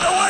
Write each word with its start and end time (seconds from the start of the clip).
The. 0.00 0.24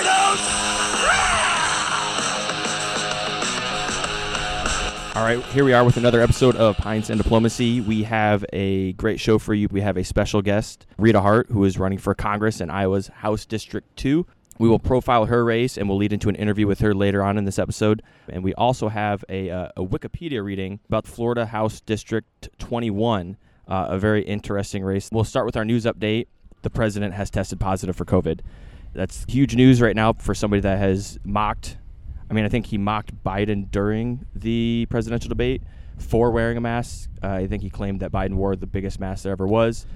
All 5.16 5.22
right, 5.22 5.42
here 5.52 5.64
we 5.64 5.72
are 5.72 5.84
with 5.84 5.96
another 5.96 6.20
episode 6.20 6.56
of 6.56 6.76
Pints 6.76 7.08
and 7.08 7.22
Diplomacy. 7.22 7.80
We 7.80 8.02
have 8.02 8.44
a 8.52 8.94
great 8.94 9.20
show 9.20 9.38
for 9.38 9.54
you. 9.54 9.68
We 9.70 9.80
have 9.80 9.96
a 9.96 10.02
special 10.02 10.42
guest, 10.42 10.86
Rita 10.98 11.20
Hart, 11.20 11.46
who 11.50 11.64
is 11.64 11.78
running 11.78 11.98
for 11.98 12.14
Congress 12.14 12.60
in 12.60 12.68
Iowa's 12.68 13.06
House 13.06 13.46
District 13.46 13.96
2. 13.96 14.26
We 14.58 14.68
will 14.68 14.80
profile 14.80 15.26
her 15.26 15.44
race 15.44 15.78
and 15.78 15.88
we'll 15.88 15.98
lead 15.98 16.12
into 16.12 16.28
an 16.28 16.34
interview 16.34 16.66
with 16.66 16.80
her 16.80 16.94
later 16.94 17.22
on 17.22 17.38
in 17.38 17.44
this 17.44 17.60
episode. 17.60 18.02
And 18.28 18.42
we 18.42 18.54
also 18.54 18.88
have 18.88 19.24
a, 19.28 19.50
uh, 19.50 19.68
a 19.76 19.82
Wikipedia 19.84 20.44
reading 20.44 20.80
about 20.88 21.06
Florida 21.06 21.46
House 21.46 21.80
District 21.80 22.48
21, 22.58 23.36
uh, 23.68 23.86
a 23.90 23.98
very 23.98 24.24
interesting 24.24 24.82
race. 24.82 25.08
We'll 25.12 25.22
start 25.22 25.46
with 25.46 25.56
our 25.56 25.64
news 25.64 25.84
update. 25.84 26.26
The 26.62 26.70
president 26.70 27.14
has 27.14 27.30
tested 27.30 27.60
positive 27.60 27.94
for 27.94 28.04
COVID. 28.04 28.40
That's 28.94 29.24
huge 29.28 29.54
news 29.56 29.80
right 29.80 29.96
now 29.96 30.12
for 30.14 30.34
somebody 30.34 30.60
that 30.60 30.78
has 30.78 31.18
mocked 31.24 31.76
I 32.30 32.34
mean, 32.34 32.44
I 32.44 32.48
think 32.48 32.66
he 32.66 32.78
mocked 32.78 33.22
Biden 33.22 33.70
during 33.70 34.26
the 34.34 34.86
presidential 34.90 35.28
debate 35.28 35.62
for 35.98 36.30
wearing 36.30 36.56
a 36.56 36.60
mask. 36.60 37.10
Uh, 37.22 37.28
I 37.28 37.46
think 37.46 37.62
he 37.62 37.70
claimed 37.70 38.00
that 38.00 38.10
Biden 38.10 38.34
wore 38.34 38.56
the 38.56 38.66
biggest 38.66 38.98
mask 38.98 39.22
there 39.24 39.32
ever 39.32 39.46
was, 39.46 39.86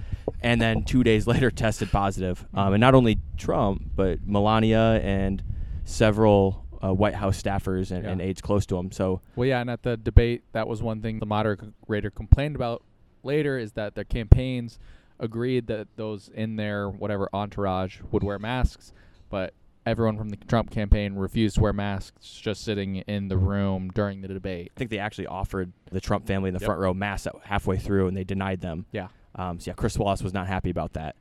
and 0.41 0.61
then 0.61 0.83
two 0.83 1.03
days 1.03 1.27
later 1.33 1.51
tested 1.51 1.91
positive. 1.91 2.45
Um, 2.53 2.73
and 2.73 2.81
not 2.81 2.95
only 2.95 3.19
Trump, 3.37 3.81
but 3.95 4.25
Melania 4.25 5.01
and 5.03 5.43
several 5.83 6.65
uh, 6.83 6.93
White 6.93 7.15
House 7.15 7.41
staffers 7.41 7.91
and, 7.91 8.05
Yeah. 8.05 8.11
and 8.11 8.21
aides 8.21 8.41
close 8.41 8.65
to 8.67 8.77
him. 8.77 8.91
So 8.91 9.21
Well, 9.35 9.47
yeah, 9.47 9.59
and 9.59 9.69
at 9.69 9.83
the 9.83 9.97
debate, 9.97 10.43
that 10.53 10.67
was 10.67 10.81
one 10.81 11.01
thing 11.01 11.19
the 11.19 11.25
moderator 11.25 12.09
complained 12.11 12.55
about 12.55 12.83
later 13.23 13.57
is 13.57 13.73
that 13.73 13.95
their 13.95 14.05
campaigns 14.05 14.79
agreed 15.19 15.67
that 15.67 15.87
those 15.95 16.29
in 16.33 16.55
their 16.55 16.89
whatever 16.89 17.29
entourage 17.33 17.99
would 18.11 18.23
wear 18.23 18.39
masks, 18.39 18.93
but 19.29 19.53
everyone 19.85 20.17
from 20.17 20.29
the 20.29 20.35
Trump 20.37 20.69
campaign 20.71 21.15
refused 21.15 21.55
to 21.55 21.61
wear 21.61 21.73
masks 21.73 22.39
just 22.41 22.63
sitting 22.63 22.97
in 22.97 23.27
the 23.27 23.37
room 23.37 23.89
during 23.95 24.21
the 24.21 24.27
debate. 24.27 24.71
I 24.75 24.77
think 24.77 24.91
they 24.91 24.99
actually 24.99 25.27
offered 25.27 25.71
the 25.91 25.99
Trump 26.01 26.27
family 26.27 26.49
in 26.49 26.53
the 26.53 26.59
Yep. 26.59 26.65
front 26.67 26.81
row 26.81 26.93
masks 26.93 27.27
halfway 27.43 27.77
through, 27.77 28.07
and 28.07 28.15
they 28.15 28.23
denied 28.23 28.61
them. 28.61 28.85
Yeah. 28.91 29.07
Um, 29.35 29.59
so 29.59 29.71
yeah, 29.71 29.75
Chris 29.75 29.97
Wallace 29.97 30.21
was 30.23 30.33
not 30.33 30.47
happy 30.47 30.69
about 30.69 30.93
that. 30.93 31.15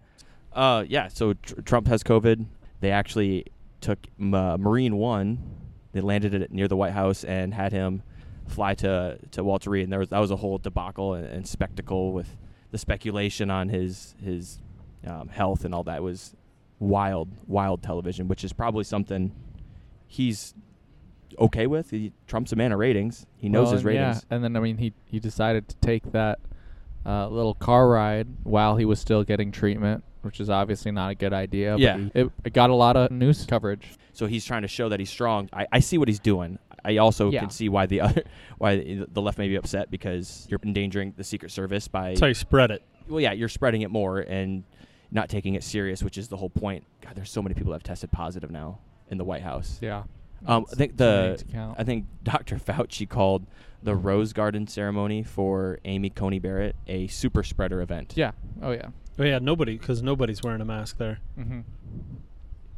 Uh, 0.52 0.84
yeah. 0.88 1.08
So 1.08 1.34
tr- 1.34 1.60
Trump 1.62 1.86
has 1.88 2.02
COVID. 2.02 2.46
They 2.80 2.90
actually 2.90 3.46
took 3.80 3.98
M- 4.18 4.34
uh, 4.34 4.56
Marine 4.58 4.96
One. 4.96 5.38
They 5.92 6.00
landed 6.00 6.34
it 6.34 6.52
near 6.52 6.68
the 6.68 6.76
White 6.76 6.92
House 6.92 7.24
and 7.24 7.54
had 7.54 7.72
him 7.72 8.02
fly 8.46 8.74
to 8.74 9.18
to 9.32 9.44
Walter 9.44 9.70
Reed. 9.70 9.84
And 9.84 9.92
there 9.92 10.00
was 10.00 10.08
that 10.10 10.18
was 10.18 10.30
a 10.30 10.36
whole 10.36 10.58
debacle 10.58 11.14
and, 11.14 11.26
and 11.26 11.46
spectacle 11.46 12.12
with 12.12 12.36
the 12.70 12.78
speculation 12.78 13.50
on 13.50 13.68
his 13.68 14.14
his 14.22 14.58
um, 15.06 15.28
health 15.28 15.64
and 15.64 15.74
all 15.74 15.84
that 15.84 16.02
was 16.02 16.34
wild, 16.78 17.28
wild 17.46 17.82
television, 17.82 18.28
which 18.28 18.44
is 18.44 18.52
probably 18.52 18.84
something 18.84 19.32
he's 20.06 20.54
okay 21.38 21.66
with. 21.66 21.90
He, 21.90 22.12
Trump's 22.26 22.52
a 22.52 22.56
man 22.56 22.72
of 22.72 22.78
ratings. 22.78 23.26
He 23.36 23.48
knows 23.48 23.66
Well, 23.66 23.72
his 23.74 23.84
and 23.84 23.94
yeah, 23.94 24.06
ratings. 24.08 24.26
and 24.30 24.44
then 24.44 24.56
I 24.56 24.60
mean 24.60 24.78
he 24.78 24.92
he 25.04 25.20
decided 25.20 25.68
to 25.68 25.76
take 25.76 26.12
that 26.12 26.38
uh, 27.06 27.28
little 27.28 27.54
car 27.54 27.88
ride 27.88 28.26
while 28.44 28.76
he 28.76 28.84
was 28.84 29.00
still 29.00 29.24
getting 29.24 29.50
treatment, 29.52 30.04
which 30.22 30.40
is 30.40 30.50
obviously 30.50 30.90
not 30.92 31.10
a 31.10 31.14
good 31.14 31.32
idea. 31.32 31.76
Yeah. 31.78 32.08
it, 32.14 32.30
it 32.44 32.52
got 32.52 32.70
a 32.70 32.74
lot 32.74 32.96
of 32.96 33.10
news 33.10 33.46
coverage. 33.46 33.88
So 34.12 34.26
he's 34.26 34.44
trying 34.44 34.62
to 34.62 34.68
show 34.68 34.88
that 34.88 34.98
he's 34.98 35.10
strong. 35.10 35.48
I, 35.52 35.66
I 35.72 35.78
see 35.80 35.96
what 35.96 36.08
he's 36.08 36.18
doing. 36.18 36.58
I 36.84 36.96
also 36.98 37.30
Yeah. 37.30 37.40
can 37.40 37.50
see 37.50 37.68
why 37.68 37.86
the 37.86 38.00
other 38.02 38.22
why 38.58 38.76
the 39.10 39.22
left 39.22 39.38
may 39.38 39.48
be 39.48 39.56
upset 39.56 39.90
because 39.90 40.46
you're 40.50 40.60
endangering 40.64 41.14
the 41.16 41.24
Secret 41.24 41.50
Service 41.50 41.88
by 41.88 42.10
That's 42.10 42.20
how 42.20 42.26
you 42.28 42.34
spread 42.34 42.70
it. 42.70 42.82
well, 43.08 43.20
yeah, 43.20 43.32
you're 43.32 43.48
spreading 43.48 43.82
it 43.82 43.90
more 43.90 44.18
and 44.20 44.64
not 45.10 45.28
taking 45.28 45.54
it 45.54 45.62
serious, 45.64 46.02
which 46.02 46.18
is 46.18 46.28
the 46.28 46.36
whole 46.36 46.50
point. 46.50 46.84
God, 47.00 47.14
there's 47.16 47.30
so 47.30 47.40
many 47.42 47.54
people 47.54 47.72
that 47.72 47.76
have 47.76 47.82
tested 47.82 48.10
positive 48.12 48.50
now 48.50 48.78
in 49.10 49.16
the 49.18 49.24
White 49.24 49.42
House. 49.42 49.78
Yeah. 49.80 50.02
Um, 50.46 50.66
I 50.70 50.74
think 50.76 50.96
too 50.98 51.04
many 51.04 51.36
the. 51.36 51.74
I 51.78 51.84
think 51.84 52.06
Dr. 52.22 52.56
Fauci 52.56 53.08
called 53.08 53.46
the 53.82 53.94
Rose 53.94 54.32
Garden 54.32 54.66
ceremony 54.66 55.22
for 55.22 55.78
Amy 55.84 56.10
Coney 56.10 56.38
Barrett 56.38 56.76
a 56.86 57.06
super 57.06 57.42
spreader 57.42 57.80
event. 57.80 58.12
Yeah. 58.16 58.32
Oh 58.62 58.70
yeah. 58.72 58.88
Oh 59.18 59.24
yeah, 59.24 59.38
nobody 59.40 59.76
because 59.78 60.02
nobody's 60.02 60.42
wearing 60.42 60.60
a 60.60 60.64
mask 60.64 60.98
there. 60.98 61.18
Mm-hmm. 61.38 61.60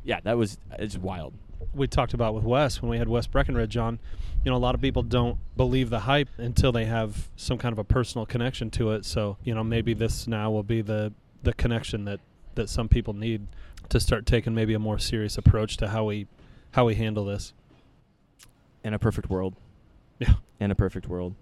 yeah, 0.04 0.20
that 0.24 0.38
was 0.38 0.58
it's 0.78 0.96
wild. 0.96 1.34
We 1.74 1.86
talked 1.86 2.14
about 2.14 2.34
with 2.34 2.44
Wes 2.44 2.80
when 2.82 2.90
we 2.90 2.98
had 2.98 3.08
Wes 3.08 3.26
Breckenridge 3.26 3.76
on. 3.76 3.98
You 4.44 4.50
know, 4.50 4.56
a 4.56 4.58
lot 4.58 4.74
of 4.74 4.80
people 4.80 5.02
don't 5.02 5.38
believe 5.56 5.90
the 5.90 6.00
hype 6.00 6.28
until 6.38 6.72
they 6.72 6.86
have 6.86 7.28
some 7.36 7.58
kind 7.58 7.72
of 7.72 7.78
a 7.78 7.84
personal 7.84 8.24
connection 8.26 8.70
to 8.70 8.92
it. 8.92 9.04
So 9.04 9.36
you 9.44 9.54
know, 9.54 9.62
maybe 9.62 9.92
this 9.94 10.26
now 10.26 10.50
will 10.50 10.62
be 10.62 10.80
the 10.82 11.12
the 11.42 11.52
connection 11.52 12.04
that 12.06 12.20
that 12.54 12.68
some 12.68 12.88
people 12.88 13.14
need 13.14 13.46
to 13.90 14.00
start 14.00 14.26
taking 14.26 14.54
maybe 14.54 14.74
a 14.74 14.78
more 14.78 14.98
serious 14.98 15.36
approach 15.38 15.76
to 15.78 15.88
how 15.88 16.04
we 16.04 16.26
how 16.72 16.84
we 16.86 16.94
handle 16.94 17.24
this, 17.24 17.52
In 18.84 18.94
a 18.94 18.98
perfect 18.98 19.28
world. 19.28 19.54
Yeah. 20.18 20.34
In 20.58 20.70
a 20.70 20.74
perfect 20.74 21.06
world. 21.08 21.34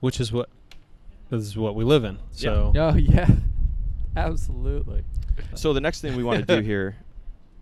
which 0.00 0.18
is 0.20 0.32
what 0.32 0.48
this 1.30 1.42
is 1.42 1.56
what 1.56 1.74
we 1.74 1.84
live 1.84 2.04
in. 2.04 2.18
So 2.30 2.72
Oh 2.76 2.94
yeah. 2.96 3.28
Absolutely. 4.16 5.04
So 5.54 5.72
the 5.72 5.80
next 5.80 6.00
thing 6.00 6.16
we 6.16 6.22
want 6.24 6.46
to 6.46 6.56
do 6.56 6.62
here, 6.66 6.96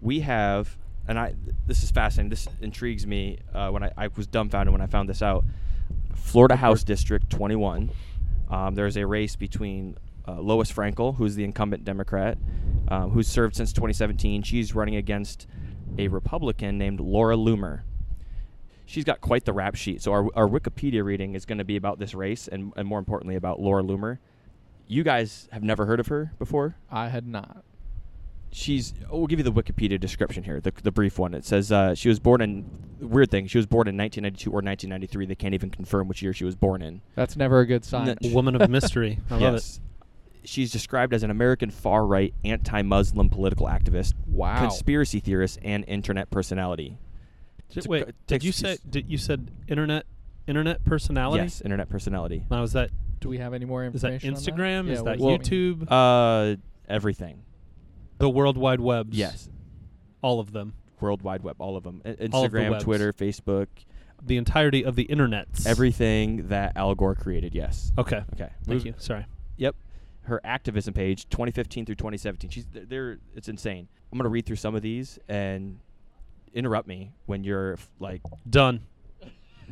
we 0.00 0.20
have, 0.20 0.76
and 1.08 1.18
I 1.18 1.34
this 1.66 1.82
is 1.82 1.90
fascinating. 1.90 2.30
This 2.30 2.48
intrigues 2.60 3.06
me. 3.06 3.38
Uh, 3.52 3.70
when 3.70 3.82
I, 3.82 3.92
I 3.96 4.08
was 4.08 4.26
dumbfounded 4.26 4.72
when 4.72 4.80
I 4.80 4.86
found 4.86 5.08
this 5.08 5.22
out, 5.22 5.44
Florida 6.14 6.56
House 6.56 6.84
District 6.84 7.28
21. 7.30 7.90
Um, 8.50 8.74
there's 8.74 8.96
a 8.96 9.06
race 9.06 9.36
between 9.36 9.96
uh, 10.26 10.40
Lois 10.40 10.72
Frankel, 10.72 11.16
who's 11.16 11.34
the 11.34 11.44
incumbent 11.44 11.84
Democrat, 11.84 12.38
um, 12.88 13.10
who's 13.10 13.28
served 13.28 13.56
since 13.56 13.72
2017. 13.72 14.42
She's 14.42 14.74
running 14.74 14.96
against 14.96 15.46
a 15.98 16.08
Republican 16.08 16.78
named 16.78 17.00
Laura 17.00 17.36
Loomer. 17.36 17.82
She's 18.86 19.04
got 19.04 19.20
quite 19.20 19.44
the 19.44 19.52
rap 19.52 19.76
sheet. 19.76 20.02
So 20.02 20.12
our, 20.12 20.28
our 20.34 20.48
Wikipedia 20.48 21.04
reading 21.04 21.34
is 21.34 21.44
going 21.44 21.58
to 21.58 21.64
be 21.64 21.76
about 21.76 22.00
this 22.00 22.12
race 22.14 22.48
and, 22.48 22.72
and 22.76 22.88
more 22.88 22.98
importantly 22.98 23.36
about 23.36 23.60
Laura 23.60 23.82
Loomer. 23.82 24.18
You 24.88 25.04
guys 25.04 25.48
have 25.52 25.62
never 25.62 25.86
heard 25.86 26.00
of 26.00 26.08
her 26.08 26.32
before? 26.38 26.74
I 26.90 27.08
had 27.08 27.26
not. 27.26 27.64
She's 28.52 28.94
oh, 29.10 29.18
we'll 29.18 29.26
give 29.26 29.38
you 29.38 29.44
the 29.44 29.52
wikipedia 29.52 29.98
description 29.98 30.42
here 30.42 30.60
the, 30.60 30.72
the 30.82 30.90
brief 30.90 31.18
one 31.18 31.34
it 31.34 31.44
says 31.44 31.70
uh, 31.70 31.94
she 31.94 32.08
was 32.08 32.18
born 32.18 32.40
in 32.40 32.64
weird 33.00 33.30
thing 33.30 33.46
she 33.46 33.58
was 33.58 33.66
born 33.66 33.86
in 33.86 33.96
1992 33.96 34.50
or 34.50 34.54
1993 34.60 35.26
they 35.26 35.34
can't 35.34 35.54
even 35.54 35.70
confirm 35.70 36.08
which 36.08 36.20
year 36.22 36.32
she 36.32 36.44
was 36.44 36.54
born 36.56 36.82
in 36.82 37.00
That's 37.14 37.36
never 37.36 37.60
a 37.60 37.66
good 37.66 37.84
sign. 37.84 38.08
N- 38.08 38.18
a 38.24 38.34
woman 38.34 38.60
of 38.60 38.68
mystery. 38.68 39.18
I 39.30 39.36
love 39.36 39.54
it. 39.54 39.80
she's 40.44 40.72
described 40.72 41.14
as 41.14 41.22
an 41.22 41.30
american 41.30 41.70
far-right 41.70 42.34
anti-muslim 42.44 43.30
political 43.30 43.66
activist 43.66 44.14
wow. 44.26 44.58
conspiracy 44.60 45.20
theorist 45.20 45.58
and 45.62 45.84
internet 45.86 46.30
personality 46.30 46.98
Did- 47.70 47.86
wait, 47.86 48.06
co- 48.06 48.12
did 48.26 48.42
you 48.44 48.52
say 48.52 48.78
did 48.88 49.08
you 49.08 49.16
said 49.18 49.50
internet 49.68 50.06
internet 50.46 50.84
personality? 50.84 51.44
yes 51.44 51.60
internet 51.60 51.88
personality 51.88 52.44
Now 52.50 52.64
is 52.64 52.72
that 52.72 52.90
Do 53.20 53.28
we 53.28 53.38
have 53.38 53.54
any 53.54 53.64
more 53.64 53.84
information 53.84 54.34
is 54.34 54.44
that 54.44 54.48
information? 54.48 54.78
on 54.78 54.84
Instagram? 54.84 54.86
Yeah, 54.88 54.92
is 54.94 55.02
what 55.02 55.18
that 55.18 55.18
that? 55.18 55.50
YouTube? 55.50 56.56
uh 56.56 56.56
everything 56.88 57.42
the 58.20 58.30
World 58.30 58.56
Wide 58.56 58.80
Webs. 58.80 59.16
yes 59.16 59.48
all 60.22 60.38
of 60.38 60.52
them. 60.52 60.74
world 61.00 61.22
wide 61.22 61.42
web 61.42 61.56
all 61.58 61.76
of 61.76 61.82
them 61.82 62.02
I- 62.04 62.10
All 62.32 62.44
of 62.44 62.52
the 62.52 62.58
instagram 62.58 62.70
webs. 62.72 62.84
twitter 62.84 63.12
facebook 63.12 63.66
The 64.22 64.36
entirety 64.36 64.84
of 64.84 64.94
the 64.96 65.06
internets. 65.06 65.66
everything 65.66 66.48
that 66.48 66.76
al 66.76 66.94
gore 66.94 67.14
created 67.14 67.54
yes 67.54 67.90
Okay. 67.98 68.18
okay 68.34 68.50
Thank 68.64 68.68
Move- 68.68 68.86
you. 68.86 68.94
Sorry. 68.98 69.24
Yep. 69.56 69.74
Her 70.24 70.40
activism 70.44 70.92
page, 70.94 71.26
2015 71.30 71.86
through 71.86 71.94
2017. 71.96 72.50
She's 72.50 72.66
they're, 72.66 72.84
they're 72.84 73.18
it's 73.34 73.48
insane. 73.48 73.88
I'm 74.12 74.18
gonna 74.18 74.28
read 74.28 74.44
through 74.46 74.56
some 74.56 74.74
of 74.74 74.82
these 74.82 75.18
and 75.28 75.80
interrupt 76.52 76.86
me 76.86 77.12
when 77.26 77.42
you're 77.44 77.72
f- 77.74 77.90
like 77.98 78.20
Done. 78.48 78.82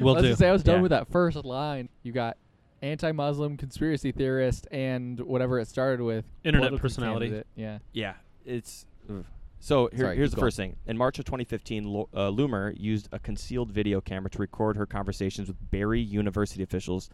Will 0.00 0.14
Let's 0.14 0.22
do. 0.22 0.28
just 0.28 0.38
say 0.40 0.48
I 0.48 0.52
was 0.52 0.62
done 0.64 0.76
Yeah. 0.76 0.82
with 0.82 0.90
that 0.90 1.08
first 1.08 1.36
line. 1.44 1.88
You 2.02 2.12
got 2.12 2.36
anti-Muslim 2.84 3.56
conspiracy 3.56 4.12
theorist 4.12 4.68
and 4.70 5.20
whatever 5.20 5.58
it 5.58 5.68
started 5.68 6.02
with. 6.02 6.24
Internet 6.44 6.76
personality. 6.80 7.26
candidate. 7.26 7.46
Yeah. 7.56 7.78
yeah, 7.92 8.14
it's. 8.44 8.86
ugh. 9.10 9.24
So 9.60 9.88
here, 9.92 10.04
Sorry, 10.04 10.16
here's 10.16 10.30
keep 10.30 10.34
the 10.36 10.40
first 10.42 10.58
thing. 10.58 10.76
In 10.86 10.98
March 10.98 11.18
of 11.18 11.24
2015, 11.24 11.84
Lo- 11.84 12.08
uh, 12.12 12.30
Loomer 12.30 12.74
used 12.78 13.08
a 13.12 13.18
concealed 13.18 13.72
video 13.72 13.98
camera 14.02 14.28
to 14.28 14.38
record 14.38 14.76
her 14.76 14.84
conversations 14.84 15.48
with 15.48 15.56
Barry 15.70 16.02
University 16.02 16.62
officials 16.62 17.08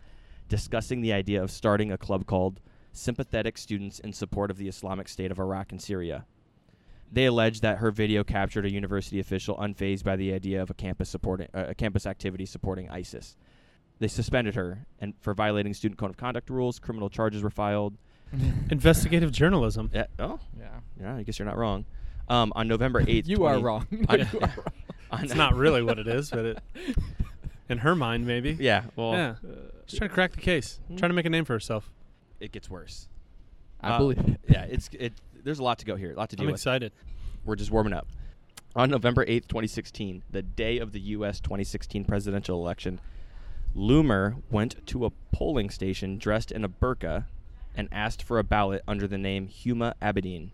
discussing 0.48 1.00
the 1.00 1.12
idea 1.12 1.40
of 1.40 1.52
starting 1.52 1.92
a 1.92 1.96
club 1.96 2.26
called 2.26 2.60
Sympathetic 2.92 3.56
Students 3.56 4.00
in 4.00 4.12
Support 4.12 4.50
of 4.50 4.56
the 4.56 4.66
Islamic 4.66 5.06
State 5.06 5.30
of 5.30 5.38
Iraq 5.38 5.70
and 5.70 5.80
Syria. 5.80 6.26
They 7.12 7.26
allege 7.26 7.60
that 7.60 7.78
her 7.78 7.92
video 7.92 8.24
captured 8.24 8.66
a 8.66 8.72
university 8.72 9.20
official 9.20 9.56
unfazed 9.56 10.02
by 10.02 10.16
the 10.16 10.32
idea 10.32 10.60
of 10.60 10.70
a 10.70 10.74
campus 10.74 11.08
supporting 11.08 11.48
uh, 11.54 11.66
a 11.68 11.74
campus 11.74 12.04
activity 12.04 12.46
supporting 12.46 12.90
ISIS. 12.90 13.36
They 14.00 14.08
suspended 14.08 14.54
her 14.56 14.86
and 14.98 15.14
for 15.20 15.32
violating 15.34 15.72
student 15.74 15.98
code 15.98 16.10
of 16.10 16.16
conduct 16.16 16.50
rules. 16.50 16.78
Criminal 16.80 17.08
charges 17.10 17.42
were 17.42 17.50
filed. 17.50 17.96
Investigative 18.70 19.30
journalism. 19.32 19.90
Yeah, 19.92 20.06
oh, 20.18 20.38
yeah. 20.58 20.68
yeah. 21.00 21.16
I 21.16 21.22
guess 21.22 21.38
you're 21.38 21.46
not 21.46 21.58
wrong. 21.58 21.84
Um, 22.28 22.52
on 22.56 22.66
November 22.68 23.02
8th, 23.02 23.26
You 23.28 23.44
are 23.44 23.58
wrong. 23.60 23.86
on- 24.08 24.18
You 24.20 24.26
are 24.40 24.48
wrong. 25.12 25.22
It's 25.24 25.34
not 25.34 25.54
really 25.54 25.82
what 25.82 25.98
it 25.98 26.06
is, 26.08 26.30
but 26.30 26.44
it, 26.44 26.58
in 27.68 27.78
her 27.78 27.94
mind, 27.96 28.26
maybe. 28.26 28.56
Yeah, 28.60 28.84
well, 28.96 29.12
yeah. 29.12 29.34
She's 29.86 29.98
trying 29.98 30.08
to 30.10 30.14
crack 30.14 30.32
the 30.32 30.40
case. 30.40 30.78
Trying 30.96 31.10
to 31.10 31.14
make 31.14 31.26
a 31.26 31.30
name 31.30 31.44
for 31.44 31.52
herself. 31.52 31.90
it 32.38 32.52
gets 32.52 32.70
worse. 32.70 33.08
I 33.80 33.90
Uh, 33.90 33.98
believe 33.98 34.18
it. 34.18 34.40
Yeah, 34.48 34.62
it's 34.70 34.88
it. 34.98 35.12
There's 35.42 35.58
a 35.58 35.64
lot 35.64 35.78
to 35.80 35.84
go 35.84 35.96
here. 35.96 36.12
A 36.12 36.14
lot 36.16 36.30
to 36.30 36.36
I'm 36.38 36.46
with. 36.46 36.54
excited. 36.54 36.92
we're 37.44 37.56
just 37.56 37.70
warming 37.72 37.92
up. 37.92 38.06
On 38.76 38.88
November 38.88 39.24
8th, 39.26 39.48
2016, 39.48 40.22
the 40.30 40.42
day 40.42 40.78
of 40.78 40.92
the 40.92 41.00
U.S. 41.00 41.40
2016 41.40 42.04
presidential 42.04 42.60
election, 42.60 43.00
Loomer 43.76 44.42
went 44.50 44.84
to 44.88 45.06
a 45.06 45.10
polling 45.32 45.70
station 45.70 46.18
dressed 46.18 46.50
in 46.50 46.64
a 46.64 46.68
burqa 46.68 47.26
and 47.76 47.88
asked 47.92 48.22
for 48.22 48.38
a 48.38 48.44
ballot 48.44 48.82
under 48.88 49.06
the 49.06 49.18
name 49.18 49.48
Huma 49.48 49.94
Abedin. 50.02 50.50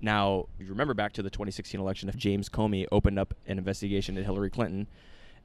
Now, 0.00 0.46
you 0.58 0.66
remember 0.66 0.94
back 0.94 1.12
to 1.12 1.22
the 1.22 1.30
2016 1.30 1.80
election, 1.80 2.08
if 2.08 2.16
James 2.16 2.48
Comey 2.48 2.86
opened 2.90 3.18
up 3.18 3.34
an 3.46 3.58
investigation 3.58 4.16
into 4.16 4.24
Hillary 4.24 4.50
Clinton, 4.50 4.88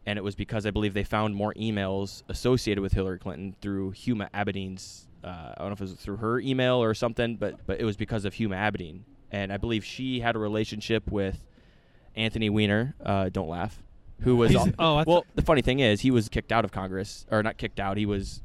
and 0.05 0.17
it 0.17 0.23
was 0.23 0.35
because 0.35 0.65
I 0.65 0.71
believe 0.71 0.93
they 0.93 1.03
found 1.03 1.35
more 1.35 1.53
emails 1.55 2.23
associated 2.29 2.81
with 2.81 2.93
Hillary 2.93 3.19
Clinton 3.19 3.55
through 3.61 3.91
Huma 3.91 4.31
Abedin's. 4.31 5.07
Uh, 5.23 5.53
I 5.55 5.59
don't 5.59 5.67
know 5.67 5.73
if 5.73 5.81
it 5.81 5.83
was 5.83 5.93
through 5.93 6.17
her 6.17 6.39
email 6.39 6.81
or 6.81 6.93
something, 6.93 7.35
but 7.35 7.67
but 7.67 7.79
it 7.79 7.83
was 7.83 7.97
because 7.97 8.23
of 8.23 8.33
Huma 8.33 8.55
Abedin, 8.55 9.01
and 9.31 9.51
I 9.51 9.57
believe 9.57 9.83
she 9.83 10.21
had 10.21 10.35
a 10.35 10.39
relationship 10.39 11.11
with 11.11 11.43
Anthony 12.15 12.49
Weiner. 12.49 12.95
Uh, 13.03 13.29
don't 13.29 13.49
laugh. 13.49 13.83
Who 14.21 14.35
was 14.35 14.51
He's- 14.51 14.65
al- 14.67 14.73
oh, 14.79 14.95
I 14.97 15.03
well? 15.05 15.25
The 15.35 15.41
funny 15.41 15.61
thing 15.61 15.79
is, 15.79 16.01
he 16.01 16.11
was 16.11 16.27
kicked 16.29 16.51
out 16.51 16.65
of 16.65 16.71
Congress, 16.71 17.25
or 17.31 17.43
not 17.43 17.57
kicked 17.57 17.79
out. 17.79 17.97
He 17.97 18.05
was 18.05 18.41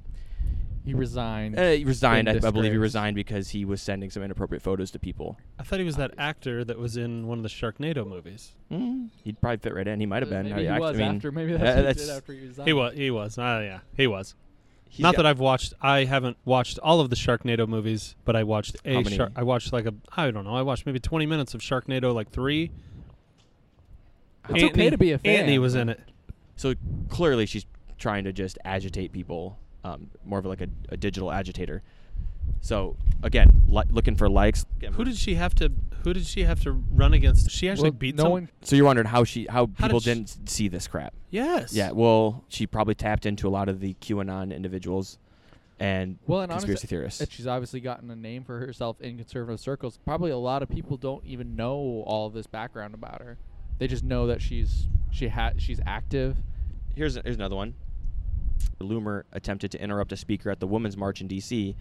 He 0.84 0.92
resigned. 0.94 1.58
uh, 1.58 1.70
he 1.70 1.84
resigned. 1.84 2.28
I, 2.28 2.32
I 2.34 2.50
believe 2.50 2.72
he 2.72 2.78
resigned 2.78 3.14
because 3.16 3.50
he 3.50 3.64
was 3.64 3.80
sending 3.80 4.10
some 4.10 4.22
inappropriate 4.22 4.62
photos 4.62 4.90
to 4.92 4.98
people. 4.98 5.38
I 5.58 5.62
thought 5.62 5.78
he 5.78 5.84
was 5.84 5.96
that 5.96 6.12
actor 6.19 6.64
that 6.64 6.78
was 6.78 6.96
in 6.96 7.26
one 7.26 7.38
of 7.38 7.42
the 7.42 7.48
Sharknado 7.48 8.06
movies. 8.06 8.52
Mm, 8.70 9.08
he'd 9.24 9.40
probably 9.40 9.58
fit 9.58 9.74
right 9.74 9.86
in. 9.88 10.00
He 10.00 10.06
might 10.06 10.22
have 10.22 10.30
been. 10.30 10.44
Maybe 10.46 10.54
I, 10.54 10.62
he 10.62 10.69
I 10.69 10.78
was 10.78 10.96
mean, 10.96 11.16
after. 11.16 11.32
Maybe 11.32 11.52
that's 11.56 11.62
uh, 11.78 11.82
what 11.84 11.96
he 11.96 12.00
did 12.04 12.10
after 12.10 12.32
he 12.32 12.40
resigned. 12.46 12.66
He 12.68 12.72
was. 12.75 12.94
He 12.94 13.10
was. 13.10 13.38
Uh, 13.38 13.60
yeah, 13.64 13.78
he 13.96 14.06
was. 14.06 14.34
he's 14.88 15.00
Not 15.02 15.16
that 15.16 15.25
I've 15.25 15.40
watched. 15.40 15.72
I 15.80 16.04
haven't 16.04 16.36
watched 16.44 16.78
all 16.80 17.00
of 17.00 17.08
the 17.10 17.16
Sharknado 17.16 17.66
movies, 17.66 18.14
but 18.25 18.36
I 18.36 18.42
watched 18.42 18.76
How 18.84 18.90
a. 18.90 19.02
many? 19.02 19.16
Shark, 19.16 19.32
I 19.36 19.42
watched 19.44 19.72
like 19.72 19.86
a. 19.86 19.94
I 20.16 20.30
don't 20.30 20.44
know. 20.44 20.54
I 20.54 20.62
watched 20.62 20.84
maybe 20.84 20.98
20 21.00 21.25
minutes 21.26 21.54
of 21.54 21.60
Sharknado, 21.62 22.12
like 22.14 22.30
three. 22.30 22.70
It's 24.50 24.64
okay 24.64 24.90
to 24.90 24.98
be 24.98 25.12
a 25.12 25.18
fan. 25.18 25.36
Anthony 25.36 25.58
was 25.58 25.74
in 25.74 25.88
it. 25.88 26.00
So 26.56 26.74
clearly, 27.08 27.46
she's 27.46 27.66
trying 27.98 28.24
to 28.24 28.32
just 28.32 28.58
agitate 28.64 29.12
people, 29.12 29.58
um, 29.84 30.10
more 30.24 30.38
of 30.38 30.46
like 30.46 30.60
a, 30.60 30.68
a 30.90 30.96
digital 30.96 31.30
agitator. 31.32 31.82
So 32.60 32.96
again, 33.22 33.62
li- 33.68 33.84
looking 33.90 34.16
for 34.16 34.28
likes. 34.28 34.66
Who 34.92 35.04
did 35.04 35.16
she 35.16 35.34
have 35.36 35.54
to? 35.56 35.72
Who 36.04 36.12
did 36.12 36.26
she 36.26 36.42
have 36.44 36.60
to 36.62 36.72
run 36.72 37.14
against? 37.14 37.50
She 37.50 37.68
actually 37.68 37.90
Well, 37.90 37.98
beat 37.98 38.16
no 38.16 38.24
some- 38.24 38.32
one. 38.32 38.48
So 38.62 38.74
you're 38.76 38.84
wondering 38.84 39.06
how 39.06 39.22
she, 39.24 39.46
how 39.48 39.66
How 39.78 39.86
people 39.86 40.00
did 40.00 40.14
didn't 40.14 40.28
s- 40.30 40.38
see 40.46 40.66
this 40.68 40.88
crap? 40.88 41.14
Yes. 41.30 41.72
Yeah, 41.72 41.92
well, 41.92 42.44
she 42.48 42.66
probably 42.66 42.94
tapped 42.96 43.24
into 43.26 43.46
a 43.46 43.50
lot 43.50 43.68
of 43.68 43.78
the 43.80 43.94
QAnon 43.94 44.54
individuals 44.54 45.18
and 45.78 46.18
Well, 46.26 46.40
and 46.40 46.50
conspiracy 46.50 46.72
honestly, 46.82 46.86
theorists. 46.88 47.18
that 47.20 47.30
she's 47.32 47.46
obviously 47.46 47.80
gotten 47.80 48.10
a 48.10 48.16
name 48.16 48.42
for 48.44 48.58
herself 48.58 49.00
in 49.00 49.16
conservative 49.16 49.60
circles. 49.60 49.98
Probably 50.04 50.32
a 50.32 50.36
lot 50.36 50.62
of 50.64 50.68
people 50.68 50.96
don't 50.96 51.24
even 51.24 51.54
know 51.54 52.02
all 52.06 52.26
of 52.26 52.32
this 52.34 52.48
background 52.48 52.94
about 52.94 53.22
her. 53.22 53.38
They 53.82 53.88
just 53.88 54.05
know 54.05 54.29
that 54.29 54.40
she's 54.40 54.87
she 55.11 55.26
ha- 55.26 55.55
she's 55.58 55.81
active. 55.84 56.37
Here's 56.94 57.17
here's 57.17 57.34
another 57.34 57.56
one. 57.56 57.75
Loomer 58.81 59.25
attempted 59.32 59.73
to 59.73 59.82
interrupt 59.82 60.12
a 60.12 60.17
speaker 60.17 60.50
at 60.50 60.61
the 60.61 60.69
Women's 60.69 60.96
March 60.96 61.20
in 61.20 61.26
D.C., 61.26 61.75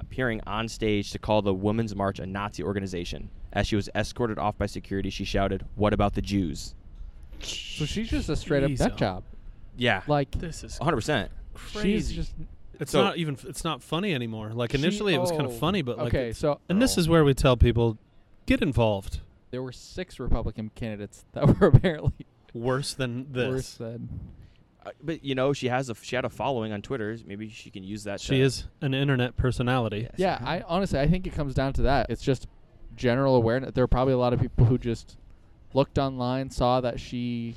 appearing 0.00 0.40
on 0.48 0.66
stage 0.66 1.12
to 1.12 1.20
call 1.20 1.42
the 1.42 1.54
Women's 1.54 1.94
March 1.94 2.18
a 2.18 2.26
Nazi 2.26 2.64
organization. 2.64 3.30
As 3.52 3.68
she 3.68 3.76
was 3.76 3.88
escorted 3.94 4.36
off 4.36 4.58
by 4.58 4.66
security, 4.66 5.10
she 5.10 5.24
shouted, 5.24 5.64
"What 5.76 5.92
about 5.92 6.14
the 6.14 6.22
Jews?" 6.22 6.74
So 7.38 7.84
she's 7.84 8.10
just 8.10 8.28
a 8.28 8.34
straight 8.34 8.64
up 8.64 8.70
Jeez, 8.72 8.80
nut 8.80 8.92
oh. 8.94 8.96
job. 8.96 9.22
Yeah, 9.76 10.02
Like 10.08 10.32
This 10.32 10.64
is 10.64 10.80
100. 10.80 10.96
percent 10.96 11.30
she's 11.56 11.70
crazy. 11.82 12.14
just 12.16 12.34
It's 12.80 12.90
So- 12.90 13.04
not 13.04 13.16
even. 13.16 13.38
It's 13.46 13.62
not 13.62 13.80
funny 13.80 14.12
anymore. 14.12 14.50
Like 14.52 14.72
She- 14.72 14.78
initially, 14.78 15.14
it 15.14 15.20
was 15.20 15.30
kind 15.30 15.42
of 15.44 15.52
oh, 15.52 15.58
funny, 15.58 15.82
but 15.82 15.98
like. 15.98 16.08
okay. 16.08 16.32
So 16.32 16.58
and 16.68 16.82
this 16.82 16.98
is 16.98 17.08
where 17.08 17.24
we 17.24 17.32
tell 17.32 17.56
people, 17.56 17.96
get 18.46 18.60
involved. 18.60 19.20
There 19.54 19.62
were 19.62 19.70
six 19.72 20.18
Republican 20.18 20.70
candidates 20.74 21.24
that 21.32 21.46
were 21.60 21.68
apparently 21.68 22.26
Worse 22.52 22.92
than 22.94 23.32
this. 23.32 23.48
worse 23.48 23.74
than. 23.74 24.08
Uh, 24.84 24.90
but 25.02 25.24
you 25.24 25.34
know, 25.34 25.52
she 25.52 25.68
has 25.68 25.88
a 25.88 25.94
she 25.94 26.14
had 26.16 26.24
a 26.24 26.28
following 26.28 26.72
on 26.72 26.82
Twitter. 26.82 27.16
Maybe 27.26 27.48
she 27.48 27.70
can 27.70 27.82
use 27.84 28.04
that. 28.04 28.20
She 28.20 28.36
to- 28.36 28.42
is 28.42 28.64
an 28.80 28.94
internet 28.94 29.36
personality. 29.36 30.00
Yes. 30.02 30.12
Yeah, 30.16 30.38
I 30.44 30.60
honestly 30.66 30.98
I 30.98 31.06
think 31.08 31.26
it 31.26 31.32
comes 31.34 31.54
down 31.54 31.72
to 31.74 31.82
that. 31.82 32.10
It's 32.10 32.22
just 32.22 32.46
general 32.96 33.34
awareness. 33.36 33.72
There 33.74 33.84
are 33.84 33.88
probably 33.88 34.14
a 34.14 34.18
lot 34.18 34.32
of 34.32 34.40
people 34.40 34.66
who 34.66 34.76
just 34.78 35.16
looked 35.72 35.98
online, 35.98 36.50
saw 36.50 36.80
that 36.82 37.00
she 37.00 37.54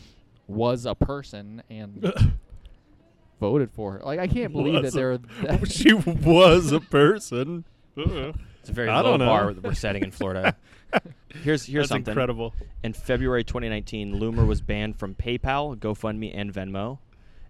was 0.47 0.85
a 0.85 0.95
person, 0.95 1.61
and 1.69 2.11
voted 3.39 3.71
for 3.71 3.93
her. 3.93 4.01
Like 4.03 4.19
I 4.19 4.27
can't 4.27 4.51
believe 4.53 4.81
that 4.83 4.93
a- 4.93 4.95
there 4.95 5.11
are 5.13 5.17
that 5.43 5.71
she 5.71 5.93
was 5.93 6.71
a 6.71 6.79
person. 6.79 7.65
It's 7.95 8.69
a 8.69 8.73
very 8.73 8.89
I 8.89 9.01
low 9.01 9.11
don't 9.11 9.19
know. 9.19 9.25
bar 9.25 9.53
that 9.53 9.63
we're 9.63 9.73
setting 9.73 10.03
in 10.03 10.11
Florida. 10.11 10.55
here's 11.43 11.65
here's 11.65 11.83
That's 11.83 11.89
something. 11.89 12.11
incredible. 12.11 12.53
In 12.83 12.93
February 12.93 13.43
2019, 13.43 14.15
Loomer 14.19 14.45
was 14.47 14.61
banned 14.61 14.97
from 14.97 15.15
PayPal, 15.15 15.75
GoFundMe, 15.77 16.31
and 16.33 16.53
Venmo. 16.53 16.99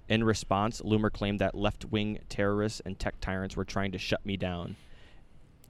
In 0.09 0.23
response, 0.23 0.81
Loomer 0.81 1.11
claimed 1.11 1.39
that 1.39 1.53
left-wing 1.53 2.19
terrorists 2.29 2.81
and 2.85 2.97
tech 2.97 3.19
tyrants 3.19 3.55
were 3.57 3.65
trying 3.65 3.91
to 3.91 3.97
shut 3.97 4.25
me 4.25 4.37
down. 4.37 4.75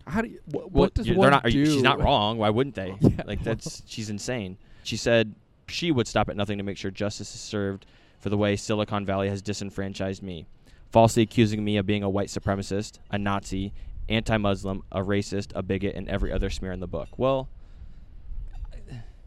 How 0.06 0.22
do 0.22 0.30
you, 0.30 0.40
wh- 0.52 0.54
Well, 0.54 0.70
what 0.72 0.94
does 0.94 1.08
you- 1.08 1.16
one 1.16 1.32
not, 1.32 1.44
do? 1.44 1.66
She's 1.66 1.82
not 1.82 2.00
wrong. 2.02 2.38
Why 2.38 2.50
wouldn't 2.50 2.76
they? 2.76 2.96
Yeah, 3.02 3.24
like 3.26 3.44
that's 3.44 3.84
she's 3.88 4.10
insane. 4.10 4.58
She 4.84 4.96
said 4.96 5.34
she 5.68 5.92
would 5.92 6.08
stop 6.08 6.30
at 6.30 6.38
nothing 6.38 6.58
to 6.60 6.64
make 6.64 6.78
sure 6.78 6.92
justice 6.92 7.34
is 7.34 7.42
served 7.42 7.86
for 8.20 8.30
the 8.30 8.38
way 8.38 8.56
Silicon 8.56 9.06
Valley 9.06 9.28
has 9.30 9.42
disenfranchised 9.42 10.24
me, 10.24 10.46
falsely 10.92 11.24
accusing 11.24 11.64
me 11.64 11.76
of 11.78 11.86
being 11.86 12.04
a 12.04 12.10
white 12.10 12.30
supremacist, 12.30 13.00
a 13.12 13.18
Nazi, 13.18 13.74
anti-Muslim, 14.08 14.84
a 14.92 15.00
racist, 15.02 15.52
a 15.56 15.62
bigot, 15.62 15.96
and 15.96 16.08
every 16.08 16.32
other 16.32 16.50
smear 16.50 16.72
in 16.72 16.80
the 16.80 16.88
book. 16.88 17.10
Well, 17.18 17.50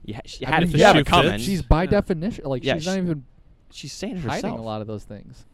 you, 0.04 0.14
ha- 0.14 0.20
you 0.24 0.46
I 0.46 0.50
had, 0.50 0.62
mean, 0.62 0.70
you 0.72 0.78
yeah, 0.78 0.86
had 0.88 0.96
it 0.96 1.04
but 1.04 1.10
coming. 1.10 1.38
She's 1.40 1.62
by 1.62 1.84
Yeah. 1.84 1.90
definition 1.90 2.44
like 2.44 2.64
Yeah, 2.64 2.74
she's 2.74 2.86
not 2.86 2.98
even 2.98 3.24
she's 3.70 3.92
saying 3.92 4.16
it 4.16 4.20
hiding 4.24 4.44
herself. 4.50 4.58
a 4.58 4.62
lot 4.62 4.80
of 4.80 4.86
those 4.86 5.04
things. 5.04 5.44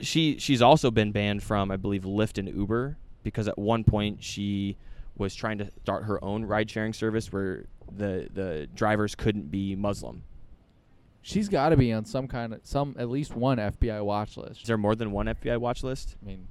she 0.00 0.38
she's 0.38 0.60
also 0.62 0.90
been 0.90 1.12
banned 1.12 1.42
from 1.42 1.70
I 1.70 1.76
believe 1.76 2.02
Lyft 2.02 2.38
and 2.38 2.48
Uber 2.48 2.96
because 3.22 3.48
at 3.48 3.58
one 3.58 3.84
point 3.84 4.22
she 4.22 4.76
was 5.16 5.34
trying 5.34 5.58
to 5.58 5.70
start 5.82 6.04
her 6.04 6.22
own 6.24 6.44
ride 6.44 6.68
sharing 6.70 6.92
service 6.92 7.32
where 7.32 7.66
the 7.96 8.28
the 8.32 8.68
drivers 8.74 9.14
couldn't 9.14 9.50
be 9.50 9.74
Muslim. 9.76 10.24
She's 11.22 11.48
got 11.48 11.70
to 11.70 11.76
be 11.76 11.90
on 11.92 12.04
some 12.04 12.28
kind 12.28 12.52
of 12.52 12.60
some 12.64 12.94
at 12.98 13.08
least 13.08 13.34
one 13.34 13.56
FBI 13.58 14.04
watch 14.04 14.36
list. 14.36 14.60
Is 14.62 14.66
there 14.66 14.76
more 14.76 14.94
than 14.94 15.10
one 15.10 15.26
FBI 15.26 15.58
watch 15.58 15.82
list? 15.82 16.16
I 16.22 16.26
mean, 16.26 16.46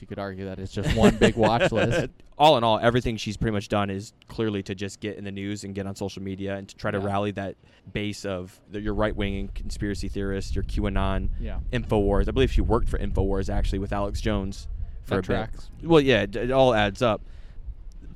You 0.00 0.06
could 0.06 0.18
argue 0.18 0.44
that 0.46 0.58
it's 0.58 0.72
just 0.72 0.96
one 0.96 1.16
big 1.16 1.36
watch 1.36 1.70
list. 1.72 2.10
all 2.38 2.56
in 2.58 2.64
all, 2.64 2.78
everything 2.78 3.16
she's 3.16 3.36
pretty 3.36 3.52
much 3.52 3.68
done 3.68 3.90
is 3.90 4.12
clearly 4.28 4.62
to 4.64 4.74
just 4.74 5.00
get 5.00 5.16
in 5.16 5.24
the 5.24 5.32
news 5.32 5.64
and 5.64 5.74
get 5.74 5.86
on 5.86 5.94
social 5.96 6.22
media 6.22 6.56
and 6.56 6.68
to 6.68 6.76
try 6.76 6.90
to 6.90 6.98
Yeah. 6.98 7.04
rally 7.06 7.30
that 7.32 7.56
base 7.92 8.24
of 8.24 8.58
the, 8.70 8.80
your 8.80 8.94
right 8.94 9.14
wing 9.14 9.50
conspiracy 9.54 10.08
theorists, 10.08 10.54
your 10.54 10.64
QAnon, 10.64 11.28
Yeah. 11.40 11.60
Infowars. 11.72 12.28
I 12.28 12.32
believe 12.32 12.50
she 12.52 12.60
worked 12.60 12.88
for 12.88 12.98
Infowars 12.98 13.48
actually 13.52 13.78
with 13.78 13.92
Alex 13.92 14.20
Jones 14.20 14.68
for 15.02 15.20
That 15.22 15.48
a 15.48 15.52
bit. 15.80 15.88
Well, 15.88 16.00
yeah, 16.00 16.22
it, 16.22 16.34
it 16.36 16.50
all 16.50 16.72
adds 16.74 17.02
up. 17.02 17.20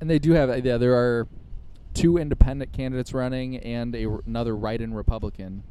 And 0.01 0.09
they 0.09 0.19
do 0.19 0.31
have 0.31 0.49
uh, 0.49 0.55
yeah, 0.55 0.77
there 0.77 0.95
are 0.95 1.27
two 1.93 2.17
independent 2.17 2.71
candidates 2.73 3.13
running 3.13 3.57
and 3.57 3.95
a, 3.95 4.07
another 4.27 4.55
write-in 4.55 4.93
Republican. 4.93 5.63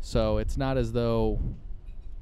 So 0.00 0.38
it's 0.38 0.56
not 0.56 0.76
as 0.76 0.92
though 0.92 1.40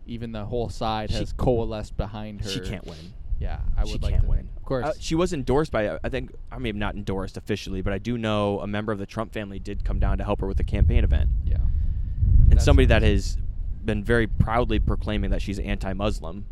even 0.06 0.32
the 0.32 0.44
whole 0.44 0.68
side 0.68 1.10
She- 1.10 1.16
has 1.16 1.32
coalesced 1.32 1.96
behind 1.96 2.42
her. 2.42 2.48
She 2.48 2.60
can't 2.60 2.86
win. 2.86 3.14
Yeah, 3.38 3.58
I 3.76 3.84
she 3.84 3.92
would 3.92 4.02
like 4.02 4.12
can't 4.12 4.24
to 4.24 4.28
win. 4.30 4.48
Of 4.56 4.64
course. 4.64 4.84
Uh, 4.86 4.92
she 5.00 5.16
was 5.16 5.32
endorsed 5.32 5.72
by, 5.72 5.88
uh, 5.88 5.98
I 6.04 6.08
think, 6.08 6.32
I 6.52 6.58
mean, 6.58 6.78
not 6.78 6.94
endorsed 6.94 7.36
officially, 7.36 7.82
but 7.82 7.92
I 7.92 7.98
do 7.98 8.16
know 8.16 8.60
a 8.60 8.68
member 8.68 8.92
of 8.92 9.00
the 9.00 9.06
Trump 9.06 9.32
family 9.32 9.58
did 9.58 9.84
come 9.84 9.98
down 9.98 10.18
to 10.18 10.24
help 10.24 10.40
her 10.42 10.46
with 10.46 10.60
a 10.60 10.64
campaign 10.64 11.02
event. 11.02 11.28
yeah. 11.44 11.56
And 11.56 12.52
That's 12.52 12.64
somebody 12.64 12.86
that 12.86 13.02
has 13.02 13.38
been 13.84 14.04
very 14.04 14.26
proudly 14.28 14.78
proclaiming 14.78 15.30
that 15.30 15.42
she's 15.42 15.58
anti-Muslim. 15.58 16.46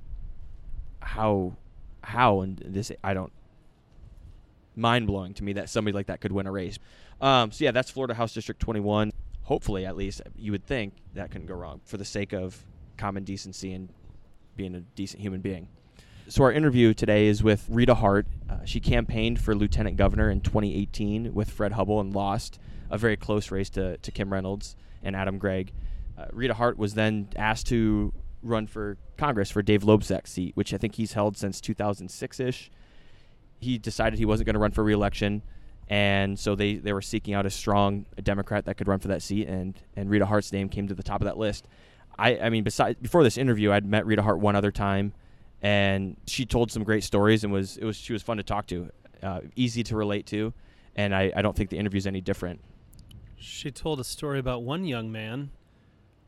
How, 1.00 1.56
how, 2.02 2.40
and 2.40 2.58
this 2.58 2.90
I 3.04 3.14
don't. 3.14 3.32
Mind 4.76 5.06
blowing 5.06 5.34
to 5.34 5.44
me 5.44 5.52
that 5.54 5.68
somebody 5.68 5.94
like 5.94 6.06
that 6.06 6.20
could 6.20 6.32
win 6.32 6.46
a 6.46 6.52
race. 6.52 6.78
Um, 7.20 7.52
so 7.52 7.64
yeah, 7.64 7.70
that's 7.70 7.90
Florida 7.90 8.14
House 8.14 8.32
District 8.32 8.60
21. 8.60 9.12
Hopefully, 9.42 9.84
at 9.84 9.96
least 9.96 10.22
you 10.36 10.52
would 10.52 10.64
think 10.64 10.94
that 11.14 11.30
couldn't 11.30 11.46
go 11.48 11.54
wrong 11.54 11.80
for 11.84 11.96
the 11.98 12.04
sake 12.04 12.32
of 12.32 12.64
common 13.00 13.24
decency 13.24 13.72
and 13.72 13.88
being 14.56 14.74
a 14.74 14.80
decent 14.80 15.22
human 15.22 15.40
being. 15.40 15.68
So 16.28 16.44
our 16.44 16.52
interview 16.52 16.94
today 16.94 17.26
is 17.26 17.42
with 17.42 17.66
Rita 17.68 17.94
Hart. 17.94 18.26
Uh, 18.48 18.64
she 18.64 18.78
campaigned 18.78 19.40
for 19.40 19.54
lieutenant 19.54 19.96
governor 19.96 20.30
in 20.30 20.40
2018 20.42 21.34
with 21.34 21.50
Fred 21.50 21.72
Hubbell 21.72 22.00
and 22.00 22.14
lost 22.14 22.60
a 22.90 22.98
very 22.98 23.16
close 23.16 23.50
race 23.50 23.70
to, 23.70 23.96
to 23.96 24.12
Kim 24.12 24.32
Reynolds 24.32 24.76
and 25.02 25.16
Adam 25.16 25.38
Gregg. 25.38 25.72
Uh, 26.16 26.26
Rita 26.32 26.54
Hart 26.54 26.78
was 26.78 26.94
then 26.94 27.28
asked 27.34 27.66
to 27.68 28.12
run 28.42 28.66
for 28.66 28.96
Congress 29.16 29.50
for 29.50 29.62
Dave 29.62 29.82
Loebsack's 29.82 30.30
seat, 30.30 30.56
which 30.56 30.72
I 30.74 30.76
think 30.76 30.94
he's 30.94 31.14
held 31.14 31.36
since 31.36 31.60
2006-ish. 31.60 32.70
He 33.58 33.78
decided 33.78 34.18
he 34.18 34.24
wasn't 34.24 34.46
going 34.46 34.54
to 34.54 34.60
run 34.60 34.70
for 34.70 34.84
reelection, 34.84 35.42
and 35.88 36.38
so 36.38 36.54
they, 36.54 36.76
they 36.76 36.92
were 36.92 37.02
seeking 37.02 37.34
out 37.34 37.44
a 37.44 37.50
strong 37.50 38.06
Democrat 38.22 38.66
that 38.66 38.76
could 38.76 38.88
run 38.88 39.00
for 39.00 39.08
that 39.08 39.22
seat, 39.22 39.48
and, 39.48 39.74
and 39.96 40.08
Rita 40.08 40.26
Hart's 40.26 40.52
name 40.52 40.68
came 40.68 40.86
to 40.86 40.94
the 40.94 41.02
top 41.02 41.20
of 41.20 41.24
that 41.24 41.36
list. 41.38 41.66
I, 42.18 42.38
I 42.38 42.50
mean, 42.50 42.64
besides 42.64 42.98
before 43.00 43.22
this 43.22 43.38
interview, 43.38 43.72
I'd 43.72 43.84
met 43.84 44.06
Rita 44.06 44.22
Hart 44.22 44.40
one 44.40 44.56
other 44.56 44.70
time, 44.70 45.12
and 45.62 46.16
she 46.26 46.44
told 46.44 46.70
some 46.70 46.84
great 46.84 47.04
stories 47.04 47.44
and 47.44 47.52
was 47.52 47.76
it 47.76 47.84
was 47.84 47.96
she 47.96 48.12
was 48.12 48.22
fun 48.22 48.36
to 48.36 48.42
talk 48.42 48.66
to, 48.68 48.90
uh, 49.22 49.40
easy 49.56 49.82
to 49.84 49.96
relate 49.96 50.26
to, 50.26 50.52
and 50.96 51.14
I, 51.14 51.32
I 51.34 51.42
don't 51.42 51.56
think 51.56 51.70
the 51.70 51.78
interview's 51.78 52.06
any 52.06 52.20
different. 52.20 52.60
She 53.36 53.70
told 53.70 54.00
a 54.00 54.04
story 54.04 54.38
about 54.38 54.62
one 54.62 54.84
young 54.84 55.10
man 55.10 55.50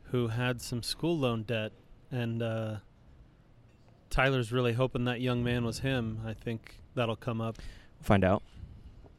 who 0.05 0.29
had 0.29 0.61
some 0.63 0.83
school 0.83 1.19
loan 1.19 1.43
debt, 1.43 1.73
and 2.11 2.43
uh, 2.43 2.77
Tyler's 4.11 4.53
really 4.53 4.73
hoping 4.75 5.05
that 5.05 5.21
young 5.21 5.43
man 5.43 5.65
was 5.65 5.81
him. 5.81 6.21
I 6.27 6.35
think 6.35 6.77
that'll 6.95 7.17
come 7.17 7.41
up. 7.41 7.59
We'll 7.99 8.05
find 8.05 8.25
out. 8.25 8.43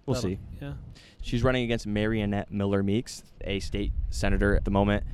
We'll 0.06 0.16
That'll- 0.16 0.30
see. 0.32 0.40
Yeah. 0.62 0.74
She's 1.22 1.42
running 1.42 1.64
against 1.64 1.88
Mariannette 1.88 2.52
Miller 2.52 2.84
Meeks, 2.84 3.24
a 3.42 3.62
state 3.62 3.94
senator 4.10 4.56
at 4.58 4.66
the 4.66 4.72
moment. 4.72 5.06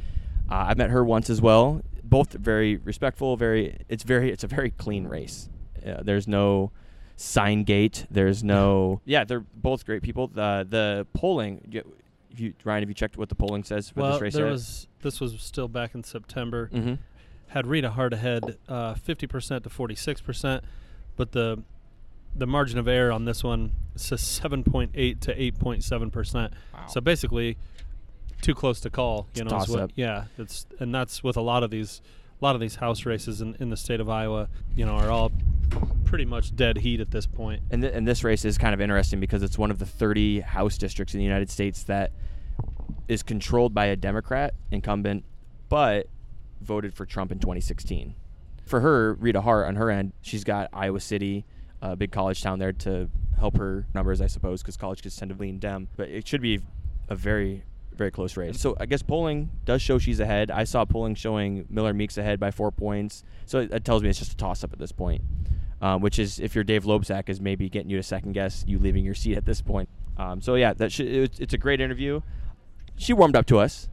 Uh, 0.50 0.66
I've 0.70 0.78
met 0.78 0.90
her 0.90 1.04
once 1.04 1.30
as 1.30 1.42
well. 1.42 1.82
Both 2.04 2.34
very 2.34 2.78
respectful. 2.78 3.38
Very, 3.38 3.78
it's 3.88 4.04
very, 4.04 4.32
it's 4.32 4.44
a 4.44 4.48
very 4.48 4.72
clean 4.72 5.08
race. 5.08 5.50
Uh, 5.86 6.02
there's 6.02 6.28
no 6.28 6.72
sign 7.16 7.64
gate. 7.64 8.06
There's 8.10 8.44
no, 8.44 9.02
yeah, 9.06 9.24
they're 9.24 9.42
both 9.42 9.86
great 9.86 10.02
people. 10.02 10.28
The 10.28 10.66
the 10.68 11.08
polling, 11.14 11.84
if 12.32 12.40
you, 12.40 12.54
Ryan, 12.64 12.84
have 12.84 12.90
you 12.90 12.96
checked 12.96 13.18
what 13.18 13.30
the 13.30 13.36
polling 13.36 13.64
says 13.64 13.90
for 13.90 14.02
well, 14.02 14.12
this 14.14 14.22
race? 14.22 14.34
there 14.34 14.46
was 14.46 14.88
this 15.02 15.20
was 15.20 15.40
still 15.42 15.68
back 15.68 15.94
in 15.94 16.04
September. 16.04 16.70
mm-hmm. 16.74 16.96
Had 17.50 17.66
Rita 17.66 17.90
Hart 17.90 18.14
ahead, 18.14 18.58
uh, 18.68 18.94
fifty 18.94 19.26
percent 19.26 19.64
to 19.64 19.70
forty 19.70 19.96
six 19.96 20.22
percent, 20.22 20.64
but 21.16 21.32
the 21.32 21.64
the 22.36 22.46
margin 22.46 22.78
of 22.78 22.88
error 22.88 23.12
on 23.12 23.26
this 23.26 23.44
one 23.44 23.72
says 23.96 24.22
seven 24.22 24.64
point 24.64 24.92
eight 24.94 25.20
to 25.22 25.42
eight 25.42 25.58
point 25.58 25.84
seven 25.84 26.12
percent. 26.12 26.54
So 26.88 27.02
basically, 27.02 27.58
too 28.42 28.56
close 28.56 28.80
to 28.82 28.90
call. 28.90 29.28
You 29.36 29.44
It's 29.44 29.52
know, 29.70 29.82
what- 29.82 29.92
yeah. 29.96 30.26
It's 30.38 30.66
and 30.80 30.94
that's 30.94 31.24
with 31.24 31.38
a 31.38 31.42
lot 31.42 31.64
of 31.64 31.72
these, 31.72 32.02
a 32.42 32.46
lot 32.46 32.56
of 32.56 32.62
these 32.62 32.76
house 32.76 33.06
races 33.06 33.42
in, 33.42 33.56
in 33.60 33.70
the 33.70 33.78
state 33.78 34.00
of 34.00 34.10
Iowa. 34.10 34.50
You 34.76 34.86
know, 34.86 34.94
are 34.94 35.10
all 35.12 35.32
pretty 36.06 36.26
much 36.26 36.56
dead 36.56 36.78
heat 36.78 37.00
at 37.00 37.12
this 37.12 37.28
point. 37.28 37.62
And, 37.70 37.82
th- 37.84 37.94
and 37.94 38.08
this 38.08 38.24
race 38.24 38.44
is 38.46 38.58
kind 38.58 38.74
of 38.74 38.82
interesting 38.82 39.20
because 39.20 39.44
it's 39.44 39.58
one 39.58 39.70
of 39.72 39.78
the 39.80 39.86
30 39.86 40.40
House 40.42 40.78
districts 40.78 41.14
in 41.14 41.20
the 41.20 41.24
United 41.26 41.50
States 41.52 41.84
that 41.84 42.12
is 43.08 43.22
controlled 43.24 43.74
by 43.74 43.86
a 43.86 43.96
Democrat 43.96 44.54
incumbent, 44.72 45.24
but 45.68 46.08
voted 46.62 46.94
for 46.94 47.06
Trump 47.06 47.32
in 47.32 47.40
2016. 47.40 48.16
For 48.66 48.80
her, 48.82 49.14
Rita 49.16 49.42
Hart, 49.42 49.68
on 49.68 49.76
her 49.76 49.90
end, 49.92 50.14
she's 50.22 50.44
got 50.44 50.70
Iowa 50.74 51.00
City, 51.00 51.46
a 51.82 51.96
big 51.96 52.12
college 52.12 52.42
town 52.42 52.58
there 52.60 52.74
to 52.74 53.10
help 53.40 53.58
her 53.58 53.86
numbers, 53.94 54.20
I 54.22 54.28
suppose, 54.28 54.62
because 54.62 54.78
college 54.78 55.02
kids 55.04 55.16
tend 55.16 55.32
to 55.32 55.38
lean 55.38 55.60
Dem. 55.60 55.88
But 55.96 56.10
it 56.10 56.28
should 56.28 56.42
be 56.42 56.60
a 57.08 57.16
very, 57.16 57.64
very 58.00 58.10
close 58.10 58.36
race. 58.36 58.60
So 58.60 58.76
I 58.80 58.88
guess 58.88 59.04
polling 59.04 59.52
does 59.66 59.84
show 59.84 60.00
she's 60.00 60.20
ahead. 60.20 60.50
I 60.50 60.64
saw 60.64 60.86
polling 60.86 61.14
showing 61.14 61.68
Miller 61.70 61.94
Meeks 61.94 62.18
ahead 62.18 62.40
by 62.40 62.50
four 62.50 62.72
points. 62.72 63.24
So 63.46 63.60
it, 63.60 63.72
it 63.72 63.86
tells 63.86 64.02
me 64.02 64.10
it's 64.10 64.18
just 64.18 64.34
a 64.34 64.38
toss 64.38 64.64
up 64.64 64.74
at 64.74 64.80
this 64.80 64.92
point 64.92 65.22
um, 65.82 66.02
which 66.02 66.20
is 66.20 66.40
if 66.40 66.56
you're 66.56 66.64
Dave 66.64 66.84
Loebsack 66.84 67.30
is 67.30 67.40
maybe 67.40 67.70
getting 67.70 67.90
you 67.90 67.98
to 67.98 68.04
second 68.04 68.34
guess 68.34 68.64
you 68.68 68.80
leaving 68.80 69.06
your 69.06 69.14
seat 69.14 69.38
at 69.38 69.46
this 69.46 69.62
point. 69.62 69.90
Um, 70.18 70.42
so 70.42 70.56
yeah, 70.56 70.74
that 70.74 70.92
sh- 70.92 71.02
it, 71.02 71.40
it's 71.40 71.54
a 71.54 71.58
great 71.58 71.80
interview. 71.80 72.22
She 72.98 73.14
warmed 73.14 73.36
up 73.36 73.46
to 73.48 73.60
us. 73.60 73.88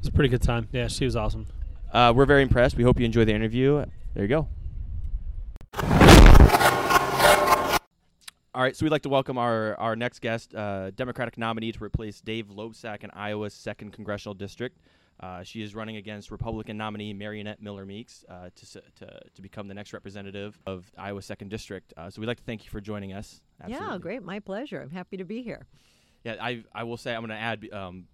It's 0.00 0.08
a 0.08 0.12
pretty 0.12 0.28
good 0.28 0.42
time. 0.42 0.68
Yeah, 0.72 0.88
she 0.88 1.04
was 1.04 1.14
awesome. 1.14 1.46
Uh, 1.92 2.12
we're 2.14 2.26
very 2.26 2.42
impressed. 2.42 2.76
We 2.76 2.84
hope 2.84 2.98
you 2.98 3.04
enjoy 3.04 3.24
the 3.24 3.34
interview. 3.34 3.84
There 4.14 4.24
you 4.24 4.28
go. 4.28 4.48
All 8.52 8.62
right, 8.62 8.74
so 8.74 8.84
we'd 8.84 8.90
like 8.90 9.02
to 9.02 9.08
welcome 9.08 9.38
our, 9.38 9.76
our 9.78 9.94
next 9.94 10.20
guest, 10.20 10.56
uh, 10.56 10.90
Democratic 10.90 11.38
nominee 11.38 11.70
to 11.70 11.84
replace 11.84 12.20
Dave 12.20 12.48
Loebsack 12.48 13.04
in 13.04 13.10
Iowa's 13.12 13.54
second 13.54 13.92
congressional 13.92 14.34
district. 14.34 14.80
Uh, 15.20 15.44
she 15.44 15.62
is 15.62 15.72
running 15.76 15.96
against 15.96 16.32
Republican 16.32 16.76
nominee 16.76 17.14
Mariannette 17.14 17.60
Miller 17.60 17.86
Meeks 17.86 18.24
uh, 18.28 18.48
to, 18.56 18.82
to 18.98 19.20
to 19.34 19.42
become 19.42 19.68
the 19.68 19.74
next 19.74 19.92
representative 19.92 20.58
of 20.66 20.90
Iowa's 20.98 21.26
second 21.26 21.48
district. 21.48 21.92
Uh, 21.96 22.10
so 22.10 22.20
we'd 22.20 22.26
like 22.26 22.38
to 22.38 22.42
thank 22.42 22.64
you 22.64 22.70
for 22.70 22.80
joining 22.80 23.12
us. 23.12 23.40
Yeah, 23.68 23.96
great. 23.98 24.24
My 24.24 24.40
pleasure. 24.40 24.80
I'm 24.80 24.90
happy 24.90 25.18
to 25.18 25.24
be 25.24 25.42
here. 25.42 25.66
Yeah, 26.24 26.36
I 26.40 26.64
I 26.74 26.82
will 26.84 26.96
say 26.96 27.14
I'm 27.14 27.20
going 27.20 27.28
to 27.30 27.36
add 27.36 27.68
um, 27.72 28.06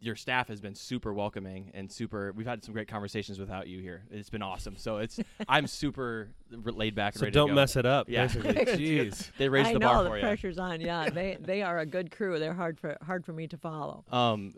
your 0.00 0.16
staff 0.16 0.48
has 0.48 0.60
been 0.60 0.74
super 0.74 1.12
welcoming 1.12 1.70
and 1.74 1.90
super. 1.92 2.32
We've 2.32 2.46
had 2.46 2.64
some 2.64 2.72
great 2.72 2.88
conversations 2.88 3.38
without 3.38 3.68
you 3.68 3.80
here. 3.80 4.04
It's 4.10 4.30
been 4.30 4.42
awesome. 4.42 4.76
So 4.76 4.96
it's 4.98 5.20
I'm 5.48 5.66
super 5.66 6.30
laid 6.50 6.94
back. 6.94 7.14
And 7.14 7.20
So 7.20 7.26
ready 7.26 7.34
don't 7.34 7.48
to 7.48 7.52
go. 7.52 7.56
mess 7.56 7.76
it 7.76 7.84
up. 7.86 8.08
Yeah. 8.08 8.26
Basically. 8.26 8.54
Jeez. 8.64 9.30
They 9.36 9.48
raised 9.48 9.68
I 9.68 9.72
the 9.74 9.78
know 9.78 9.86
bar 9.88 10.02
the 10.04 10.08
for 10.10 10.16
you. 10.16 10.22
pressure's 10.22 10.58
on. 10.58 10.80
Yeah, 10.80 11.10
they 11.10 11.36
they 11.40 11.62
are 11.62 11.78
a 11.78 11.86
good 11.86 12.10
crew. 12.10 12.38
They're 12.38 12.54
hard 12.54 12.78
for 12.78 12.96
hard 13.02 13.24
for 13.24 13.32
me 13.32 13.46
to 13.48 13.58
follow. 13.58 14.04
Um, 14.10 14.54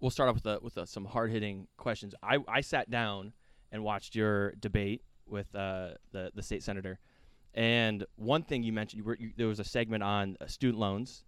we'll 0.00 0.10
start 0.10 0.28
off 0.28 0.34
with 0.36 0.46
a, 0.46 0.58
with 0.60 0.76
a, 0.76 0.86
some 0.86 1.04
hard 1.06 1.30
hitting 1.30 1.66
questions. 1.76 2.14
I 2.22 2.38
I 2.46 2.60
sat 2.60 2.90
down 2.90 3.32
and 3.72 3.82
watched 3.82 4.14
your 4.14 4.52
debate 4.52 5.02
with 5.26 5.54
uh, 5.54 5.90
the 6.12 6.30
the 6.34 6.42
state 6.42 6.62
senator, 6.62 6.98
and 7.54 8.04
one 8.16 8.42
thing 8.42 8.62
you 8.62 8.72
mentioned, 8.72 8.98
you 9.00 9.04
were, 9.04 9.16
you, 9.18 9.32
there 9.36 9.46
was 9.46 9.60
a 9.60 9.64
segment 9.64 10.02
on 10.02 10.36
uh, 10.40 10.46
student 10.46 10.78
loans, 10.78 11.24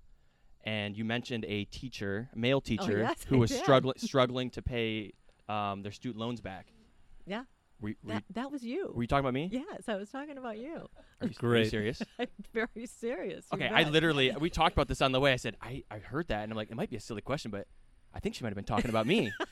and 0.65 0.97
you 0.97 1.05
mentioned 1.05 1.45
a 1.47 1.65
teacher, 1.65 2.29
a 2.35 2.39
male 2.39 2.61
teacher, 2.61 2.99
Oh, 2.99 3.09
yes, 3.09 3.25
who 3.27 3.37
I 3.37 3.39
was 3.41 3.51
struggling 3.51 3.97
struggling 3.99 4.51
to 4.51 4.63
pay 4.63 5.13
um, 5.49 5.83
their 5.83 5.93
student 5.93 6.21
loans 6.21 6.41
back. 6.41 6.67
Yeah, 7.27 7.45
Were, 7.81 7.91
were, 8.03 8.13
that 8.15 8.25
you, 8.29 8.35
that 8.35 8.53
was 8.53 8.63
you. 8.63 8.93
were 8.95 9.03
you 9.03 9.07
talking 9.07 9.25
about 9.25 9.35
me? 9.35 9.49
Yes, 9.53 9.89
I 9.89 9.97
was 9.97 10.11
talking 10.11 10.39
about 10.39 10.59
you. 10.59 10.89
Are 11.21 11.27
you, 11.27 11.49
are 11.49 11.57
you 11.59 11.65
serious? 11.67 12.03
I'm 12.19 12.29
very 12.53 12.87
serious. 12.87 13.47
you 13.53 13.57
Okay, 13.57 13.69
I 13.69 13.83
literally 13.89 14.33
we 14.39 14.51
talked 14.51 14.73
about 14.73 14.89
this 14.89 15.01
on 15.03 15.13
the 15.13 15.21
way. 15.21 15.33
I 15.33 15.37
said 15.37 15.57
I, 15.61 15.85
I 15.91 15.99
heard 15.99 16.29
that 16.29 16.43
and 16.43 16.53
I'm 16.53 16.57
like 16.57 16.71
it 16.71 16.77
might 16.77 16.91
be 16.91 16.97
a 16.97 17.01
silly 17.01 17.23
question, 17.23 17.51
but 17.51 17.67
I 18.15 18.21
think 18.21 18.35
she 18.35 18.43
might 18.43 18.51
have 18.51 18.57
been 18.57 18.65
talking 18.65 18.91
about 18.91 19.07
me. 19.07 19.33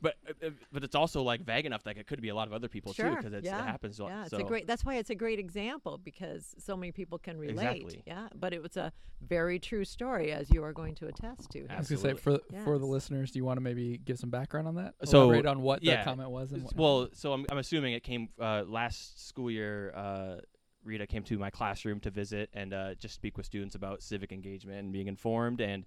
but 0.00 0.14
uh, 0.28 0.46
uh, 0.46 0.50
but 0.72 0.84
it's 0.84 0.94
also 0.94 1.22
like 1.22 1.40
vague 1.42 1.66
enough 1.66 1.82
that 1.84 1.96
it 1.96 2.06
could 2.06 2.20
be 2.20 2.28
a 2.28 2.34
lot 2.34 2.46
of 2.46 2.52
other 2.52 2.68
people 2.68 2.92
too 2.92 3.02
Sure. 3.02 3.16
because 3.16 3.44
yeah. 3.44 3.58
it 3.58 3.64
happens. 3.64 3.98
a 3.98 4.04
lot. 4.04 4.10
Yeah, 4.10 4.20
it's 4.22 4.30
so 4.30 4.38
a 4.38 4.44
great. 4.44 4.66
That's 4.66 4.84
why 4.84 4.96
it's 4.96 5.10
a 5.10 5.14
great 5.14 5.38
example 5.38 5.98
because 5.98 6.54
so 6.58 6.76
many 6.76 6.92
people 6.92 7.18
can 7.18 7.38
relate. 7.38 7.82
Exactly. 7.82 8.02
Yeah, 8.06 8.28
but 8.34 8.52
it 8.52 8.62
was 8.62 8.76
a 8.76 8.92
very 9.20 9.58
true 9.58 9.84
story, 9.84 10.32
as 10.32 10.50
you 10.50 10.62
are 10.62 10.72
going 10.72 10.94
to 10.96 11.06
attest 11.06 11.50
to. 11.50 11.60
here. 11.60 11.68
I 11.70 11.78
was 11.78 11.88
gonna 11.88 12.00
say 12.00 12.14
for 12.14 12.38
for 12.64 12.78
the 12.78 12.86
listeners, 12.86 13.30
do 13.30 13.38
you 13.38 13.44
want 13.44 13.56
to 13.56 13.62
maybe 13.62 13.98
give 13.98 14.18
some 14.18 14.30
background 14.30 14.68
on 14.68 14.76
that? 14.76 14.94
So, 15.04 15.22
Elaborate 15.24 15.46
on 15.46 15.62
what 15.62 15.82
yeah, 15.82 15.98
the 15.98 16.04
comment 16.04 16.30
was 16.30 16.52
and 16.52 16.62
what 16.62 16.76
well, 16.76 17.08
so 17.12 17.32
I'm 17.32 17.46
I'm 17.50 17.58
assuming 17.58 17.94
it 17.94 18.02
came 18.02 18.28
uh, 18.40 18.64
last 18.66 19.26
school 19.26 19.50
year. 19.50 19.92
Uh, 19.94 20.36
Rita 20.84 21.06
came 21.06 21.22
to 21.24 21.38
my 21.38 21.50
classroom 21.50 22.00
to 22.00 22.10
visit 22.10 22.50
and 22.54 22.72
uh, 22.72 22.94
just 22.94 23.14
speak 23.14 23.36
with 23.36 23.46
students 23.46 23.74
about 23.74 24.02
civic 24.02 24.32
engagement 24.32 24.78
and 24.78 24.92
being 24.92 25.08
informed. 25.08 25.60
And 25.60 25.84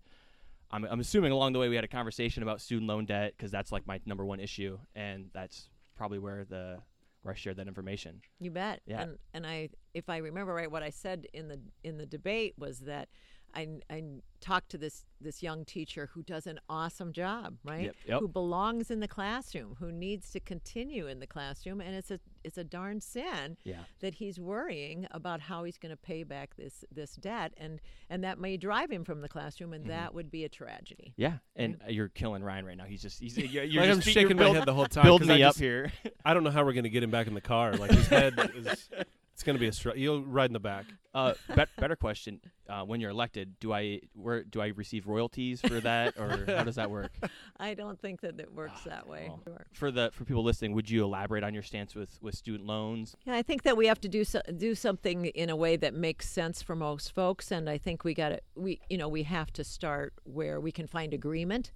I'm, 0.71 0.85
I'm 0.85 0.99
assuming 0.99 1.31
along 1.31 1.53
the 1.53 1.59
way 1.59 1.69
we 1.69 1.75
had 1.75 1.83
a 1.83 1.89
conversation 1.89 2.43
about 2.43 2.61
student 2.61 2.87
loan 2.87 3.05
debt 3.05 3.33
because 3.35 3.51
that's 3.51 3.71
like 3.71 3.85
my 3.85 3.99
number 4.05 4.25
one 4.25 4.39
issue, 4.39 4.79
and 4.95 5.29
that's 5.33 5.69
probably 5.95 6.19
where 6.19 6.45
the 6.45 6.79
where 7.23 7.33
I 7.33 7.37
shared 7.37 7.57
that 7.57 7.67
information. 7.67 8.21
You 8.39 8.51
bet. 8.51 8.81
Yeah. 8.85 9.01
And 9.01 9.17
and 9.33 9.45
I 9.45 9.69
if 9.93 10.09
I 10.09 10.17
remember 10.17 10.53
right 10.53 10.71
what 10.71 10.83
I 10.83 10.89
said 10.89 11.27
in 11.33 11.47
the 11.47 11.59
in 11.83 11.97
the 11.97 12.05
debate 12.05 12.55
was 12.57 12.79
that 12.79 13.09
I, 13.55 13.67
I 13.89 14.03
talked 14.39 14.69
to 14.71 14.77
this 14.77 15.05
this 15.19 15.43
young 15.43 15.65
teacher 15.65 16.09
who 16.13 16.23
does 16.23 16.47
an 16.47 16.59
awesome 16.67 17.11
job, 17.13 17.57
right? 17.63 17.85
Yep, 17.85 17.95
yep. 18.07 18.19
Who 18.21 18.27
belongs 18.27 18.89
in 18.89 18.99
the 18.99 19.07
classroom, 19.07 19.75
who 19.79 19.91
needs 19.91 20.31
to 20.31 20.39
continue 20.39 21.05
in 21.07 21.19
the 21.19 21.27
classroom 21.27 21.79
and 21.81 21.93
it's 21.95 22.09
a 22.11 22.19
it's 22.43 22.57
a 22.57 22.63
darn 22.63 23.01
sin 23.01 23.57
Yeah. 23.63 23.81
that 23.99 24.15
he's 24.15 24.39
worrying 24.39 25.07
about 25.11 25.41
how 25.41 25.63
he's 25.63 25.77
going 25.77 25.91
to 25.91 25.97
pay 25.97 26.23
back 26.23 26.55
this 26.55 26.83
this 26.91 27.15
debt 27.15 27.53
and 27.57 27.79
and 28.09 28.23
that 28.23 28.39
may 28.39 28.57
drive 28.57 28.89
him 28.91 29.03
from 29.03 29.21
the 29.21 29.29
classroom 29.29 29.71
Mm-hmm. 29.71 29.81
and 29.81 29.89
that 29.91 30.13
would 30.15 30.31
be 30.31 30.43
a 30.45 30.49
tragedy. 30.49 31.13
Yeah, 31.17 31.37
and 31.55 31.77
you're 31.87 32.09
killing 32.09 32.43
Ryan 32.43 32.65
right 32.65 32.77
now. 32.77 32.85
He's 32.85 33.01
just 33.01 33.19
he's 33.19 33.37
you're, 33.37 33.63
you're 33.63 33.81
like 33.83 33.91
I'm 33.91 33.97
just 33.97 34.07
you're 34.07 34.13
shaking 34.23 34.37
my 34.37 34.49
head 34.49 34.65
the 34.65 34.73
whole 34.73 34.85
time. 34.87 35.03
building 35.03 35.27
'cause 35.27 35.35
I 35.35 35.37
me 35.37 35.43
up 35.43 35.49
just- 35.53 35.59
here. 35.59 35.91
I 36.25 36.33
don't 36.33 36.43
know 36.43 36.49
how 36.51 36.63
we're 36.65 36.73
gonna 36.73 36.89
get 36.89 37.03
him 37.03 37.11
back 37.11 37.27
in 37.27 37.33
the 37.35 37.41
car. 37.41 37.73
Like 37.73 37.91
his 37.91 38.07
head 38.07 38.33
is. 38.55 38.89
It's 39.33 39.43
gonna 39.43 39.57
be 39.59 39.67
a 39.67 39.71
struggle. 39.71 39.99
You'll 39.99 40.23
ride 40.23 40.49
in 40.49 40.53
the 40.53 40.59
back. 40.59 40.85
Uh, 41.13 41.33
bet 41.55 41.67
better 41.77 41.95
question: 41.95 42.39
uh, 42.69 42.83
When 42.83 43.01
you're 43.01 43.09
elected, 43.09 43.59
do 43.59 43.73
I 43.73 43.99
where 44.13 44.43
do 44.43 44.61
I 44.61 44.67
receive 44.67 45.07
royalties 45.07 45.59
for 45.59 45.81
that, 45.81 46.17
or 46.17 46.45
how 46.47 46.63
does 46.63 46.75
that 46.75 46.89
work? 46.89 47.11
I 47.59 47.73
don't 47.73 47.99
think 47.99 48.21
that 48.21 48.39
it 48.39 48.53
works 48.53 48.81
that 48.85 49.07
way. 49.07 49.25
Well, 49.27 49.43
For 49.73 49.91
the 49.91 50.11
for 50.13 50.23
people 50.23 50.43
listening, 50.43 50.73
would 50.73 50.89
you 50.89 51.03
elaborate 51.03 51.43
on 51.43 51.53
your 51.53 51.63
stance 51.63 51.95
with 51.95 52.17
with 52.21 52.35
student 52.35 52.65
loans? 52.65 53.17
Yeah, 53.25 53.35
I 53.35 53.41
think 53.41 53.63
that 53.63 53.75
we 53.75 53.87
have 53.87 53.99
to 54.01 54.07
do 54.07 54.23
so, 54.23 54.41
do 54.57 54.73
something 54.73 55.25
in 55.25 55.49
a 55.49 55.55
way 55.55 55.75
that 55.75 55.93
makes 55.93 56.29
sense 56.29 56.61
for 56.61 56.77
most 56.77 57.13
folks, 57.13 57.51
and 57.51 57.69
I 57.69 57.77
think 57.77 58.05
we 58.05 58.13
got 58.13 58.29
to 58.29 58.41
we 58.55 58.79
you 58.89 58.97
know 58.97 59.09
we 59.09 59.23
have 59.23 59.51
to 59.53 59.65
start 59.65 60.13
where 60.23 60.61
we 60.61 60.71
can 60.71 60.87
find 60.87 61.13
agreement, 61.13 61.73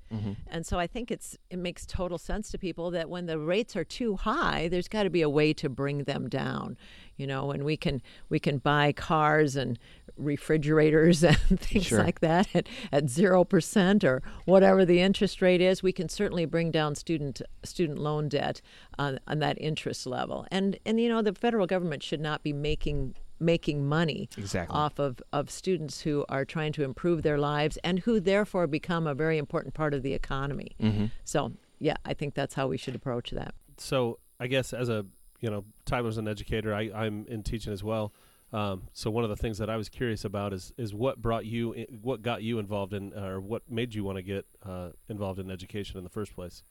and 0.48 0.66
so 0.66 0.80
I 0.80 0.88
think 0.88 1.12
it's 1.12 1.38
it 1.50 1.60
makes 1.60 1.86
total 1.86 2.18
sense 2.18 2.52
to 2.52 2.58
people 2.58 2.90
that 2.92 3.10
when 3.10 3.26
the 3.26 3.38
rates 3.38 3.76
are 3.76 3.84
too 3.84 4.16
high, 4.16 4.70
there's 4.70 4.88
got 4.88 5.04
to 5.04 5.10
be 5.10 5.24
a 5.24 5.30
way 5.30 5.52
to 5.56 5.68
bring 5.68 6.06
them 6.06 6.30
down, 6.30 6.78
you 7.18 7.28
know, 7.28 7.52
and 7.52 7.66
we 7.66 7.76
can 7.76 8.02
we 8.30 8.40
can 8.40 8.60
buy 8.60 8.94
cars 8.94 9.25
and 9.56 9.78
refrigerators 10.18 11.24
and 11.24 11.60
things 11.60 11.86
Sure. 11.86 12.04
like 12.04 12.20
that 12.22 12.48
at 12.56 12.68
at 12.92 13.10
zero 13.10 13.44
percent 13.44 14.04
or 14.04 14.22
whatever 14.46 14.86
the 14.86 15.02
interest 15.02 15.42
rate 15.42 15.62
is. 15.62 15.84
We 15.84 15.92
can 15.92 16.10
certainly 16.10 16.46
bring 16.46 16.72
down 16.72 16.96
student 16.96 17.42
student 17.64 18.00
loan 18.00 18.30
debt 18.30 18.62
on, 18.98 19.20
on 19.28 19.40
that 19.40 19.58
interest 19.60 20.06
level. 20.08 20.46
And 20.52 20.78
and 20.86 21.00
you 21.00 21.10
know 21.10 21.22
the 21.22 21.34
federal 21.34 21.68
government 21.68 22.04
should 22.04 22.22
not 22.22 22.44
be 22.44 22.54
making 22.54 23.16
making 23.38 23.86
money 23.86 24.30
Exactly. 24.38 24.74
off 24.74 24.98
of, 24.98 25.22
of 25.34 25.50
students 25.52 26.00
who 26.00 26.24
are 26.30 26.46
trying 26.46 26.72
to 26.72 26.84
improve 26.84 27.22
their 27.22 27.38
lives 27.38 27.78
and 27.84 28.00
who 28.00 28.22
therefore 28.22 28.66
become 28.66 29.06
a 29.08 29.14
very 29.14 29.38
important 29.38 29.74
part 29.74 29.94
of 29.94 30.04
the 30.04 30.14
economy. 30.14 30.72
Mm-hmm. 30.82 31.08
So 31.26 31.52
yeah, 31.80 31.96
I 32.06 32.14
think 32.14 32.34
that's 32.34 32.54
how 32.54 32.68
we 32.70 32.78
should 32.78 32.96
approach 32.96 33.32
that. 33.32 33.54
So 33.78 34.20
I 34.40 34.48
guess 34.48 34.72
as 34.72 34.88
a 34.88 35.06
you 35.42 35.50
know 35.50 35.66
Tyler's 35.86 36.18
an 36.18 36.28
educator. 36.30 36.74
I 36.74 36.84
I'm 36.96 37.26
in 37.28 37.44
teaching 37.44 37.74
as 37.74 37.84
well. 37.84 38.14
Um, 38.56 38.84
so 38.94 39.12
one 39.12 39.26
of 39.26 39.30
the 39.30 39.36
things 39.36 39.58
that 39.58 39.70
I 39.70 39.76
was 39.76 39.90
curious 39.90 40.24
about 40.24 40.54
is 40.54 40.72
is 40.78 40.94
what 40.94 41.22
brought 41.22 41.46
you, 41.46 41.76
i- 41.76 41.88
what 42.02 42.22
got 42.22 42.42
you 42.42 42.58
involved 42.60 42.94
in, 42.94 43.14
or 43.14 43.42
what 43.42 43.64
made 43.70 43.94
you 43.94 44.04
want 44.06 44.18
to 44.18 44.22
get 44.22 44.46
uh, 44.66 44.92
involved 45.10 45.40
in 45.40 45.52
education 45.52 45.98
in 45.98 46.04
the 46.06 46.10
first 46.10 46.34
place. 46.34 46.64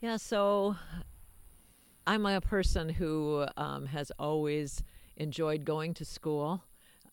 Yeah, 0.00 0.16
so 0.16 0.74
I'm 2.04 2.26
a 2.26 2.40
person 2.40 2.88
who 2.88 3.46
um, 3.56 3.86
has 3.86 4.10
always 4.18 4.82
enjoyed 5.16 5.64
going 5.64 5.94
to 5.94 6.04
school. 6.04 6.64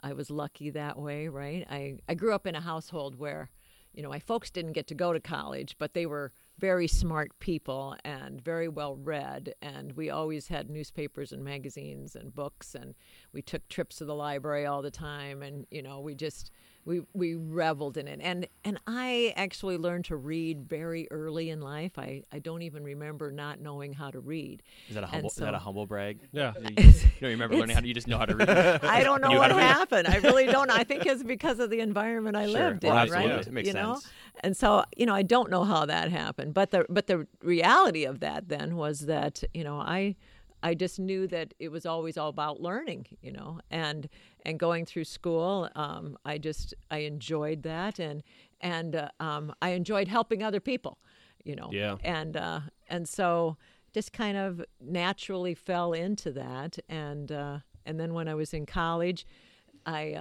I 0.01 0.13
was 0.13 0.31
lucky 0.31 0.71
that 0.71 0.97
way, 0.97 1.27
right? 1.27 1.67
I, 1.69 1.99
I 2.07 2.15
grew 2.15 2.33
up 2.33 2.47
in 2.47 2.55
a 2.55 2.61
household 2.61 3.19
where, 3.19 3.51
you 3.93 4.01
know, 4.01 4.09
my 4.09 4.19
folks 4.19 4.49
didn't 4.49 4.71
get 4.71 4.87
to 4.87 4.95
go 4.95 5.13
to 5.13 5.19
college, 5.19 5.75
but 5.77 5.93
they 5.93 6.07
were 6.07 6.31
very 6.59 6.87
smart 6.87 7.31
people 7.39 7.95
and 8.03 8.41
very 8.41 8.67
well 8.67 8.97
read. 8.97 9.53
And 9.61 9.93
we 9.93 10.09
always 10.09 10.47
had 10.47 10.69
newspapers 10.69 11.31
and 11.31 11.43
magazines 11.43 12.15
and 12.15 12.35
books, 12.35 12.75
and 12.75 12.95
we 13.33 13.41
took 13.41 13.67
trips 13.69 13.97
to 13.97 14.05
the 14.05 14.15
library 14.15 14.65
all 14.65 14.81
the 14.81 14.91
time. 14.91 15.41
And, 15.41 15.65
you 15.71 15.81
know, 15.81 16.01
we 16.01 16.15
just, 16.15 16.51
we, 16.85 17.01
we 17.13 17.35
reveled 17.35 17.97
in 17.97 18.07
it. 18.07 18.19
And, 18.23 18.47
and 18.63 18.79
I 18.87 19.33
actually 19.35 19.77
learned 19.77 20.05
to 20.05 20.15
read 20.15 20.67
very 20.67 21.07
early 21.11 21.49
in 21.49 21.61
life. 21.61 21.99
I, 21.99 22.23
I 22.31 22.39
don't 22.39 22.61
even 22.63 22.83
remember 22.83 23.31
not 23.31 23.59
knowing 23.59 23.93
how 23.93 24.09
to 24.11 24.19
read. 24.19 24.63
Is 24.87 24.95
that 24.95 25.03
a 25.03 25.07
And 25.07 25.13
humble? 25.15 25.29
is 25.29 25.35
that 25.35 25.53
a 25.53 25.59
humble 25.59 25.85
brag? 25.85 26.19
Yeah. 26.31 26.53
You, 26.59 26.75
you 26.77 26.91
don't 27.21 27.29
remember 27.31 27.55
learning 27.57 27.75
how 27.75 27.81
to? 27.81 27.87
You 27.87 27.93
just 27.93 28.07
know 28.07 28.17
how 28.17 28.25
to 28.25 28.35
read. 28.35 28.49
I 28.83 29.03
don't 29.03 29.21
know 29.21 29.31
what 29.37 29.51
happened. 29.51 30.07
I 30.07 30.17
really 30.17 30.45
don't. 30.47 30.69
I 30.71 30.83
think 30.83 31.05
it's 31.05 31.23
because 31.23 31.59
of 31.59 31.69
the 31.69 31.79
environment 31.81 32.35
I 32.35 32.45
Sure. 32.45 32.53
lived 32.69 32.83
Well, 32.83 32.93
in, 32.93 32.97
absolutely. 32.99 33.31
right? 33.35 33.47
It 33.47 33.53
makes 33.53 33.67
you 33.67 33.73
know, 33.73 33.93
sense. 33.95 34.09
and 34.41 34.57
so 34.57 34.83
you 34.97 35.05
know, 35.05 35.13
I 35.13 35.21
don't 35.21 35.49
know 35.51 35.63
how 35.63 35.85
that 35.85 36.09
happened. 36.11 36.53
But 36.53 36.71
the 36.71 36.85
but 36.89 37.07
the 37.07 37.27
reality 37.43 38.05
of 38.05 38.19
that 38.21 38.49
then 38.49 38.75
was 38.75 39.01
that 39.01 39.43
you 39.53 39.63
know 39.63 39.77
I 39.77 40.15
I 40.61 40.73
just 40.73 40.99
knew 40.99 41.27
that 41.27 41.53
it 41.59 41.69
was 41.69 41.85
always 41.85 42.17
all 42.17 42.29
about 42.29 42.61
learning, 42.61 43.07
you 43.21 43.31
know, 43.31 43.59
and 43.71 44.09
and 44.43 44.59
going 44.59 44.85
through 44.85 45.05
school. 45.05 45.69
Um, 45.75 46.17
I 46.25 46.37
just 46.37 46.73
I 46.91 46.99
enjoyed 46.99 47.63
that, 47.63 47.99
and 47.99 48.23
and 48.61 48.95
uh, 48.95 49.09
um, 49.19 49.53
I 49.61 49.69
enjoyed 49.69 50.07
helping 50.07 50.43
other 50.43 50.59
people, 50.59 50.99
you 51.43 51.55
know. 51.55 51.69
Yeah. 51.71 51.97
And 52.03 52.35
uh, 52.35 52.61
and 52.89 53.07
so 53.07 53.57
just 53.93 54.13
kind 54.13 54.37
of 54.37 54.63
naturally 54.81 55.55
fell 55.55 55.93
into 55.93 56.31
that, 56.33 56.77
and 56.87 57.31
uh, 57.31 57.59
and 57.85 57.99
then 57.99 58.13
when 58.13 58.27
I 58.27 58.35
was 58.35 58.53
in 58.53 58.65
college, 58.65 59.25
I. 59.85 60.13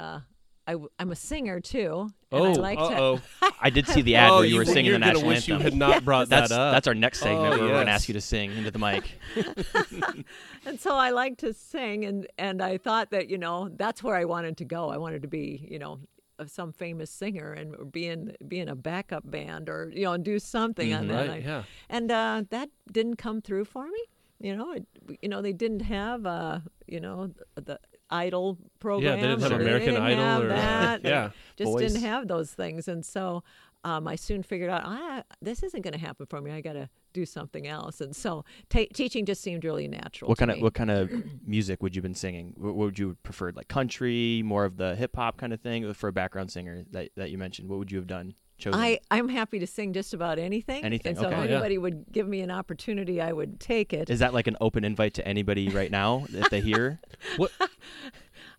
I, 0.69 0.77
am 0.99 1.11
a 1.11 1.17
singer 1.17 1.61
too. 1.61 2.09
And 2.31 2.45
I 2.45 2.49
Oh, 2.49 2.53
like 2.53 2.79
to, 2.79 2.85
uh-oh. 2.85 3.21
I 3.61 3.71
did 3.71 3.87
see 3.89 4.03
the 4.03 4.17
ad 4.17 4.31
where 4.33 4.45
you 4.45 4.57
were 4.57 4.65
singing 4.67 4.87
you're 4.87 4.95
the 4.95 4.99
national 5.07 5.27
wish 5.27 5.49
anthem. 5.49 5.59
you 5.59 5.63
had 5.65 5.75
not 5.75 6.05
brought 6.05 6.29
that's 6.29 6.51
that 6.51 6.59
up. 6.61 6.75
that's 6.75 6.87
our 6.87 6.95
next 6.95 7.21
segment 7.21 7.55
Oh, 7.55 7.59
where 7.59 7.69
we're 7.69 7.79
gonna 7.79 7.91
ask 7.91 8.09
you 8.09 8.13
to 8.15 8.21
sing 8.21 8.53
into 8.53 8.71
the 8.71 8.79
mic. 8.79 9.19
and 10.67 10.79
so 10.81 10.95
I 10.95 11.11
like 11.11 11.39
to 11.39 11.53
sing, 11.53 12.05
and 12.05 12.27
and 12.39 12.63
I 12.63 12.79
thought 12.79 13.11
that 13.11 13.29
you 13.29 13.39
know 13.39 13.69
that's 13.77 14.03
where 14.03 14.17
I 14.17 14.25
wanted 14.25 14.57
to 14.59 14.65
go. 14.65 14.91
I 14.91 14.97
wanted 14.99 15.23
to 15.23 15.29
be 15.29 15.67
you 15.71 15.79
know 15.79 16.01
some 16.47 16.73
famous 16.73 17.11
singer 17.11 17.53
and 17.53 17.91
be 17.91 18.07
in 18.07 18.37
be 18.47 18.61
in 18.61 18.69
a 18.69 18.77
backup 18.77 19.29
band 19.29 19.69
or 19.69 19.91
you 19.95 20.05
know 20.05 20.17
do 20.17 20.39
something 20.39 20.93
on 20.93 21.09
that. 21.09 21.27
Mm-hmm. 21.27 21.31
Right, 21.31 21.45
I- 21.45 21.49
yeah. 21.49 21.63
And 21.89 22.11
uh, 22.11 22.43
that 22.51 22.69
didn't 22.93 23.17
come 23.17 23.41
through 23.41 23.65
for 23.65 23.87
me. 23.87 24.01
You 24.41 24.55
know, 24.57 24.73
it, 24.73 24.87
you 25.21 25.29
know 25.29 25.43
they 25.43 25.53
didn't 25.53 25.81
have 25.81 26.27
uh, 26.27 26.61
you 26.87 27.01
know 27.01 27.33
the, 27.57 27.61
the 27.63 27.81
Idol 28.11 28.59
program. 28.81 29.17
Yeah, 29.17 29.23
they 29.23 29.29
didn't 29.29 29.43
have 29.43 29.53
or 29.53 29.61
American 29.61 29.89
didn't 29.95 30.03
Idol 30.03 30.25
have 30.25 30.43
or- 30.45 30.49
that. 30.49 31.03
They 31.03 31.11
yeah. 31.11 31.31
just 31.57 31.71
Voice. 31.73 31.93
didn't 31.93 32.03
have 32.05 32.29
those 32.29 32.51
things, 32.51 32.89
and 32.89 33.05
so. 33.05 33.43
Um, 33.85 34.09
I 34.09 34.17
soon 34.17 34.43
figured 34.43 34.71
out 34.71 34.83
ah, 34.85 35.23
this 35.41 35.63
isn't 35.63 35.83
going 35.83 35.93
to 35.93 36.01
happen 36.01 36.27
for 36.27 36.41
me. 36.41 36.51
I 36.51 36.61
got 36.61 36.73
to 36.73 36.89
do 37.13 37.25
something 37.25 37.69
else, 37.69 38.01
and 38.01 38.15
so 38.15 38.45
ta 38.69 38.81
teaching 38.93 39.25
just 39.25 39.41
seemed 39.41 39.65
really 39.65 39.87
natural. 39.87 40.29
what 40.29 40.37
to 40.39 40.47
kind 40.47 40.51
of 40.51 40.61
what 40.61 40.75
kind 40.75 40.91
of 40.91 41.13
music 41.47 41.81
would 41.81 41.95
you 41.95 42.03
been 42.03 42.15
singing? 42.15 42.55
What, 42.57 42.75
what 42.75 42.87
would 42.87 42.99
you 42.99 43.17
prefer? 43.23 43.53
Like 43.55 43.69
country, 43.69 44.43
more 44.45 44.65
of 44.65 44.79
the 44.79 44.97
hip 44.97 45.15
hop 45.15 45.37
kind 45.37 45.53
of 45.53 45.61
thing, 45.61 45.95
for 45.95 46.09
a 46.09 46.13
background 46.13 46.51
singer 46.51 46.83
that 46.91 47.11
that 47.17 47.31
you 47.31 47.39
mentioned? 47.39 47.69
What 47.69 47.79
would 47.79 47.93
you 47.93 47.99
have 47.99 48.09
done? 48.09 48.35
Chosen? 48.59 48.79
I, 48.81 48.99
I'm 49.11 49.29
happy 49.29 49.59
to 49.61 49.67
sing 49.67 49.93
just 49.93 50.13
about 50.15 50.39
anything. 50.39 50.85
Anything, 50.85 51.11
And 51.11 51.19
so 51.19 51.27
okay. 51.27 51.35
if 51.37 51.41
Oh, 51.41 51.45
yeah. 51.45 51.51
anybody 51.53 51.79
would 51.79 52.07
give 52.13 52.27
me 52.27 52.41
an 52.41 52.51
opportunity, 52.51 53.21
I 53.21 53.33
would 53.33 53.61
take 53.61 53.93
it. 53.93 54.11
Is 54.11 54.19
that 54.19 54.35
like 54.35 54.47
an 54.49 54.57
open 54.61 54.85
invite 54.85 55.15
to 55.15 55.27
anybody 55.27 55.69
right 55.69 55.91
now 55.91 56.27
that 56.31 56.51
they 56.51 56.61
hear? 56.61 57.01
What 57.37 57.51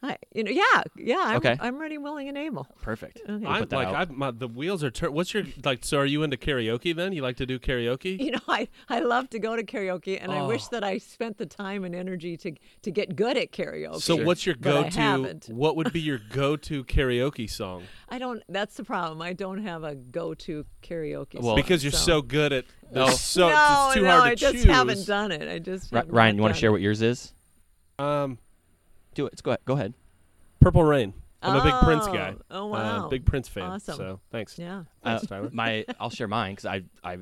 I, 0.01 0.15
you 0.33 0.45
know, 0.45 0.51
yeah, 0.51 0.83
yeah. 0.95 1.17
I'm, 1.25 1.35
Okay. 1.38 1.57
I'm 1.59 1.77
ready, 1.77 1.97
willing, 1.97 2.29
and 2.29 2.38
able. 2.38 2.65
Perfect. 2.81 3.19
Okay. 3.27 3.33
We'll 3.43 3.47
I'm 3.51 3.67
like. 3.69 3.88
I've, 3.89 4.09
my, 4.12 4.31
the 4.31 4.47
wheels 4.47 4.81
are 4.83 4.89
turning. 4.91 5.13
What's 5.13 5.33
your 5.33 5.43
like? 5.65 5.83
So 5.83 5.97
are 5.97 6.05
you 6.05 6.23
into 6.23 6.38
karaoke 6.38 6.95
then? 6.95 7.12
You 7.12 7.21
like 7.21 7.35
to 7.38 7.45
do 7.45 7.59
karaoke? 7.59 8.17
You 8.17 8.31
know, 8.31 8.39
I, 8.47 8.69
I 8.88 8.99
love 9.01 9.29
to 9.31 9.39
go 9.39 9.57
to 9.57 9.63
karaoke, 9.63 10.17
and 10.21 10.31
I 10.31 10.43
wish 10.43 10.63
Oh. 10.65 10.67
that 10.71 10.83
I 10.85 10.99
spent 10.99 11.38
the 11.38 11.45
time 11.45 11.83
and 11.83 11.93
energy 11.93 12.38
to 12.38 12.53
to 12.83 12.91
get 12.91 13.17
good 13.17 13.35
at 13.38 13.51
karaoke. 13.51 13.99
So 14.01 14.15
what's 14.23 14.45
your 14.45 14.55
go-to? 14.55 15.39
What 15.49 15.75
would 15.75 15.91
be 15.91 15.99
your 16.09 16.19
go-to 16.31 16.85
karaoke 16.85 17.49
song? 17.49 17.83
I 18.07 18.19
don't. 18.19 18.41
That's 18.47 18.75
the 18.77 18.85
problem. 18.85 19.21
I 19.21 19.33
don't 19.33 19.63
have 19.63 19.83
a 19.83 19.95
go-to 19.95 20.65
karaoke. 20.81 21.35
Well- 21.35 21.43
song, 21.43 21.55
Because 21.57 21.83
you're 21.83 21.91
so 21.91 22.21
good 22.21 22.53
at. 22.53 22.65
There's 22.91 23.09
Oh. 23.09 23.12
so 23.12 23.49
no, 23.49 23.85
it's 23.88 23.95
too 23.95 24.01
no, 24.03 24.09
hard 24.21 24.38
to 24.38 24.47
I 24.47 24.51
just 24.53 24.65
haven't 24.65 25.05
done 25.05 25.31
it. 25.31 25.47
I 25.47 25.59
just 25.59 25.91
Ri- 25.91 25.99
have 25.99 26.09
Ryan, 26.09 26.38
you 26.38 26.41
want 26.41 26.55
to 26.55 26.59
share 26.59 26.69
it. 26.69 26.71
what 26.71 26.81
yours 26.81 27.01
is? 27.03 27.33
Um, 27.99 28.39
Do 29.19 29.25
it. 29.25 29.43
Go 29.43 29.51
ahead. 29.51 29.60
Go 29.65 29.73
ahead. 29.73 29.93
Purple 30.62 30.84
Rain. 30.84 31.13
I'm 31.41 31.55
a 31.58 31.63
big 31.63 31.73
Prince 31.84 32.05
Oh, 32.08 32.13
guy. 32.13 32.36
oh, 32.51 32.65
Uh, 32.65 32.67
wow. 32.67 33.08
big 33.10 33.25
Prince 33.25 33.47
fan. 33.49 33.63
Awesome. 33.63 33.97
So 33.97 34.19
thanks. 34.32 34.58
Yeah. 34.58 34.84
Thanks, 35.03 35.23
Uh, 35.23 35.27
Tyler. 35.27 35.49
my 35.51 35.86
I'll 35.99 36.10
share 36.10 36.27
mine 36.27 36.53
because 36.55 36.65
I 36.65 36.84
I. 37.03 37.17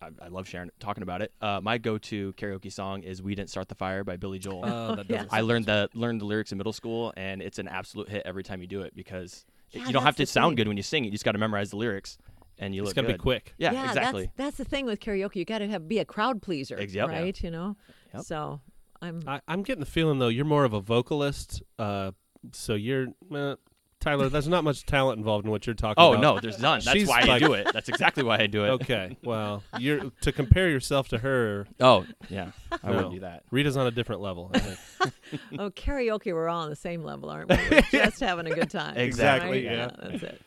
I, 0.00 0.10
I 0.22 0.28
love 0.28 0.46
sharing 0.46 0.70
talking 0.78 1.02
about 1.02 1.22
it. 1.22 1.32
Uh, 1.40 1.60
my 1.60 1.76
go-to 1.76 2.32
karaoke 2.34 2.72
song 2.72 3.02
is 3.02 3.20
"We 3.20 3.34
Didn't 3.34 3.50
Start 3.50 3.66
the 3.66 3.74
Fire" 3.74 4.04
by 4.04 4.16
Billy 4.16 4.38
Joel. 4.38 4.64
Uh, 4.64 4.94
that 4.94 5.10
yeah. 5.10 5.24
I 5.28 5.40
learned 5.40 5.66
the 5.66 5.90
learned 5.92 6.20
the 6.20 6.24
lyrics 6.24 6.52
in 6.52 6.58
middle 6.58 6.72
school, 6.72 7.12
and 7.16 7.42
it's 7.42 7.58
an 7.58 7.66
absolute 7.66 8.08
hit 8.08 8.22
every 8.24 8.44
time 8.44 8.60
you 8.60 8.68
do 8.68 8.82
it 8.82 8.94
because 8.94 9.44
Yeah, 9.72 9.86
you 9.88 9.92
don't 9.92 10.04
have 10.04 10.14
to 10.14 10.24
sound 10.26 10.50
thing. 10.52 10.56
good 10.58 10.68
when 10.68 10.76
you 10.76 10.84
sing 10.84 11.02
it. 11.04 11.06
You 11.06 11.10
just 11.10 11.24
got 11.24 11.32
to 11.32 11.38
memorize 11.38 11.70
the 11.70 11.78
lyrics, 11.78 12.16
and 12.60 12.76
you 12.76 12.82
It's 12.82 12.90
look 12.90 12.94
got 12.94 13.02
to 13.10 13.12
be 13.14 13.18
quick. 13.18 13.54
Yeah, 13.58 13.72
yeah, 13.72 13.88
exactly. 13.88 14.30
That's, 14.36 14.36
that's 14.36 14.56
the 14.58 14.64
thing 14.66 14.86
with 14.86 15.00
karaoke. 15.00 15.34
You 15.34 15.44
got 15.44 15.58
to 15.58 15.68
have 15.68 15.88
be 15.88 15.98
a 15.98 16.04
crowd 16.04 16.42
pleaser, 16.42 16.78
Ex- 16.78 16.94
yep. 16.94 17.08
Yeah. 17.10 17.18
right? 17.20 17.42
You 17.42 17.50
know. 17.50 17.76
Yep. 18.14 18.22
So 18.22 18.60
I'm. 19.00 19.22
I, 19.26 19.40
I'm 19.48 19.62
getting 19.62 19.80
the 19.80 19.86
feeling 19.86 20.18
though 20.18 20.28
you're 20.28 20.44
more 20.44 20.64
of 20.64 20.72
a 20.72 20.80
vocalist. 20.80 21.62
Uh, 21.78 22.12
so 22.52 22.74
you're 22.74 23.08
uh, 23.34 23.56
Tyler. 24.00 24.28
There's 24.28 24.48
not 24.48 24.64
much 24.64 24.84
talent 24.86 25.18
involved 25.18 25.44
in 25.44 25.50
what 25.50 25.66
you're 25.66 25.74
talking 25.74 26.02
Oh 26.02 26.12
about. 26.12 26.20
no, 26.22 26.40
there's 26.40 26.58
none. 26.60 26.80
That's 26.84 26.96
She's 26.98 27.08
why 27.08 27.20
like- 27.22 27.30
I 27.30 27.38
do 27.40 27.52
it. 27.54 27.68
That's 27.72 27.88
exactly 27.88 28.22
why 28.22 28.38
I 28.38 28.46
do 28.46 28.64
it. 28.64 28.68
Okay. 28.70 29.16
Well, 29.24 29.62
you're 29.78 30.10
to 30.22 30.32
compare 30.32 30.68
yourself 30.68 31.08
to 31.08 31.18
her. 31.18 31.66
Oh 31.80 32.06
yeah, 32.28 32.52
I 32.82 32.88
No. 32.90 32.94
wouldn't 32.96 33.14
do 33.14 33.20
that. 33.20 33.42
Rita's 33.50 33.76
on 33.76 33.86
a 33.86 33.90
different 33.90 34.20
level. 34.20 34.50
I 34.54 34.58
think. 34.58 35.12
oh, 35.58 35.70
karaoke. 35.70 36.32
We're 36.32 36.48
all 36.48 36.62
on 36.64 36.70
the 36.70 36.76
same 36.76 37.02
level, 37.02 37.30
aren't 37.30 37.50
we? 37.50 37.56
We're 37.70 37.82
just 37.90 38.20
having 38.20 38.46
a 38.46 38.54
good 38.54 38.70
time. 38.70 38.96
Exactly, 38.96 39.66
right? 39.66 39.76
yeah. 39.76 39.90
That's 40.00 40.22
it. 40.22 40.42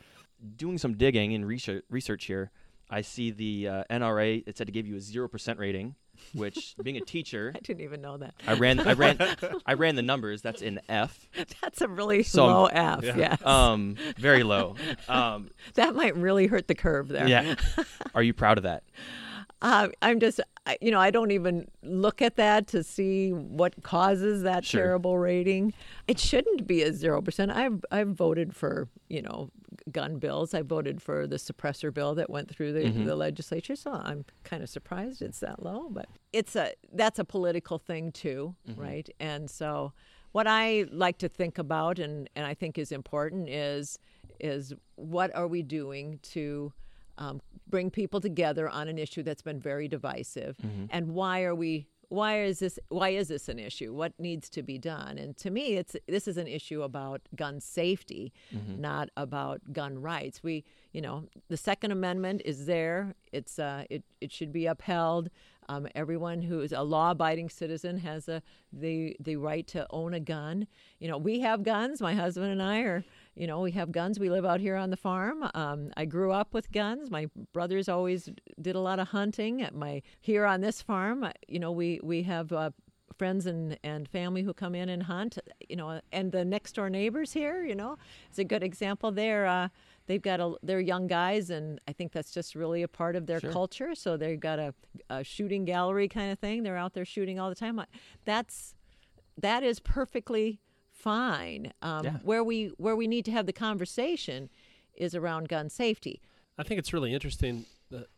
Doing 0.56 0.76
some 0.78 0.94
digging 0.96 1.34
and 1.34 1.46
research 1.46 1.84
research 1.90 2.24
here, 2.24 2.50
I 2.90 3.02
see 3.02 3.30
the 3.30 3.68
uh, 3.68 3.84
NRA. 3.90 4.42
It 4.46 4.56
said 4.58 4.66
to 4.66 4.72
give 4.72 4.86
you 4.86 4.96
a 4.96 5.00
zero 5.00 5.28
percent 5.28 5.58
rating, 5.58 5.94
which 6.34 6.74
being 6.82 6.96
a 6.96 7.00
teacher, 7.00 7.52
I 7.54 7.60
didn't 7.60 7.82
even 7.82 8.00
know 8.00 8.16
that. 8.18 8.34
I 8.46 8.54
ran 8.54 8.80
I 8.80 8.92
ran 8.94 9.18
I 9.66 9.74
ran 9.74 9.96
the 9.96 10.02
numbers. 10.02 10.42
That's 10.42 10.62
in 10.62 10.80
F. 10.88 11.28
That's 11.60 11.80
a 11.80 11.88
really 11.88 12.22
So- 12.22 12.46
low 12.46 12.66
F. 12.66 13.02
Yeah. 13.04 13.16
Yes. 13.16 13.44
Um, 13.46 13.96
very 14.18 14.42
low. 14.42 14.76
Um, 15.08 15.50
that 15.74 15.94
might 15.94 16.16
really 16.16 16.46
hurt 16.46 16.68
the 16.68 16.74
curve 16.74 17.08
there. 17.08 17.28
yeah. 17.28 17.54
Are 18.14 18.22
you 18.22 18.32
proud 18.34 18.58
of 18.58 18.64
that? 18.64 18.82
Uh, 19.60 19.88
I'm 20.02 20.18
just, 20.18 20.40
you 20.80 20.90
know, 20.90 20.98
I 20.98 21.12
don't 21.12 21.30
even 21.30 21.68
look 21.84 22.20
at 22.20 22.34
that 22.34 22.66
to 22.68 22.82
see 22.82 23.30
what 23.30 23.80
causes 23.84 24.42
that 24.42 24.64
Sure. 24.64 24.80
terrible 24.82 25.18
rating. 25.18 25.72
It 26.08 26.18
shouldn't 26.18 26.66
be 26.66 26.82
a 26.82 26.92
zero 26.92 27.22
percent. 27.22 27.52
I've 27.52 27.84
I've 27.92 28.08
voted 28.08 28.56
for 28.56 28.88
you 29.08 29.22
know 29.22 29.50
gun 29.90 30.18
bills. 30.18 30.54
I 30.54 30.62
voted 30.62 31.02
for 31.02 31.26
the 31.26 31.36
suppressor 31.36 31.92
bill 31.92 32.14
that 32.14 32.30
went 32.30 32.48
through 32.48 32.72
the, 32.72 32.80
Mm-hmm. 32.84 33.04
the 33.06 33.16
legislature. 33.16 33.74
So 33.76 33.92
I'm 33.92 34.24
kind 34.44 34.62
of 34.62 34.68
surprised 34.68 35.22
it's 35.22 35.40
that 35.40 35.62
low. 35.62 35.88
But 35.90 36.08
it's 36.32 36.54
a 36.56 36.72
that's 36.92 37.18
a 37.18 37.24
political 37.24 37.78
thing 37.78 38.12
too, 38.12 38.54
Mm-hmm. 38.68 38.80
right? 38.80 39.08
And 39.20 39.50
so 39.50 39.92
what 40.32 40.46
I 40.46 40.86
like 40.90 41.18
to 41.18 41.28
think 41.28 41.58
about 41.58 41.98
and 41.98 42.28
and 42.36 42.46
I 42.46 42.54
think 42.54 42.78
is 42.78 42.92
important 42.92 43.48
is 43.48 43.98
is 44.40 44.72
what 44.96 45.34
are 45.34 45.46
we 45.48 45.62
doing 45.62 46.18
to 46.22 46.72
um, 47.18 47.40
bring 47.68 47.90
people 47.90 48.20
together 48.20 48.68
on 48.68 48.88
an 48.88 48.98
issue 48.98 49.22
that's 49.22 49.42
been 49.42 49.60
very 49.60 49.86
divisive 49.86 50.56
and 50.90 51.10
why 51.12 51.42
are 51.44 51.54
we 51.54 51.86
why 52.12 52.42
is 52.42 52.58
this 52.58 52.78
why 52.88 53.08
is 53.08 53.28
this 53.28 53.48
an 53.48 53.58
issue? 53.58 53.92
What 53.94 54.12
needs 54.18 54.50
to 54.50 54.62
be 54.62 54.78
done? 54.78 55.16
And 55.18 55.36
to 55.38 55.50
me 55.50 55.76
it's 55.80 55.96
this 56.06 56.28
is 56.28 56.36
an 56.36 56.46
issue 56.46 56.82
about 56.82 57.20
gun 57.34 57.60
safety 57.60 58.32
not 58.80 59.08
about 59.16 59.72
gun 59.72 60.00
rights. 60.00 60.42
We 60.42 60.64
you 60.92 61.00
know 61.00 61.24
the 61.48 61.56
second 61.56 61.90
amendment 61.90 62.42
is 62.44 62.66
there. 62.66 63.14
It's 63.32 63.58
uh, 63.58 63.84
it, 63.88 64.02
it 64.20 64.30
should 64.32 64.52
be 64.52 64.66
upheld. 64.66 65.30
Um, 65.68 65.86
everyone 65.94 66.42
who 66.42 66.60
is 66.60 66.72
a 66.72 66.82
law-abiding 66.82 67.48
citizen 67.48 67.98
has 67.98 68.28
a 68.28 68.42
the 68.72 69.16
the 69.20 69.36
right 69.36 69.66
to 69.68 69.86
own 69.90 70.12
a 70.12 70.20
gun. 70.20 70.66
You 70.98 71.08
know, 71.08 71.18
we 71.18 71.40
have 71.40 71.62
guns. 71.62 72.02
My 72.02 72.14
husband 72.14 72.50
and 72.52 72.62
I 72.62 72.80
are, 72.80 73.04
you 73.34 73.46
know, 73.46 73.60
we 73.60 73.72
have 73.72 73.92
guns. 73.92 74.18
We 74.18 74.28
live 74.30 74.44
out 74.44 74.60
here 74.60 74.76
on 74.76 74.90
the 74.90 74.96
farm. 74.96 75.48
Um, 75.54 75.90
I 75.96 76.04
grew 76.04 76.32
up 76.32 76.52
with 76.52 76.70
guns. 76.72 77.10
My 77.10 77.28
brothers 77.52 77.88
always 77.88 78.28
did 78.60 78.76
a 78.76 78.80
lot 78.80 78.98
of 78.98 79.08
hunting. 79.08 79.62
At 79.62 79.74
my 79.74 80.02
here 80.20 80.44
on 80.44 80.60
this 80.60 80.82
farm, 80.82 81.26
you 81.48 81.58
know, 81.58 81.72
we 81.72 82.00
we 82.02 82.22
have. 82.24 82.52
Uh, 82.52 82.70
friends 83.18 83.46
and, 83.46 83.78
and 83.84 84.08
family 84.08 84.42
who 84.42 84.54
come 84.54 84.74
in 84.74 84.88
and 84.88 85.02
hunt, 85.02 85.38
you 85.68 85.76
know, 85.76 86.00
and 86.12 86.32
the 86.32 86.44
next 86.44 86.72
door 86.74 86.88
neighbors 86.88 87.32
here, 87.32 87.62
you 87.64 87.74
know, 87.74 87.96
it's 88.28 88.38
a 88.38 88.44
good 88.44 88.62
example 88.64 89.12
there. 89.12 89.46
Uh, 89.46 89.68
they've 90.06 90.22
got 90.22 90.40
a, 90.40 90.54
they're 90.62 90.80
young 90.80 91.06
guys, 91.06 91.50
and 91.50 91.78
I 91.86 91.92
think 91.92 92.10
that's 92.12 92.32
just 92.32 92.54
really 92.54 92.82
a 92.82 92.88
part 92.88 93.14
of 93.14 93.26
their 93.26 93.38
Sure. 93.38 93.52
culture. 93.52 93.94
So 93.94 94.16
they've 94.16 94.40
got 94.40 94.58
a, 94.58 94.74
a 95.10 95.22
shooting 95.22 95.64
gallery 95.66 96.08
kind 96.08 96.32
of 96.32 96.38
thing. 96.38 96.62
They're 96.62 96.76
out 96.76 96.94
there 96.94 97.04
shooting 97.04 97.38
all 97.38 97.50
the 97.50 97.54
time. 97.54 97.80
That's 98.24 98.74
that 99.38 99.62
is 99.62 99.78
perfectly 99.78 100.60
fine. 101.02 101.72
Um, 101.82 102.04
Yeah. 102.04 102.16
Where 102.22 102.44
we 102.44 102.72
where 102.78 102.96
we 102.96 103.06
need 103.06 103.24
to 103.26 103.32
have 103.32 103.46
the 103.46 103.52
conversation 103.52 104.48
is 104.94 105.14
around 105.14 105.48
gun 105.48 105.68
safety. 105.68 106.20
I 106.58 106.62
think 106.62 106.78
it's 106.78 106.92
really 106.92 107.12
interesting. 107.12 107.64
That, 107.90 108.08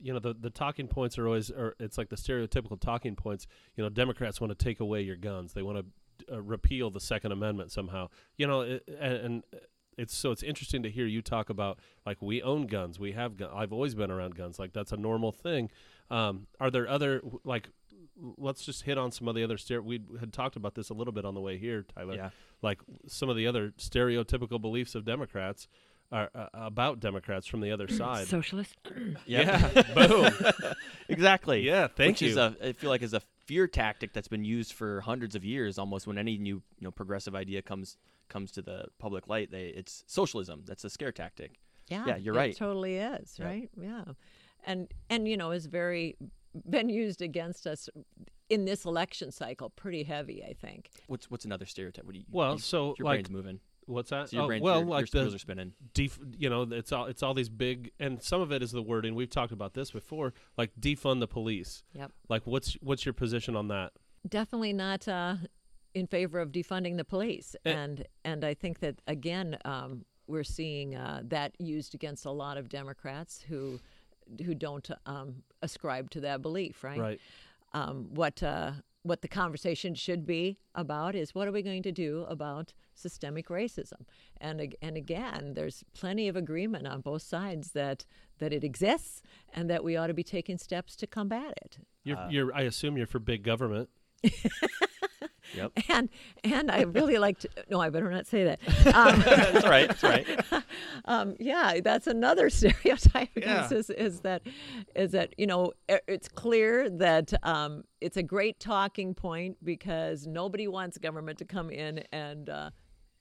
you 0.00 0.12
know, 0.12 0.18
the, 0.18 0.34
the 0.34 0.50
talking 0.50 0.88
points 0.88 1.18
are 1.18 1.26
always, 1.26 1.50
or 1.50 1.74
it's 1.78 1.98
like 1.98 2.08
the 2.08 2.16
stereotypical 2.16 2.80
talking 2.80 3.16
points. 3.16 3.46
You 3.76 3.84
know, 3.84 3.90
Democrats 3.90 4.40
want 4.40 4.56
to 4.56 4.64
take 4.64 4.80
away 4.80 5.02
your 5.02 5.16
guns. 5.16 5.52
They 5.52 5.62
want 5.62 5.78
to 5.78 6.34
uh, 6.34 6.40
repeal 6.40 6.90
the 6.90 7.00
Second 7.00 7.32
Amendment 7.32 7.72
somehow. 7.72 8.08
You 8.36 8.46
know, 8.46 8.60
it, 8.62 8.88
and, 9.00 9.14
and 9.14 9.42
it's 9.98 10.14
so 10.14 10.30
it's 10.30 10.42
interesting 10.42 10.82
to 10.84 10.90
hear 10.90 11.06
you 11.06 11.20
talk 11.20 11.50
about 11.50 11.78
like 12.06 12.22
we 12.22 12.42
own 12.42 12.66
guns. 12.66 12.98
We 12.98 13.12
have 13.12 13.36
guns. 13.36 13.52
I've 13.54 13.72
always 13.72 13.94
been 13.94 14.10
around 14.10 14.36
guns. 14.36 14.58
Like 14.58 14.72
that's 14.72 14.92
a 14.92 14.96
normal 14.96 15.32
thing. 15.32 15.70
Um, 16.10 16.46
are 16.58 16.70
there 16.70 16.88
other 16.88 17.20
like? 17.44 17.68
Let's 18.16 18.64
just 18.64 18.82
hit 18.82 18.98
on 18.98 19.12
some 19.12 19.28
of 19.28 19.34
the 19.34 19.42
other 19.44 19.56
stere- 19.56 19.82
we 19.84 20.00
had 20.18 20.32
talked 20.32 20.56
about 20.56 20.74
this 20.74 20.90
a 20.90 20.94
little 20.94 21.12
bit 21.12 21.24
on 21.24 21.34
the 21.34 21.40
way 21.40 21.56
here, 21.58 21.84
Tyler 21.94 22.14
Yeah. 22.14 22.30
like 22.62 22.80
some 23.06 23.28
of 23.28 23.36
the 23.36 23.46
other 23.46 23.72
stereotypical 23.78 24.60
beliefs 24.60 24.94
of 24.94 25.04
Democrats 25.04 25.68
are 26.12 26.28
uh, 26.34 26.48
about 26.52 27.00
Democrats 27.00 27.46
from 27.46 27.60
the 27.60 27.70
other 27.70 27.88
side. 28.02 28.26
Socialist. 28.26 28.74
yeah, 29.26 29.82
boom. 29.94 30.32
exactly. 31.08 31.60
Yeah, 31.62 31.86
thank 31.86 32.14
Which 32.14 32.22
you. 32.22 32.28
is 32.30 32.36
a, 32.36 32.56
I 32.62 32.72
feel 32.72 32.90
like 32.90 33.02
is 33.02 33.14
a 33.14 33.20
fear 33.46 33.66
tactic 33.66 34.12
that's 34.12 34.28
been 34.28 34.44
used 34.44 34.72
for 34.72 35.00
hundreds 35.00 35.34
of 35.34 35.44
years. 35.44 35.78
Almost 35.78 36.06
when 36.06 36.18
any 36.18 36.36
new 36.38 36.56
you 36.78 36.82
know 36.84 36.90
progressive 36.90 37.34
idea 37.34 37.62
comes 37.62 37.96
comes 38.28 38.50
to 38.52 38.62
the 38.62 38.86
public 38.98 39.28
light, 39.28 39.50
they 39.50 39.66
it's 39.68 40.04
socialism. 40.06 40.62
That's 40.66 40.84
a 40.84 40.90
scare 40.90 41.12
tactic. 41.12 41.58
Yeah, 41.88 42.04
Yeah, 42.06 42.16
you're 42.16 42.34
it 42.34 42.38
right. 42.38 42.56
totally 42.56 42.96
is, 42.96 43.36
Yep. 43.38 43.46
right? 43.48 43.70
Yeah, 43.80 44.04
and 44.64 44.88
and 45.08 45.26
you 45.28 45.36
know 45.36 45.50
is 45.52 45.66
very 45.66 46.16
been 46.68 46.88
used 46.88 47.22
against 47.22 47.66
us 47.66 47.88
in 48.48 48.64
this 48.64 48.84
election 48.84 49.30
cycle 49.30 49.70
pretty 49.70 50.02
heavy. 50.02 50.42
I 50.44 50.52
think. 50.54 50.90
What's 51.06 51.30
what's 51.30 51.44
another 51.44 51.66
stereotype? 51.66 52.04
What 52.04 52.12
do 52.14 52.18
you? 52.20 52.26
Well, 52.30 52.54
you- 52.54 52.58
so, 52.58 52.94
your 52.98 53.04
like- 53.06 53.16
brain's 53.24 53.30
moving. 53.30 53.60
What's 53.86 54.10
that? 54.10 54.28
So 54.28 54.36
your 54.36 54.44
oh, 54.44 54.46
brain, 54.46 54.62
well, 54.62 54.78
your, 54.80 54.86
like 54.86 55.12
your 55.12 55.20
the 55.22 55.24
wheels 55.24 55.34
are 55.34 55.38
spinning. 55.38 55.72
def- 55.94 56.20
you 56.38 56.48
know, 56.48 56.62
it's 56.62 56.92
all 56.92 57.06
it's 57.06 57.24
all 57.24 57.34
these 57.34 57.48
big, 57.48 57.90
and 57.98 58.22
some 58.22 58.40
of 58.40 58.52
it 58.52 58.62
is 58.62 58.70
the 58.70 58.82
wording. 58.82 59.16
We've 59.16 59.28
talked 59.30 59.52
about 59.52 59.74
this 59.74 59.90
before. 59.90 60.32
Like 60.56 60.70
defund 60.78 61.18
the 61.18 61.26
police. 61.26 61.82
Yep. 61.94 62.12
Like, 62.28 62.46
what's 62.46 62.74
what's 62.82 63.04
your 63.04 63.14
position 63.14 63.56
on 63.56 63.66
that? 63.68 63.92
Definitely 64.28 64.74
not 64.74 65.08
uh, 65.08 65.36
in 65.92 66.06
favor 66.06 66.38
of 66.38 66.52
defunding 66.52 66.98
the 66.98 67.04
police, 67.04 67.56
Eh. 67.64 67.72
and 67.72 68.06
and 68.24 68.44
I 68.44 68.54
think 68.54 68.78
that 68.78 69.00
again 69.08 69.58
um, 69.64 70.04
we're 70.28 70.44
seeing 70.44 70.94
uh, 70.94 71.22
that 71.24 71.60
used 71.60 71.92
against 71.94 72.26
a 72.26 72.30
lot 72.30 72.58
of 72.58 72.68
Democrats 72.68 73.44
who 73.48 73.80
who 74.44 74.54
don't 74.54 74.88
um, 75.06 75.42
ascribe 75.62 76.10
to 76.10 76.20
that 76.20 76.42
belief, 76.42 76.82
right? 76.84 76.98
Right. 77.00 77.20
um, 77.72 78.08
what 78.14 78.42
uh, 78.42 78.72
what 79.02 79.22
the 79.22 79.28
conversation 79.28 79.94
should 79.94 80.26
be 80.26 80.58
about 80.74 81.14
is 81.14 81.34
what 81.34 81.48
are 81.48 81.52
we 81.52 81.62
going 81.62 81.82
to 81.82 81.92
do 81.92 82.26
about 82.28 82.74
systemic 82.94 83.48
racism 83.48 84.02
and 84.40 84.74
and 84.82 84.96
again 84.98 85.54
there's 85.54 85.82
plenty 85.94 86.28
of 86.28 86.36
agreement 86.36 86.86
on 86.86 87.00
both 87.00 87.22
sides 87.22 87.72
that 87.72 88.04
that 88.40 88.52
it 88.52 88.62
exists 88.62 89.22
and 89.54 89.70
that 89.70 89.82
we 89.82 89.96
ought 89.96 90.08
to 90.08 90.14
be 90.14 90.22
taking 90.22 90.58
steps 90.58 90.96
to 90.96 91.06
combat 91.06 91.54
it 91.62 91.78
You're, 92.04 92.18
Uh, 92.18 92.28
you're. 92.28 92.54
I 92.54 92.62
assume 92.62 92.98
you're 92.98 93.06
for 93.06 93.20
big 93.20 93.42
government. 93.42 93.88
Yep. 95.54 95.72
and 95.88 96.08
and 96.44 96.70
I 96.70 96.82
really 96.82 97.18
like 97.18 97.38
to 97.40 97.48
no 97.68 97.80
I 97.80 97.90
better 97.90 98.10
not 98.10 98.26
say 98.26 98.44
that 98.44 98.60
um, 98.94 99.20
that's 99.20 99.66
right. 99.66 99.88
That's 99.88 100.02
right. 100.02 100.26
um, 101.06 101.34
yeah, 101.38 101.80
that's 101.82 102.06
another 102.06 102.50
stereotype 102.50 103.30
Yeah. 103.36 103.62
us 103.64 103.72
is 103.90 104.20
that 104.20 104.42
is 104.94 105.12
that 105.12 105.34
you 105.38 105.46
know 105.46 105.72
it's 105.88 106.28
clear 106.28 106.88
that 106.90 107.32
um, 107.42 107.84
it's 108.00 108.16
a 108.16 108.22
great 108.22 108.60
talking 108.60 109.14
point 109.14 109.56
because 109.64 110.26
nobody 110.26 110.68
wants 110.68 110.98
government 110.98 111.38
to 111.38 111.44
come 111.44 111.70
in 111.70 112.04
and 112.12 112.48
uh, 112.48 112.70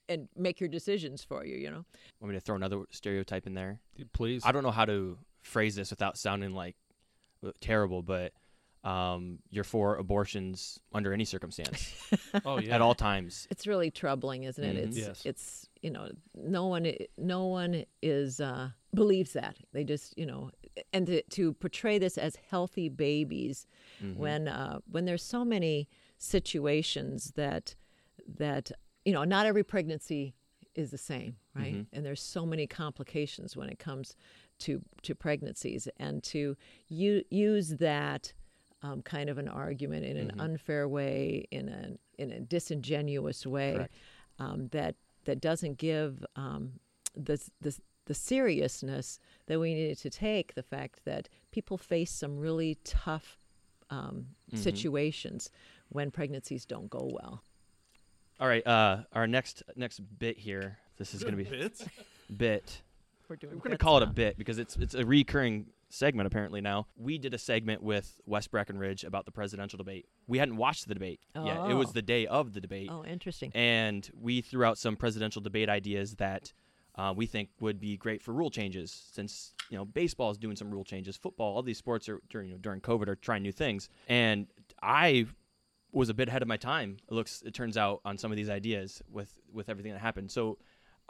and 0.07 0.27
make 0.35 0.59
your 0.59 0.69
decisions 0.69 1.23
for 1.23 1.45
you. 1.45 1.55
You 1.57 1.69
know, 1.69 1.85
Want 2.19 2.33
me 2.33 2.35
to 2.35 2.39
throw 2.39 2.55
another 2.55 2.83
stereotype 2.91 3.47
in 3.47 3.53
there? 3.53 3.79
Please. 4.13 4.43
I 4.45 4.51
don't 4.51 4.63
know 4.63 4.71
how 4.71 4.85
to 4.85 5.17
phrase 5.41 5.75
this 5.75 5.89
without 5.89 6.17
sounding 6.17 6.53
like 6.53 6.75
uh, 7.45 7.51
terrible, 7.61 8.01
but 8.01 8.33
um, 8.83 9.39
you're 9.49 9.63
for 9.65 9.97
abortions 9.97 10.79
under 10.93 11.11
any 11.13 11.25
circumstance 11.25 11.93
oh 12.45 12.59
yeah. 12.59 12.75
at 12.75 12.81
all 12.81 12.95
times. 12.95 13.47
it's 13.51 13.67
really 13.67 13.91
troubling, 13.91 14.43
isn't 14.43 14.63
it? 14.63 14.75
Mhm. 14.77 14.87
It's 14.87 14.97
Yes. 14.97 15.21
it's 15.25 15.69
you 15.81 15.91
know 15.91 16.09
no 16.35 16.67
one 16.67 16.91
no 17.17 17.45
one 17.47 17.83
is 18.01 18.39
uh, 18.39 18.69
believes 18.93 19.33
that 19.33 19.57
they 19.73 19.83
just 19.83 20.17
you 20.17 20.25
know 20.25 20.49
and 20.93 21.07
to, 21.07 21.21
to 21.23 21.53
portray 21.53 21.99
this 21.99 22.17
as 22.17 22.35
healthy 22.49 22.87
babies 22.89 23.67
Mm-hmm. 24.01 24.17
when 24.19 24.47
uh, 24.47 24.79
when 24.89 25.03
there's 25.05 25.23
so 25.23 25.43
many 25.43 25.89
situations 26.17 27.33
that 27.35 27.75
that 28.37 28.71
you 29.05 29.11
know 29.13 29.23
not 29.23 29.45
every 29.45 29.63
pregnancy 29.63 30.35
is 30.75 30.91
the 30.91 30.97
same 30.97 31.35
right 31.55 31.73
Mm-hmm. 31.73 31.81
and 31.95 32.05
there's 32.05 32.21
so 32.21 32.45
many 32.45 32.65
complications 32.67 33.57
when 33.57 33.69
it 33.69 33.79
comes 33.79 34.15
to 34.59 34.81
to 35.01 35.15
pregnancies 35.15 35.87
and 35.97 36.23
to 36.23 36.55
u- 36.87 37.23
use 37.29 37.69
that 37.77 38.33
um, 38.81 39.01
kind 39.01 39.29
of 39.29 39.37
an 39.37 39.47
argument 39.47 40.05
in 40.05 40.17
Mm-hmm. 40.17 40.29
an 40.29 40.39
unfair 40.39 40.87
way 40.87 41.47
in 41.51 41.69
a 41.69 42.21
in 42.21 42.31
a 42.31 42.39
disingenuous 42.39 43.45
way 43.45 43.87
um, 44.39 44.67
that 44.69 44.95
that 45.25 45.41
doesn't 45.41 45.77
give 45.77 46.25
um, 46.35 46.73
the, 47.15 47.39
the 47.61 47.77
the 48.05 48.13
seriousness 48.13 49.19
that 49.47 49.59
we 49.59 49.73
needed 49.73 49.97
to 49.99 50.09
take 50.09 50.55
the 50.55 50.63
fact 50.63 51.01
that 51.05 51.29
people 51.51 51.77
face 51.77 52.11
some 52.11 52.37
really 52.37 52.77
tough 52.83 53.37
um, 53.89 54.27
Mm-hmm. 54.51 54.63
situations 54.63 55.51
when 55.89 56.09
pregnancies 56.09 56.65
don't 56.65 56.89
go 56.89 57.07
well. 57.13 57.43
All 58.39 58.47
right. 58.47 58.65
Uh, 58.65 59.03
our 59.13 59.27
next 59.27 59.61
next 59.75 59.99
bit 60.17 60.39
here. 60.39 60.77
This 60.97 61.13
is 61.13 61.21
going 61.23 61.37
to 61.37 61.43
be 61.43 61.49
bits. 61.49 61.85
bit. 62.35 62.81
We're 63.27 63.35
doing. 63.35 63.53
We're 63.53 63.59
going 63.59 63.77
to 63.77 63.77
call 63.77 63.97
it 63.97 64.03
a 64.03 64.07
bit 64.07 64.37
because 64.39 64.57
it's 64.57 64.75
it's 64.77 64.95
a 64.95 65.05
recurring 65.05 65.67
segment 65.89 66.27
apparently 66.27 66.61
now. 66.61 66.87
We 66.95 67.17
did 67.17 67.33
a 67.33 67.37
segment 67.37 67.81
with 67.83 68.19
Wes 68.25 68.47
Breckenridge 68.47 69.03
about 69.03 69.25
the 69.25 69.31
presidential 69.31 69.77
debate. 69.77 70.05
We 70.27 70.37
hadn't 70.37 70.57
watched 70.57 70.87
the 70.87 70.93
debate 70.93 71.19
yet. 71.35 71.69
It 71.69 71.73
was 71.73 71.89
Oh. 71.89 71.93
the 71.93 72.01
day 72.01 72.27
of 72.27 72.53
the 72.53 72.61
debate. 72.61 72.89
Oh, 72.91 73.03
interesting. 73.05 73.51
and 73.55 74.09
we 74.13 74.41
threw 74.41 74.63
out 74.63 74.77
some 74.77 74.95
presidential 74.95 75.41
debate 75.41 75.67
ideas 75.69 76.15
that 76.15 76.53
uh, 76.95 77.13
we 77.15 77.25
think 77.25 77.49
would 77.61 77.79
be 77.79 77.95
great 77.97 78.21
for 78.21 78.33
rule 78.33 78.49
changes. 78.49 78.91
Since 79.11 79.53
you 79.69 79.77
know 79.77 79.85
baseball 79.85 80.31
is 80.31 80.37
doing 80.37 80.55
some 80.55 80.69
rule 80.71 80.83
changes, 80.83 81.15
football, 81.17 81.55
all 81.55 81.63
these 81.63 81.77
sports 81.77 82.09
are 82.09 82.19
during 82.29 82.49
you 82.49 82.55
know, 82.55 82.59
during 82.59 82.81
COVID 82.81 83.07
are 83.07 83.15
trying 83.15 83.41
new 83.43 83.51
things, 83.53 83.89
and 84.07 84.47
I 84.83 85.25
was 85.91 86.09
a 86.09 86.13
bit 86.13 86.27
ahead 86.27 86.41
of 86.41 86.47
my 86.47 86.57
time. 86.57 86.97
It 87.09 87.13
looks, 87.13 87.41
it 87.43 87.53
turns 87.53 87.77
out, 87.77 88.01
on 88.05 88.17
some 88.17 88.31
of 88.31 88.37
these 88.37 88.49
ideas 88.49 89.01
with 89.09 89.39
with 89.51 89.69
everything 89.69 89.93
that 89.93 89.99
happened. 90.01 90.29
So. 90.31 90.57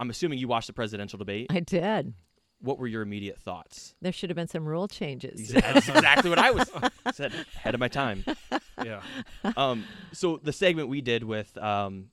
I'm 0.02 0.10
assuming 0.10 0.40
you 0.40 0.48
watched 0.48 0.68
the 0.68 0.72
presidential 0.74 1.18
debate. 1.18 1.48
I 1.50 1.60
did. 1.60 2.14
What 2.62 2.78
were 2.78 2.88
your 2.88 3.02
immediate 3.02 3.40
thoughts? 3.40 3.96
There 4.02 4.12
should 4.12 4.30
have 4.30 4.36
been 4.36 4.48
some 4.48 4.66
rule 4.66 4.88
changes. 4.88 5.50
That's 5.50 5.88
exactly 5.88 6.30
what 6.30 6.40
I 6.40 6.52
was 6.52 6.70
said 7.14 7.34
ahead 7.56 7.74
of 7.74 7.80
my 7.80 7.88
time. 7.88 8.26
yeah. 8.84 9.02
um, 9.56 9.86
so 10.12 10.40
the 10.44 10.52
segment 10.52 10.90
we 10.90 11.00
did 11.02 11.24
with 11.24 11.58
um, 11.58 12.10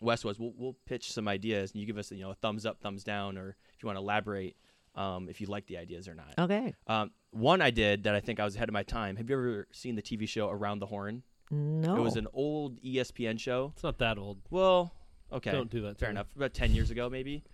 Wes 0.00 0.24
was 0.24 0.38
we'll, 0.38 0.52
we'll 0.56 0.76
pitch 0.86 1.12
some 1.12 1.26
ideas 1.26 1.72
and 1.72 1.80
you 1.80 1.86
give 1.86 1.98
us 1.98 2.12
you 2.12 2.20
know 2.20 2.30
a 2.30 2.34
thumbs 2.34 2.64
up, 2.64 2.80
thumbs 2.80 3.02
down, 3.02 3.36
or 3.36 3.56
if 3.74 3.82
you 3.82 3.86
want 3.86 3.96
to 3.96 4.02
elaborate 4.02 4.56
um, 4.94 5.28
if 5.28 5.40
you 5.40 5.46
like 5.46 5.66
the 5.66 5.78
ideas 5.78 6.08
or 6.08 6.14
not. 6.14 6.34
Okay. 6.38 6.74
Um, 6.86 7.10
one 7.30 7.62
I 7.62 7.70
did 7.70 8.04
that 8.04 8.14
I 8.14 8.20
think 8.20 8.40
I 8.40 8.44
was 8.44 8.56
ahead 8.56 8.68
of 8.68 8.72
my 8.72 8.82
time. 8.82 9.16
Have 9.16 9.28
you 9.28 9.36
ever 9.36 9.66
seen 9.72 9.96
the 9.96 10.02
TV 10.02 10.28
show 10.28 10.48
Around 10.48 10.80
the 10.80 10.86
Horn? 10.86 11.22
No. 11.50 11.96
It 11.96 12.00
was 12.00 12.16
an 12.16 12.26
old 12.32 12.80
ESPN 12.82 13.38
show. 13.38 13.72
It's 13.74 13.82
not 13.82 13.98
that 13.98 14.18
old. 14.18 14.38
Well, 14.50 14.92
okay, 15.32 15.50
Don't 15.50 15.70
do 15.70 15.82
that 15.82 15.98
Fair 15.98 16.08
me. 16.08 16.12
enough. 16.12 16.28
About 16.36 16.54
ten 16.54 16.74
years 16.74 16.90
ago, 16.90 17.10
maybe. 17.10 17.44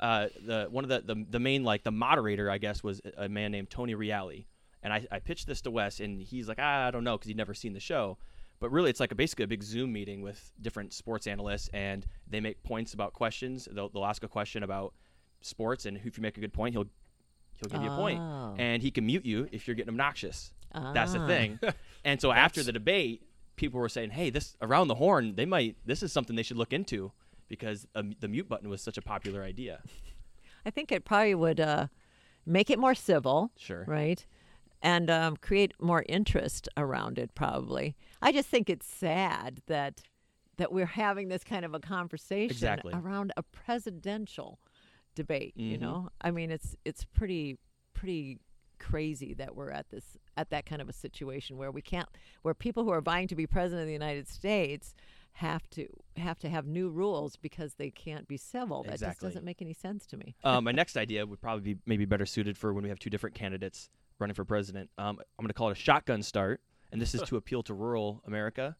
Uh, 0.00 0.28
the 0.46 0.66
one 0.70 0.82
of 0.82 0.88
the, 0.90 1.14
the 1.14 1.24
the 1.30 1.38
main 1.38 1.62
like 1.62 1.84
the 1.84 1.90
moderator, 1.92 2.50
I 2.50 2.58
guess, 2.58 2.82
was 2.82 3.00
a 3.16 3.28
man 3.28 3.52
named 3.52 3.68
Tony 3.70 3.94
Reali, 3.94 4.46
and 4.82 4.92
I, 4.92 5.06
I 5.12 5.18
pitched 5.18 5.46
this 5.46 5.60
to 5.62 5.70
Wes, 5.70 6.00
and 6.00 6.20
he's 6.22 6.48
like, 6.48 6.58
ah, 6.60 6.86
I 6.86 6.90
don't 6.90 7.04
know, 7.04 7.16
because 7.18 7.28
he'd 7.28 7.36
never 7.36 7.52
seen 7.54 7.74
the 7.74 7.80
show. 7.80 8.16
But 8.60 8.70
really, 8.72 8.90
it's 8.90 9.00
like 9.00 9.12
a, 9.12 9.14
basically 9.14 9.44
a 9.44 9.48
big 9.48 9.62
Zoom 9.62 9.92
meeting 9.92 10.20
with 10.22 10.52
different 10.60 10.92
sports 10.92 11.26
analysts, 11.26 11.68
and 11.72 12.06
they 12.26 12.40
make 12.40 12.62
points 12.62 12.92
about 12.94 13.12
questions. 13.14 13.68
They'll, 13.72 13.88
they'll 13.90 14.04
ask 14.04 14.22
a 14.24 14.28
question 14.28 14.62
about 14.62 14.92
sports, 15.42 15.86
and 15.86 15.96
if 15.96 16.04
you 16.16 16.22
make 16.22 16.36
a 16.36 16.40
good 16.40 16.52
point, 16.52 16.74
he'll 16.74 16.86
he'll 17.60 17.70
give 17.70 17.82
you 17.82 17.90
a 17.90 17.96
Oh. 18.18 18.54
and 18.58 18.82
he 18.82 18.90
can 18.90 19.04
mute 19.06 19.26
you 19.26 19.48
if 19.52 19.66
you're 19.68 19.74
getting 19.76 19.90
obnoxious. 19.90 20.52
That's 20.72 21.12
the 21.12 21.20
Ah. 21.20 21.26
thing. 21.26 21.58
and 22.04 22.20
so 22.20 22.32
after 22.32 22.62
the 22.62 22.72
debate, 22.72 23.22
people 23.56 23.80
were 23.80 23.88
saying, 23.90 24.10
"Hey, 24.10 24.30
this 24.30 24.56
around 24.62 24.88
the 24.88 24.94
horn, 24.94 25.34
they 25.34 25.44
might. 25.46 25.76
This 25.84 26.02
is 26.02 26.10
something 26.12 26.36
they 26.36 26.42
should 26.42 26.56
look 26.56 26.72
into 26.72 27.12
because 27.50 27.86
um, 27.94 28.14
the 28.20 28.28
mute 28.28 28.48
button 28.48 28.70
was 28.70 28.80
such 28.80 28.96
a 28.96 29.02
popular 29.02 29.42
idea." 29.42 29.82
I 30.64 30.70
think 30.70 30.90
it 30.92 31.04
probably 31.04 31.34
would 31.34 31.60
uh, 31.60 31.88
make 32.46 32.70
it 32.70 32.78
more 32.78 32.94
civil. 32.94 33.50
Sure. 33.58 33.84
Right. 33.86 34.24
and 34.82 35.10
um, 35.10 35.36
create 35.36 35.74
more 35.78 36.04
interest 36.08 36.66
around 36.78 37.18
it. 37.18 37.34
Probably, 37.34 37.96
I 38.22 38.32
just 38.32 38.48
think 38.48 38.70
it's 38.70 38.86
sad 38.86 39.60
that 39.66 40.00
that 40.56 40.72
we're 40.72 40.86
having 40.86 41.28
this 41.28 41.44
kind 41.44 41.64
of 41.66 41.74
a 41.74 41.80
conversation 41.80 42.50
Exactly. 42.50 42.92
around 42.94 43.32
a 43.36 43.42
presidential 43.42 44.58
debate. 45.14 45.52
You 45.56 45.76
Mhm. 45.76 45.80
know, 45.80 46.08
I 46.22 46.30
mean, 46.30 46.50
it's 46.50 46.76
it's 46.86 47.04
pretty 47.04 47.58
pretty 47.94 48.38
crazy 48.78 49.34
that 49.34 49.54
we're 49.54 49.70
at 49.70 49.90
this 49.90 50.16
at 50.38 50.48
that 50.48 50.64
kind 50.64 50.80
of 50.80 50.88
a 50.88 50.92
situation 50.94 51.58
where 51.58 51.70
we 51.70 51.82
can't 51.82 52.08
where 52.42 52.54
people 52.54 52.82
who 52.84 52.90
are 52.90 53.02
vying 53.02 53.28
to 53.28 53.36
be 53.36 53.46
president 53.46 53.82
of 53.82 53.86
the 53.86 53.92
United 53.92 54.26
States 54.28 54.94
have 55.32 55.68
to 55.70 55.86
have 56.16 56.38
to 56.40 56.48
have 56.48 56.66
new 56.66 56.90
rules 56.90 57.36
because 57.36 57.74
they 57.74 57.90
can't 57.90 58.28
be 58.28 58.36
civil. 58.36 58.82
That 58.82 58.98
just 59.00 59.20
doesn't 59.20 59.44
make 59.44 59.62
any 59.62 59.72
sense 59.72 60.06
to 60.06 60.16
me. 60.16 60.34
um, 60.44 60.64
my 60.64 60.72
next 60.72 60.96
idea 60.96 61.24
would 61.26 61.40
probably 61.40 61.74
be 61.74 61.80
maybe 61.86 62.04
better 62.04 62.26
suited 62.26 62.58
for 62.58 62.72
when 62.74 62.82
we 62.82 62.90
have 62.90 62.98
two 62.98 63.10
different 63.10 63.34
candidates 63.34 63.88
running 64.18 64.34
for 64.34 64.44
president. 64.44 64.90
Um, 64.98 65.18
I'm 65.38 65.42
going 65.42 65.48
to 65.48 65.54
call 65.54 65.68
it 65.70 65.72
a 65.72 65.80
shotgun 65.80 66.22
start, 66.22 66.60
and 66.92 67.00
this 67.00 67.14
is 67.14 67.22
to 67.22 67.36
appeal 67.38 67.62
to 67.64 67.74
rural 67.74 68.22
America, 68.26 68.76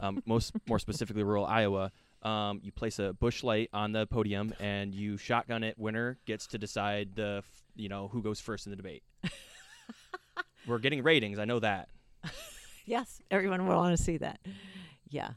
um, 0.00 0.22
most 0.26 0.52
more 0.68 0.78
specifically 0.78 1.22
rural 1.22 1.46
Iowa. 1.46 1.92
Um, 2.22 2.60
you 2.62 2.70
place 2.72 2.98
a 2.98 3.12
Busch 3.14 3.42
Light 3.42 3.70
on 3.72 3.92
the 3.92 4.06
podium, 4.06 4.52
and 4.60 4.94
you 4.94 5.16
shotgun 5.16 5.64
it. 5.64 5.78
Winner 5.78 6.18
gets 6.26 6.46
to 6.48 6.58
decide 6.58 7.16
the 7.16 7.36
f- 7.38 7.62
you 7.74 7.88
know 7.88 8.08
who 8.08 8.22
goes 8.22 8.38
first 8.38 8.66
in 8.66 8.70
the 8.70 8.76
debate. 8.76 9.02
We're 10.66 10.78
getting 10.78 11.02
ratings. 11.02 11.38
I 11.38 11.44
know 11.46 11.58
that. 11.60 11.88
Yes, 12.84 13.20
everyone 13.30 13.66
will 13.66 13.76
want 13.76 13.96
to 13.96 14.02
see 14.02 14.16
that. 14.18 14.40
Yeah. 15.08 15.30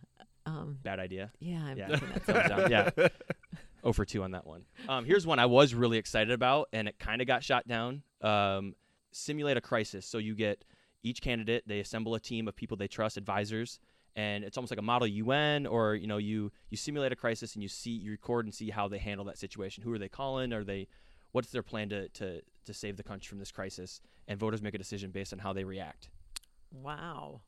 Um, 0.45 0.77
Bad 0.83 0.99
idea. 0.99 1.31
yeah, 1.39 1.65
I'm 1.65 1.77
Yeah. 1.77 1.95
Thumbs 1.97 2.25
down. 2.49 2.71
Yeah. 2.71 2.89
Oh 3.83 3.93
for 3.93 4.05
two 4.05 4.23
on 4.23 4.31
that 4.31 4.45
one. 4.47 4.65
Um, 4.89 5.05
here's 5.05 5.27
one 5.27 5.37
I 5.39 5.45
was 5.45 5.73
really 5.73 5.97
excited 5.97 6.31
about, 6.31 6.69
and 6.73 6.87
it 6.87 6.97
kind 6.99 7.21
of 7.21 7.27
got 7.27 7.43
shot 7.43 7.67
down. 7.67 8.01
Um, 8.21 8.75
simulate 9.11 9.57
a 9.57 9.61
crisis. 9.61 10.05
So 10.05 10.17
you 10.17 10.35
get 10.35 10.63
each 11.03 11.21
candidate, 11.21 11.63
they 11.67 11.79
assemble 11.79 12.15
a 12.15 12.19
team 12.19 12.47
of 12.47 12.55
people 12.55 12.77
they 12.77 12.87
trust, 12.87 13.15
advisors, 13.17 13.79
and 14.15 14.43
it's 14.43 14.57
almost 14.57 14.71
like 14.71 14.79
a 14.79 14.83
model 14.83 15.07
UN, 15.07 15.65
or 15.67 15.93
you 15.95 16.07
know, 16.07 16.17
you 16.17 16.51
you 16.69 16.77
simulate 16.77 17.11
a 17.11 17.15
crisis 17.15 17.53
and 17.53 17.61
you 17.61 17.69
see, 17.69 17.91
you 17.91 18.11
record 18.11 18.45
and 18.45 18.53
see 18.53 18.69
how 18.71 18.87
they 18.87 18.97
handle 18.97 19.25
that 19.25 19.37
situation. 19.37 19.83
Who 19.83 19.91
are 19.93 19.99
they 19.99 20.09
calling? 20.09 20.51
Are 20.53 20.63
they, 20.63 20.87
what's 21.31 21.51
their 21.51 21.63
plan 21.63 21.89
to 21.89 22.09
to 22.09 22.41
to 22.65 22.73
save 22.73 22.97
the 22.97 23.03
country 23.03 23.27
from 23.29 23.39
this 23.39 23.51
crisis? 23.51 24.01
And 24.27 24.39
voters 24.39 24.61
make 24.63 24.73
a 24.73 24.79
decision 24.79 25.11
based 25.11 25.31
on 25.33 25.39
how 25.39 25.53
they 25.53 25.63
react. 25.63 26.09
wow. 26.71 27.41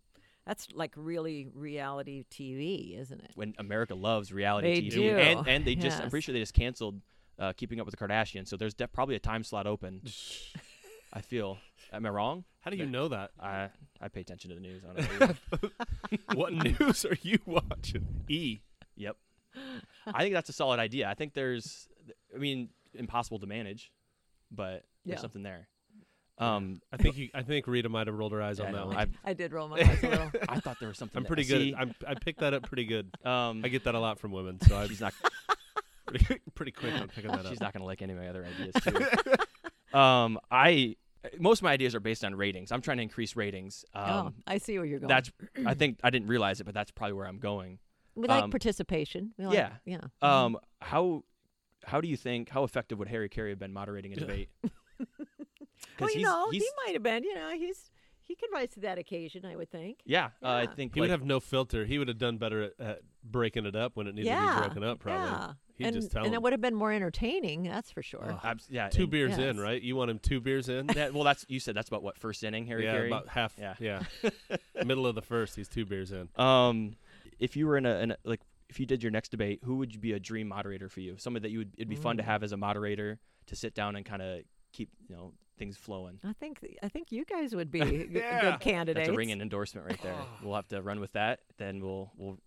That's 0.48 0.68
like 0.74 0.94
really 0.96 1.50
reality 1.54 2.24
TV, 2.32 2.98
isn't 2.98 3.20
it? 3.20 3.32
When 3.36 3.54
America 3.58 3.94
loves 3.96 4.32
reality 4.32 4.82
They 4.82 4.88
TV, 4.88 4.92
do, 4.92 5.10
and 5.18 5.48
and 5.48 5.66
they 5.66 5.76
just, 5.76 6.02
I'm 6.02 6.10
pretty 6.10 6.24
sure 6.24 6.32
they 6.34 6.40
just 6.40 6.54
canceled 6.54 7.02
uh, 7.38 7.52
Keeping 7.54 7.80
Up 7.82 7.86
with 7.86 7.96
the 7.98 8.04
Kardashians. 8.04 8.48
So 8.48 8.56
there's 8.56 8.74
de- 8.74 8.88
probably 8.88 9.16
a 9.16 9.20
time 9.20 9.44
slot 9.44 9.68
open. 9.68 10.02
I 11.14 11.22
feel. 11.22 11.58
Am 11.92 12.06
I 12.06 12.10
wrong? 12.10 12.46
How 12.62 12.72
do 12.72 12.78
you 12.78 12.86
know 12.86 13.10
that? 13.10 13.32
I 13.40 13.70
I 14.02 14.08
pay 14.08 14.22
attention 14.22 14.50
to 14.50 14.56
the 14.56 14.62
news. 14.62 14.84
I 14.90 15.02
don't 15.02 15.20
know. 15.64 15.70
what 16.34 16.54
news 16.54 17.06
are 17.06 17.18
you 17.22 17.40
watching? 17.46 18.24
E. 18.30 18.60
yep. 18.96 19.18
I 20.06 20.22
think 20.22 20.34
that's 20.34 20.50
a 20.50 20.54
solid 20.54 20.80
idea. 20.80 21.10
I 21.10 21.14
think 21.14 21.34
there's, 21.34 21.88
I 22.34 22.38
mean, 22.38 22.70
impossible 22.94 23.40
to 23.40 23.48
manage, 23.48 23.92
but 24.52 24.84
there's 25.06 25.18
Yeah. 25.18 25.22
something 25.22 25.44
there. 25.44 25.68
Um, 26.40 26.82
I 26.92 26.98
think 26.98 27.18
you. 27.18 27.30
I 27.34 27.42
think 27.42 27.66
Rita 27.68 27.90
might 27.90 28.08
have 28.08 28.16
rolled 28.16 28.32
her 28.32 28.42
eyes 28.42 28.60
yeah, 28.60 28.66
I 28.66 28.68
on 28.68 28.74
that 28.74 28.80
know. 28.80 28.88
one. 28.88 28.98
I, 28.98 29.32
I 29.32 29.34
did 29.34 29.52
roll 29.52 29.68
my 29.68 29.80
eyes 29.80 30.04
a 30.04 30.10
little. 30.10 30.32
I 30.50 30.60
thought 30.60 30.78
there 30.80 30.90
was 30.90 30.98
something. 30.98 31.18
I'm 31.18 31.24
there. 31.24 31.28
pretty 31.28 31.44
See, 31.44 31.72
good. 31.72 31.80
I'm, 31.80 31.96
I 32.08 32.14
picked 32.14 32.42
that 32.42 32.54
up 32.54 32.64
pretty 32.64 32.86
good. 32.86 33.10
um, 33.26 33.62
I 33.66 33.70
get 33.70 33.84
that 33.86 33.96
a 33.96 34.00
lot 34.00 34.20
from 34.20 34.32
women, 34.32 34.60
so 34.62 34.78
I'm 34.78 34.88
she's 34.88 35.02
not. 35.02 35.14
pretty, 36.06 36.40
pretty 36.56 36.72
quick 36.72 36.94
on 36.94 37.08
picking 37.08 37.32
that 37.32 37.42
up. 37.42 37.48
She's 37.48 37.58
up. 37.58 37.64
not 37.64 37.74
gonna 37.74 37.86
like 37.86 38.02
any 38.02 38.14
of 38.14 38.20
my 38.20 38.28
other 38.28 38.46
ideas 38.46 38.76
too. 38.84 39.98
um, 39.98 40.40
I 40.52 40.96
most 41.40 41.60
of 41.60 41.64
my 41.64 41.72
ideas 41.72 41.96
are 41.96 42.00
based 42.00 42.24
on 42.24 42.36
ratings. 42.36 42.72
I'm 42.72 42.82
trying 42.82 42.98
to 42.98 43.04
increase 43.04 43.36
ratings. 43.36 43.84
Um, 43.94 44.10
oh, 44.10 44.34
I 44.46 44.60
see 44.60 44.78
where 44.78 44.86
you're 44.86 45.00
going. 45.00 45.10
that's 45.10 45.32
I 45.66 45.74
think 45.74 46.00
I 46.04 46.10
didn't 46.10 46.28
realize 46.28 46.62
it, 46.62 46.66
but 46.66 46.74
that's 46.74 46.92
probably 46.92 47.14
where 47.14 47.28
I'm 47.28 47.40
going. 47.40 47.80
we 48.16 48.28
like 48.28 48.44
um, 48.44 48.52
participation. 48.52 49.34
We 49.38 49.48
like, 49.48 49.56
yeah. 49.56 49.72
yeah. 49.86 50.02
Um, 50.22 50.58
how 50.82 51.24
how 51.84 52.00
do 52.00 52.08
you 52.08 52.18
think 52.18 52.50
how 52.50 52.64
effective 52.64 53.00
would 53.00 53.08
Harry 53.08 53.30
Caray 53.30 53.50
have 53.50 53.60
been 53.60 53.74
moderating 53.74 54.14
a 54.14 54.18
debate? 54.18 54.50
Well, 56.00 56.10
you 56.12 56.18
he's, 56.20 56.26
know, 56.26 56.50
he's, 56.52 56.64
he 56.64 56.70
might 56.86 56.94
have 56.94 57.04
been. 57.04 57.24
You 57.24 57.36
know, 57.36 57.50
he's 57.58 57.90
he 58.24 58.36
could 58.36 58.50
rise 58.54 58.70
to 58.72 58.82
that 58.82 58.98
occasion. 58.98 59.46
I 59.46 59.56
would 59.56 59.72
think. 59.72 60.00
yeah, 60.06 60.32
Uh, 60.44 60.50
I 60.50 60.66
think 60.66 60.94
He 60.94 61.00
like, 61.00 61.06
would 61.08 61.12
have 61.12 61.24
no 61.26 61.40
filter. 61.40 61.86
He 61.86 61.98
would 61.98 62.10
have 62.10 62.18
done 62.18 62.38
better 62.38 62.64
at, 62.64 62.72
at 62.80 63.00
breaking 63.24 63.66
it 63.66 63.76
up 63.76 63.96
when 63.96 64.06
it 64.08 64.16
needed 64.16 64.28
yeah. 64.28 64.48
to 64.50 64.54
be 64.56 64.60
broken 64.68 64.84
up. 64.84 65.00
Probably. 65.00 65.26
Yeah. 65.30 65.54
He'd 65.78 65.86
and 65.86 65.96
just 65.96 66.12
tell 66.12 66.24
and 66.24 66.30
him. 66.30 66.34
it 66.34 66.42
would 66.42 66.52
have 66.54 66.60
been 66.62 66.76
more 66.76 66.92
entertaining. 66.92 67.64
That's 67.64 67.90
for 67.92 68.02
sure. 68.04 68.26
Oh. 68.28 68.40
abs- 68.44 68.68
yeah, 68.70 68.90
two 68.90 69.04
and- 69.04 69.12
beers 69.12 69.38
in, 69.38 69.58
right? 69.60 69.82
You 69.82 69.96
want 69.96 70.12
him 70.12 70.20
two 70.20 70.42
beers 70.42 70.68
in? 70.70 70.88
that- 70.96 71.14
well, 71.14 71.24
that's 71.24 71.46
you 71.48 71.60
said 71.62 71.74
that's 71.76 71.88
about 71.88 72.04
what 72.04 72.18
first 72.18 72.44
inning 72.44 72.66
Harry 72.66 72.84
yeah, 72.84 72.94
Caray. 72.98 73.08
about 73.08 73.30
half. 73.30 73.54
Yeah. 73.58 73.76
Yeah, 73.80 74.04
Middle 74.86 75.06
of 75.08 75.16
the 75.16 75.22
first, 75.22 75.56
he's 75.56 75.70
two 75.70 75.86
beers 75.86 76.12
in. 76.12 76.28
Um, 76.36 76.96
if 77.40 77.56
you 77.56 77.66
were 77.68 77.78
in 77.78 77.86
a, 77.86 77.96
in 78.00 78.12
a 78.12 78.18
like 78.26 78.42
if 78.70 78.80
you 78.80 78.86
did 78.86 79.02
your 79.04 79.12
next 79.12 79.30
debate, 79.30 79.62
who 79.64 79.78
would 79.78 79.94
you 79.94 80.00
be 80.02 80.12
a 80.14 80.20
dream 80.20 80.48
moderator 80.50 80.90
for 80.90 81.00
you? 81.00 81.16
Somebody 81.18 81.44
that 81.44 81.52
you 81.52 81.60
would 81.60 81.72
it'd 81.78 81.88
be 81.88 81.96
fun 81.96 82.18
to 82.18 82.24
Mm. 82.24 82.26
have 82.26 82.44
as 82.44 82.52
a 82.52 82.58
moderator 82.58 83.20
to 83.46 83.56
sit 83.56 83.74
down 83.74 83.96
and 83.96 84.06
kind 84.06 84.22
of 84.22 84.42
keep 84.74 84.90
you 85.08 85.16
know 85.16 85.32
things 85.58 85.78
flowing. 85.78 86.20
I 86.24 86.34
think 86.34 86.60
I 86.84 86.88
think 86.90 87.12
you 87.12 87.26
guys 87.26 87.56
would 87.56 87.72
be 87.72 87.80
g- 87.82 88.08
Yeah. 88.12 88.42
good 88.52 88.60
candidates. 88.60 89.08
That's 89.08 89.16
a 89.16 89.18
ringing 89.18 89.42
endorsement 89.42 89.88
right 89.88 90.02
there. 90.02 90.16
we'll 90.44 90.56
have 90.56 90.68
to 90.70 90.82
run 90.82 91.00
with 91.00 91.14
that. 91.14 91.40
Then 91.58 91.82
we'll 91.82 92.12
we'll. 92.18 92.38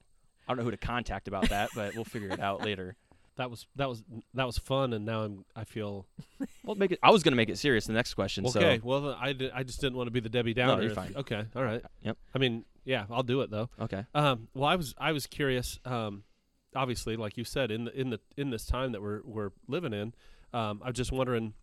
I 0.47 0.53
don't 0.53 0.59
know 0.59 0.65
who 0.65 0.71
to 0.73 0.77
contact 0.77 1.29
about 1.29 1.49
that, 1.51 1.71
but 1.75 1.95
we'll 1.95 2.05
figure 2.05 2.29
it 2.29 2.41
out 2.41 2.61
later. 2.65 2.97
That 3.37 3.51
was 3.51 3.67
that 3.77 3.89
was 3.89 4.03
that 4.35 4.45
was 4.47 4.59
fun, 4.59 4.93
and 4.93 5.05
now 5.07 5.23
I'm 5.23 5.45
I 5.57 5.65
feel 5.65 6.07
We'll 6.65 6.77
make 6.77 6.91
it. 6.93 6.99
I 7.03 7.11
was 7.11 7.23
gonna 7.23 7.37
make 7.37 7.49
it 7.49 7.59
serious. 7.59 7.87
The 7.87 7.93
next 7.93 8.15
question. 8.15 8.47
okay. 8.47 8.79
So 8.79 8.85
well, 8.85 9.17
I, 9.19 9.33
did, 9.33 9.51
I 9.55 9.63
just 9.63 9.81
didn't 9.81 9.97
want 9.97 10.09
to 10.09 10.11
be 10.11 10.21
the 10.21 10.29
Debbie 10.29 10.53
Downer. 10.55 10.83
you're 10.83 10.95
fine. 10.95 11.15
Okay, 11.17 11.45
all 11.57 11.63
right. 11.65 11.83
Yep. 12.03 12.17
I 12.35 12.39
mean, 12.39 12.65
yeah, 12.85 13.07
I'll 13.11 13.23
do 13.23 13.41
it 13.43 13.51
though. 13.51 13.71
okay. 13.81 14.05
Um, 14.15 14.49
well, 14.55 14.69
I 14.69 14.77
was 14.77 14.95
I 14.99 15.13
was 15.13 15.27
curious. 15.27 15.79
Um, 15.85 16.25
obviously, 16.77 17.17
like 17.17 17.37
you 17.37 17.45
said, 17.45 17.71
in 17.71 17.85
the 17.85 17.99
in 17.99 18.11
the 18.11 18.21
in 18.37 18.51
this 18.51 18.67
time 18.67 18.93
that 18.93 19.01
we're 19.01 19.21
we're 19.25 19.51
living 19.69 19.95
in, 19.95 20.13
um, 20.53 20.83
I'm 20.85 20.93
just 20.93 21.11
wondering, 21.13 21.55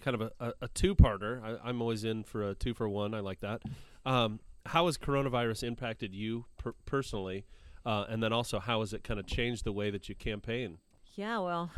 kind 0.00 0.14
of 0.14 0.20
a, 0.22 0.30
a, 0.40 0.52
a 0.62 0.68
two 0.68 0.94
parter. 0.94 1.58
I'm 1.62 1.80
always 1.80 2.04
in 2.04 2.24
for 2.24 2.50
a 2.50 2.54
two 2.54 2.74
for 2.74 2.88
one. 2.88 3.14
I 3.14 3.20
like 3.20 3.40
that. 3.40 3.62
Um, 4.04 4.40
how 4.66 4.86
has 4.86 4.98
coronavirus 4.98 5.62
impacted 5.62 6.14
you 6.14 6.46
per- 6.58 6.74
personally, 6.86 7.46
uh, 7.84 8.06
and 8.08 8.22
then 8.22 8.32
also 8.32 8.58
how 8.58 8.80
has 8.80 8.92
it 8.92 9.04
kind 9.04 9.18
of 9.18 9.26
changed 9.26 9.64
the 9.64 9.72
way 9.72 9.90
that 9.90 10.08
you 10.08 10.14
campaign? 10.14 10.78
Yeah, 11.14 11.38
well, 11.38 11.70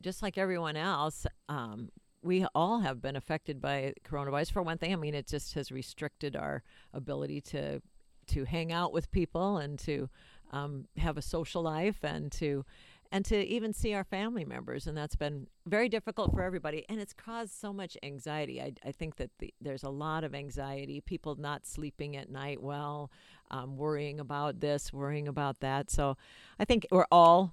just 0.00 0.22
like 0.22 0.38
everyone 0.38 0.76
else, 0.76 1.26
um, 1.48 1.90
we 2.22 2.46
all 2.54 2.80
have 2.80 3.00
been 3.00 3.16
affected 3.16 3.60
by 3.60 3.94
coronavirus. 4.04 4.52
For 4.52 4.62
one 4.62 4.78
thing, 4.78 4.92
I 4.92 4.96
mean, 4.96 5.14
it 5.14 5.26
just 5.26 5.54
has 5.54 5.70
restricted 5.70 6.36
our 6.36 6.62
ability 6.92 7.40
to 7.42 7.82
to 8.28 8.44
hang 8.44 8.72
out 8.72 8.92
with 8.92 9.10
people 9.10 9.58
and 9.58 9.78
to 9.80 10.08
um, 10.52 10.86
have 10.96 11.16
a 11.16 11.22
social 11.22 11.62
life 11.62 12.04
and 12.04 12.30
to 12.30 12.64
and 13.12 13.24
to 13.24 13.36
even 13.46 13.72
see 13.72 13.92
our 13.94 14.04
family 14.04 14.44
members 14.44 14.86
and 14.86 14.96
that's 14.96 15.16
been 15.16 15.46
very 15.66 15.88
difficult 15.88 16.32
for 16.32 16.42
everybody 16.42 16.84
and 16.88 17.00
it's 17.00 17.12
caused 17.12 17.52
so 17.52 17.72
much 17.72 17.96
anxiety. 18.02 18.60
I, 18.60 18.72
I 18.84 18.92
think 18.92 19.16
that 19.16 19.30
the, 19.38 19.52
there's 19.60 19.82
a 19.82 19.90
lot 19.90 20.24
of 20.24 20.34
anxiety 20.34 21.00
people 21.00 21.34
not 21.36 21.66
sleeping 21.66 22.16
at 22.16 22.30
night 22.30 22.62
well 22.62 23.10
um, 23.50 23.76
worrying 23.76 24.20
about 24.20 24.60
this 24.60 24.92
worrying 24.92 25.28
about 25.28 25.60
that. 25.60 25.90
So 25.90 26.16
i 26.58 26.64
think 26.64 26.86
we're 26.90 27.06
all 27.10 27.52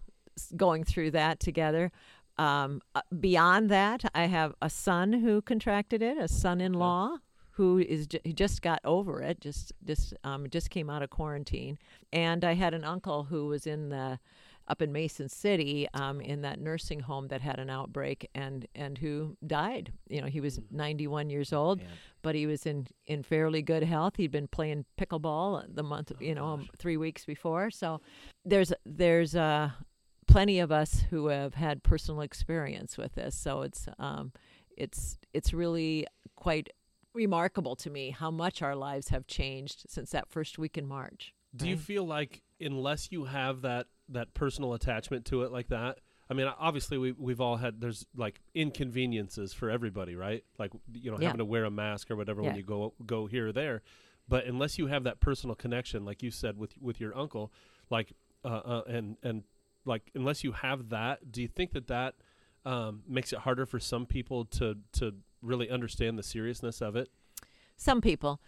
going 0.56 0.84
through 0.84 1.12
that 1.12 1.40
together. 1.40 1.92
Um, 2.38 2.82
uh, 2.94 3.02
beyond 3.20 3.70
that 3.72 4.12
i 4.14 4.26
have 4.26 4.54
a 4.62 4.70
son 4.70 5.12
who 5.12 5.42
contracted 5.42 6.04
it 6.04 6.20
a 6.20 6.28
son-in-law 6.28 7.18
who 7.54 7.80
is 7.80 8.06
ju- 8.06 8.20
he 8.24 8.32
just 8.32 8.62
got 8.62 8.80
over 8.86 9.24
it 9.24 9.42
just 9.42 9.74
just 9.84 10.14
um, 10.24 10.48
just 10.52 10.70
came 10.70 10.88
out 10.92 11.02
of 11.02 11.10
quarantine. 11.10 11.80
And 12.14 12.46
i 12.46 12.54
had 12.54 12.76
an 12.76 12.84
uncle 12.84 13.24
who 13.24 13.48
was 13.48 13.66
in 13.66 13.90
the 13.90 14.20
up 14.68 14.82
in 14.82 14.92
Mason 14.92 15.30
City 15.30 15.88
um, 15.94 16.20
in 16.20 16.42
that 16.42 16.60
nursing 16.60 17.00
home 17.00 17.28
that 17.28 17.42
had 17.42 17.60
an 17.60 17.70
outbreak 17.70 18.30
and 18.36 18.68
and 18.76 18.98
who 18.98 19.38
died. 19.46 19.94
You 20.10 20.22
know, 20.22 20.28
he 20.28 20.42
was 20.42 20.60
91 20.72 21.30
years 21.30 21.54
old, 21.54 21.80
Man. 21.80 21.88
but 22.22 22.36
he 22.36 22.46
was 22.46 22.66
in 22.66 22.88
in 23.06 23.24
fairly 23.24 23.62
good 23.62 23.84
health. 23.84 24.18
He'd 24.18 24.32
been 24.32 24.48
playing 24.48 24.86
pickleball 25.00 25.64
the 25.74 25.84
month, 25.84 26.12
you 26.20 26.36
know, 26.36 26.46
um, 26.46 26.70
three 26.78 26.98
weeks 26.98 27.26
before. 27.26 27.72
So 27.72 28.02
there's 28.44 28.74
there's 28.86 29.36
uh, 29.36 29.72
plenty 30.28 30.60
of 30.60 30.72
us 30.72 31.04
who 31.10 31.28
have 31.28 31.54
had 31.54 31.84
personal 31.84 32.22
experience 32.22 32.98
with 32.98 33.16
this. 33.16 33.36
So 33.36 33.62
it's 33.62 33.88
um, 34.00 34.34
it's 34.76 35.18
it's 35.34 35.54
really 35.54 36.06
quite 36.36 36.70
remarkable 37.14 37.76
to 37.76 37.90
me 37.90 38.12
how 38.12 38.30
much 38.30 38.62
our 38.62 38.76
lives 38.76 39.10
have 39.10 39.26
changed 39.28 39.86
since 39.90 40.12
that 40.12 40.30
first 40.30 40.60
week 40.60 40.78
in 40.78 40.86
March. 40.86 41.34
Do 41.56 41.68
you 41.68 41.78
feel 41.78 42.06
like 42.06 42.44
unless 42.62 43.12
you 43.12 43.26
have 43.26 43.62
that 43.62 43.88
that 44.10 44.34
personal 44.34 44.74
attachment 44.74 45.26
to 45.26 45.44
it 45.44 45.52
like 45.52 45.70
that? 45.70 46.00
I 46.30 46.34
mean, 46.34 46.48
obviously 46.60 46.98
we 46.98 47.12
we've 47.14 47.40
all 47.42 47.58
had 47.58 47.80
there's 47.82 48.06
like 48.16 48.42
inconveniences 48.54 49.54
for 49.54 49.70
everybody, 49.70 50.16
right? 50.16 50.44
Like 50.58 50.72
you 50.94 51.12
know, 51.12 51.18
Yeah. 51.20 51.28
having 51.28 51.40
to 51.40 51.46
wear 51.46 51.66
a 51.66 51.72
mask 51.72 52.12
or 52.12 52.16
whatever 52.16 52.42
when 52.42 52.56
you 52.56 52.64
go 52.64 52.94
go 53.06 53.28
here 53.28 53.48
or 53.48 53.52
there. 53.52 53.82
But 54.28 54.46
unless 54.46 54.78
you 54.78 54.88
have 54.88 55.04
that 55.06 55.22
personal 55.22 55.56
connection, 55.56 56.04
like 56.04 56.22
you 56.22 56.32
said 56.32 56.58
with 56.58 56.74
with 56.82 57.00
your 57.00 57.18
uncle, 57.18 57.52
like 57.90 58.14
uh, 58.44 58.48
uh, 58.48 58.82
and 58.88 59.18
and 59.24 59.44
like 59.86 60.12
unless 60.16 60.44
you 60.44 60.52
have 60.52 60.90
that, 60.90 61.32
do 61.32 61.42
you 61.42 61.48
think 61.48 61.72
that 61.72 61.88
that 61.88 62.16
um, 62.66 63.04
makes 63.08 63.32
it 63.32 63.40
harder 63.40 63.66
for 63.66 63.80
some 63.80 64.06
people 64.06 64.44
to 64.46 64.76
to 64.94 65.16
really 65.42 65.70
understand 65.70 66.18
the 66.20 66.24
seriousness 66.24 66.82
of 66.82 66.96
it? 66.98 67.10
Some 67.78 68.02
people. 68.02 68.42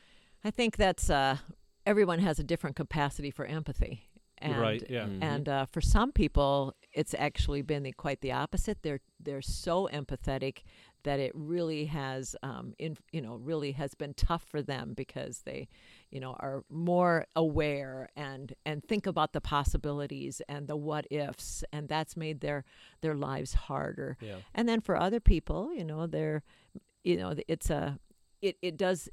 I 0.43 0.51
think 0.51 0.75
that's 0.75 1.09
uh, 1.09 1.37
everyone 1.85 2.19
has 2.19 2.39
a 2.39 2.43
different 2.43 2.75
capacity 2.75 3.31
for 3.31 3.45
empathy. 3.45 4.08
And, 4.41 4.57
Right, 4.57 4.83
yeah. 4.89 5.05
Mhm. 5.05 5.23
And 5.23 5.49
uh, 5.49 5.65
for 5.65 5.81
some 5.81 6.11
people, 6.11 6.73
it's 6.93 7.13
actually 7.13 7.61
been 7.61 7.83
the, 7.83 7.91
quite 7.91 8.21
the 8.21 8.31
opposite. 8.31 8.81
They're 8.83 9.01
they're 9.19 9.41
so 9.41 9.89
empathetic 9.91 10.63
that 11.03 11.19
it 11.19 11.31
really 11.33 11.85
has, 11.85 12.35
um, 12.43 12.73
in, 12.77 12.97
you 13.11 13.21
know, 13.21 13.35
really 13.35 13.71
has 13.73 13.95
been 13.95 14.13
tough 14.13 14.43
for 14.43 14.61
them 14.61 14.93
because 14.93 15.41
they, 15.45 15.67
you 16.11 16.19
know, 16.19 16.35
are 16.39 16.63
more 16.69 17.25
aware 17.35 18.09
and 18.15 18.53
and 18.65 18.83
think 18.83 19.05
about 19.07 19.33
the 19.33 19.41
possibilities 19.41 20.41
and 20.49 20.67
the 20.67 20.75
what 20.75 21.05
ifs, 21.11 21.63
and 21.71 21.87
that's 21.89 22.15
made 22.17 22.41
their 22.41 22.63
their 23.01 23.15
lives 23.15 23.53
harder. 23.53 24.17
Yeah. 24.21 24.37
And 24.53 24.67
then 24.67 24.81
for 24.81 24.95
other 24.97 25.19
people, 25.19 25.73
you 25.73 25.85
know, 25.85 26.07
they're, 26.07 26.43
you 27.03 27.17
know, 27.17 27.33
it's 27.47 27.69
a, 27.69 27.97
it, 28.41 28.57
it 28.61 28.77
does, 28.77 29.09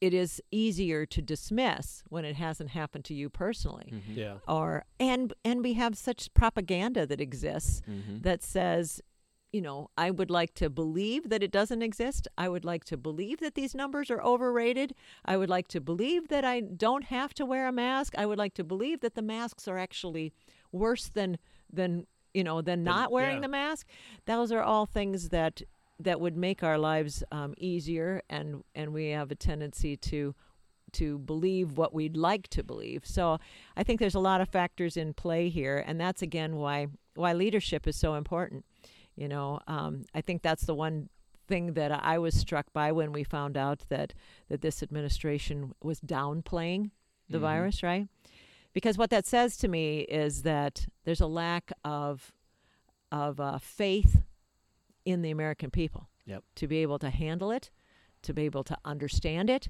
it 0.00 0.12
is 0.12 0.42
easier 0.50 1.06
to 1.06 1.22
dismiss 1.22 2.02
when 2.08 2.24
it 2.24 2.36
hasn't 2.36 2.70
happened 2.70 3.04
to 3.06 3.14
you 3.14 3.30
personally. 3.30 3.90
Mhm. 3.94 4.16
Yeah. 4.16 4.38
Or, 4.46 4.84
and, 5.00 5.32
and 5.44 5.62
we 5.62 5.72
have 5.74 5.96
such 5.96 6.32
propaganda 6.34 7.06
that 7.06 7.20
exists 7.20 7.80
Mhm. 7.88 8.22
that 8.22 8.42
says, 8.42 9.00
you 9.52 9.62
know, 9.62 9.88
I 9.96 10.10
would 10.10 10.28
like 10.30 10.52
to 10.56 10.68
believe 10.68 11.30
that 11.30 11.42
it 11.42 11.50
doesn't 11.50 11.80
exist. 11.80 12.28
I 12.36 12.48
would 12.48 12.64
like 12.64 12.84
to 12.86 12.96
believe 12.98 13.38
that 13.40 13.54
these 13.54 13.74
numbers 13.74 14.10
are 14.10 14.20
overrated. 14.20 14.94
I 15.24 15.38
would 15.38 15.48
like 15.48 15.68
to 15.68 15.80
believe 15.80 16.28
that 16.28 16.44
I 16.44 16.60
don't 16.60 17.04
have 17.04 17.32
to 17.34 17.46
wear 17.46 17.66
a 17.66 17.72
mask. 17.72 18.14
I 18.18 18.26
would 18.26 18.38
like 18.38 18.52
to 18.54 18.64
believe 18.64 19.00
that 19.00 19.14
the 19.14 19.22
masks 19.22 19.66
are 19.66 19.78
actually 19.78 20.34
worse 20.72 21.08
than 21.08 21.38
than 21.72 22.06
you 22.34 22.44
know 22.44 22.60
than 22.60 22.84
not 22.84 23.10
wearing 23.10 23.36
yeah. 23.36 23.40
the 23.42 23.48
mask. 23.48 23.86
Those 24.26 24.52
are 24.52 24.62
all 24.62 24.84
things 24.84 25.30
that 25.30 25.62
that 25.98 26.20
would 26.20 26.36
make 26.36 26.62
our 26.62 26.78
lives 26.78 27.22
um, 27.32 27.54
easier, 27.58 28.22
and 28.28 28.62
and 28.74 28.92
we 28.92 29.10
have 29.10 29.30
a 29.30 29.34
tendency 29.34 29.96
to 29.96 30.34
to 30.92 31.18
believe 31.18 31.76
what 31.76 31.92
we'd 31.92 32.16
like 32.16 32.48
to 32.48 32.62
believe. 32.62 33.02
So 33.04 33.38
I 33.76 33.82
think 33.82 33.98
there's 34.00 34.14
a 34.14 34.20
lot 34.20 34.40
of 34.40 34.48
factors 34.48 34.96
in 34.96 35.14
play 35.14 35.48
here, 35.48 35.82
and 35.86 36.00
that's 36.00 36.22
again 36.22 36.56
why 36.56 36.88
why 37.14 37.32
leadership 37.32 37.86
is 37.86 37.96
so 37.96 38.14
important. 38.14 38.64
You 39.16 39.28
know, 39.28 39.60
um, 39.66 40.04
I 40.14 40.20
think 40.20 40.42
that's 40.42 40.66
the 40.66 40.74
one 40.74 41.08
thing 41.48 41.72
that 41.74 41.90
I 41.92 42.18
was 42.18 42.34
struck 42.34 42.72
by 42.72 42.92
when 42.92 43.12
we 43.12 43.24
found 43.24 43.56
out 43.56 43.84
that 43.88 44.12
that 44.48 44.60
this 44.60 44.82
administration 44.82 45.72
was 45.82 46.00
downplaying 46.00 46.90
the 47.28 47.38
Mhm. 47.38 47.42
virus, 47.42 47.82
right? 47.82 48.08
Because 48.72 48.98
what 48.98 49.10
that 49.10 49.24
says 49.26 49.56
to 49.58 49.68
me 49.68 50.00
is 50.00 50.42
that 50.42 50.86
there's 51.04 51.20
a 51.22 51.26
lack 51.26 51.72
of 51.84 52.32
of 53.10 53.40
uh, 53.40 53.58
faith 53.58 54.22
in 55.06 55.22
the 55.22 55.30
American 55.30 55.70
people 55.70 56.08
Yep. 56.26 56.44
to 56.56 56.66
be 56.68 56.78
able 56.78 56.98
to 56.98 57.08
handle 57.08 57.50
it, 57.50 57.70
to 58.22 58.34
be 58.34 58.42
able 58.42 58.64
to 58.64 58.76
understand 58.84 59.48
it, 59.48 59.68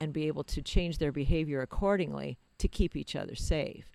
and 0.00 0.12
be 0.12 0.26
able 0.26 0.44
to 0.44 0.62
change 0.62 0.98
their 0.98 1.12
behavior 1.12 1.60
accordingly 1.60 2.38
to 2.58 2.66
keep 2.68 2.96
each 2.96 3.14
other 3.14 3.34
safe. 3.36 3.92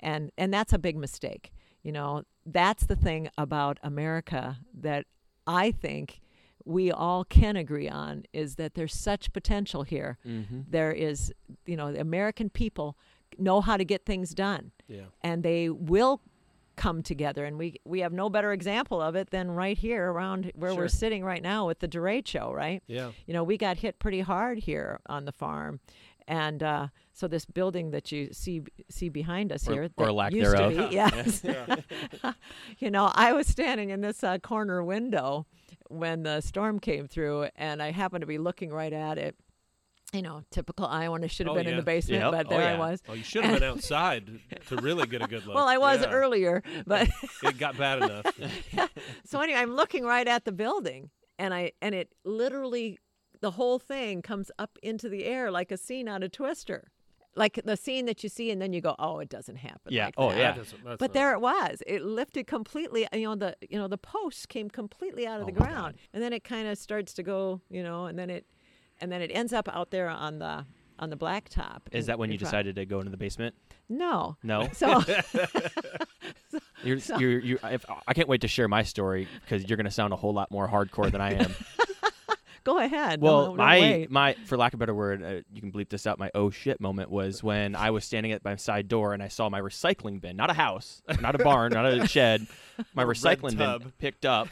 And 0.00 0.32
and 0.38 0.52
that's 0.52 0.72
a 0.72 0.78
big 0.78 0.96
mistake. 0.96 1.52
You 1.82 1.92
know, 1.92 2.24
that's 2.46 2.86
the 2.86 2.96
thing 2.96 3.28
about 3.36 3.78
America 3.82 4.58
that 4.74 5.06
I 5.46 5.70
think 5.70 6.20
we 6.64 6.90
all 6.92 7.24
can 7.24 7.56
agree 7.56 7.88
on 7.88 8.24
is 8.32 8.56
that 8.56 8.74
there's 8.74 8.94
such 8.94 9.32
potential 9.32 9.82
here. 9.82 10.18
Mhm. 10.24 10.64
There 10.70 10.92
is, 10.92 11.32
you 11.66 11.76
know, 11.76 11.92
the 11.92 12.00
American 12.00 12.48
people 12.50 12.96
know 13.38 13.60
how 13.60 13.76
to 13.76 13.84
get 13.84 14.04
things 14.04 14.34
done 14.34 14.72
Yeah. 14.88 15.06
and 15.22 15.42
they 15.42 15.68
will 15.70 16.20
come 16.80 17.02
together 17.02 17.44
and 17.44 17.58
we 17.58 17.76
we 17.84 18.00
have 18.00 18.10
no 18.12 18.30
better 18.30 18.52
example 18.52 19.02
of 19.02 19.14
it 19.14 19.28
than 19.30 19.50
right 19.50 19.76
here 19.76 20.10
around 20.10 20.50
where 20.54 20.70
Sure. 20.70 20.78
we're 20.80 20.88
sitting 20.88 21.22
right 21.22 21.42
now 21.42 21.66
with 21.66 21.78
the 21.80 21.86
derecho 21.88 22.50
right 22.54 22.82
Yeah. 22.86 23.10
you 23.26 23.34
know 23.34 23.44
we 23.44 23.58
got 23.58 23.76
hit 23.76 23.98
pretty 23.98 24.20
hard 24.20 24.56
here 24.60 25.00
on 25.04 25.26
the 25.26 25.32
farm 25.32 25.80
and 26.26 26.62
uh, 26.62 26.88
so 27.12 27.28
this 27.28 27.44
building 27.44 27.90
that 27.90 28.10
you 28.12 28.32
see 28.32 28.62
see 28.88 29.10
behind 29.10 29.52
us 29.52 29.68
Or- 29.68 29.72
here 29.74 29.90
or 29.98 30.10
lack 30.10 30.32
used 30.32 30.52
thereof. 30.56 30.72
to 30.72 30.88
be, 30.88 30.94
yes 31.02 31.42
you 32.78 32.90
know 32.90 33.10
i 33.14 33.32
was 33.34 33.46
standing 33.46 33.90
in 33.90 34.00
this 34.00 34.24
uh, 34.24 34.38
corner 34.38 34.82
window 34.82 35.46
when 35.88 36.22
the 36.22 36.40
storm 36.40 36.78
came 36.80 37.06
through 37.06 37.48
and 37.56 37.82
i 37.82 37.90
happened 37.90 38.22
to 38.22 38.26
be 38.26 38.38
looking 38.38 38.70
right 38.70 38.92
at 38.94 39.18
it 39.18 39.34
you 40.12 40.22
know 40.22 40.42
typical 40.50 40.86
iowan 40.86 41.22
i 41.22 41.26
should 41.28 41.46
have 41.46 41.54
Oh, 41.54 41.58
been 41.58 41.68
in 41.68 41.76
the 41.76 41.82
basement 41.82 42.22
Yep. 42.22 42.32
but 42.32 42.46
Oh, 42.46 42.58
there 42.58 42.68
i 42.74 42.78
was 42.78 43.00
Oh, 43.08 43.12
you 43.12 43.22
should 43.22 43.44
have 43.44 43.60
been 43.60 43.68
outside 43.72 44.40
to 44.68 44.76
really 44.76 45.06
get 45.06 45.22
a 45.22 45.26
good 45.26 45.46
look. 45.46 45.54
well 45.54 45.68
i 45.68 45.78
was 45.78 46.00
Yeah. 46.02 46.10
earlier 46.10 46.62
but 46.86 47.08
It 47.42 47.58
got 47.58 47.76
bad 47.78 48.02
enough. 48.02 48.26
so 49.24 49.40
anyway, 49.40 49.58
I'm 49.58 49.74
looking 49.74 50.04
right 50.04 50.26
at 50.28 50.44
the 50.44 50.52
building, 50.52 51.10
and 51.38 51.54
I 51.54 51.72
and 51.80 51.94
it 51.94 52.12
literally 52.24 52.98
the 53.40 53.52
whole 53.52 53.78
thing 53.78 54.20
comes 54.22 54.50
up 54.58 54.78
into 54.82 55.08
the 55.08 55.24
air 55.24 55.50
like 55.50 55.70
a 55.72 55.76
scene 55.76 56.06
out 56.08 56.22
of 56.22 56.30
Twister, 56.32 56.90
like 57.34 57.60
the 57.64 57.76
scene 57.76 58.04
that 58.06 58.22
you 58.22 58.28
see, 58.28 58.50
and 58.50 58.60
then 58.60 58.72
you 58.72 58.80
go, 58.82 58.94
oh, 58.98 59.18
it 59.20 59.28
doesn't 59.30 59.56
happen. 59.56 59.90
Yeah. 59.92 60.06
like 60.06 60.14
Oh, 60.18 60.28
that. 60.30 60.38
yeah. 60.38 60.52
That's 60.52 60.74
But 60.84 61.00
not- 61.00 61.12
there 61.14 61.32
it 61.32 61.40
was. 61.40 61.82
It 61.86 62.02
lifted 62.02 62.46
completely. 62.46 63.06
You 63.12 63.22
know 63.28 63.36
the 63.36 63.56
you 63.68 63.78
know 63.78 63.88
the 63.88 63.98
posts 63.98 64.44
came 64.46 64.68
completely 64.68 65.26
out 65.26 65.40
of 65.40 65.46
oh 65.48 65.50
the 65.50 65.56
Oh, 65.56 65.60
my 65.64 65.66
ground, 65.72 65.94
and 66.12 66.22
then 66.22 66.32
it 66.32 66.44
kind 66.44 66.68
of 66.68 66.76
starts 66.78 67.14
to 67.14 67.22
go. 67.22 67.60
You 67.70 67.82
know, 67.82 68.04
and 68.06 68.18
then 68.18 68.28
it 68.30 68.44
and 69.00 69.10
then 69.10 69.22
it 69.22 69.30
ends 69.32 69.52
up 69.52 69.68
out 69.68 69.90
there 69.90 70.08
on 70.08 70.38
the 70.38 70.64
on 71.00 71.10
the 71.10 71.16
blacktop. 71.16 71.80
Is 71.92 72.06
that 72.06 72.18
when 72.18 72.30
you 72.30 72.38
decided 72.38 72.76
to 72.76 72.84
go 72.84 72.98
into 72.98 73.10
the 73.10 73.16
basement? 73.16 73.54
No. 73.88 74.36
No. 74.42 74.68
So 76.48 76.58
You're, 76.82 76.98
you're, 77.18 77.38
you're, 77.40 77.58
if, 77.64 77.84
I 78.06 78.14
can't 78.14 78.28
wait 78.28 78.40
to 78.40 78.48
share 78.48 78.66
my 78.66 78.82
story 78.82 79.28
because 79.44 79.68
you're 79.68 79.76
going 79.76 79.84
to 79.84 79.90
sound 79.90 80.12
a 80.12 80.16
whole 80.16 80.32
lot 80.32 80.50
more 80.50 80.66
hardcore 80.66 81.10
than 81.10 81.20
I 81.20 81.34
am. 81.34 81.54
go 82.64 82.78
ahead. 82.78 83.20
well, 83.20 83.48
no, 83.48 83.50
no, 83.50 83.56
my 83.56 83.80
wait. 83.80 84.10
my 84.10 84.34
for 84.46 84.56
lack 84.56 84.72
of 84.72 84.78
a 84.78 84.80
better 84.80 84.94
word, 84.94 85.22
uh, 85.22 85.40
you 85.52 85.60
can 85.60 85.70
bleep 85.70 85.90
this 85.90 86.06
out. 86.06 86.18
My 86.18 86.30
oh 86.34 86.50
shit 86.50 86.80
moment 86.80 87.10
was 87.10 87.42
when 87.42 87.76
I 87.76 87.90
was 87.90 88.04
standing 88.04 88.32
at 88.32 88.44
my 88.44 88.56
side 88.56 88.88
door 88.88 89.12
and 89.12 89.22
I 89.22 89.28
saw 89.28 89.48
my 89.50 89.60
recycling 89.60 90.20
bin, 90.20 90.36
not 90.36 90.50
a 90.50 90.54
house, 90.54 91.02
not 91.20 91.34
a 91.34 91.38
barn, 91.38 91.72
not 91.72 91.86
a 91.86 92.06
shed, 92.06 92.46
my 92.94 93.04
recycling 93.04 93.56
bin 93.56 93.92
picked 93.98 94.24
up 94.24 94.48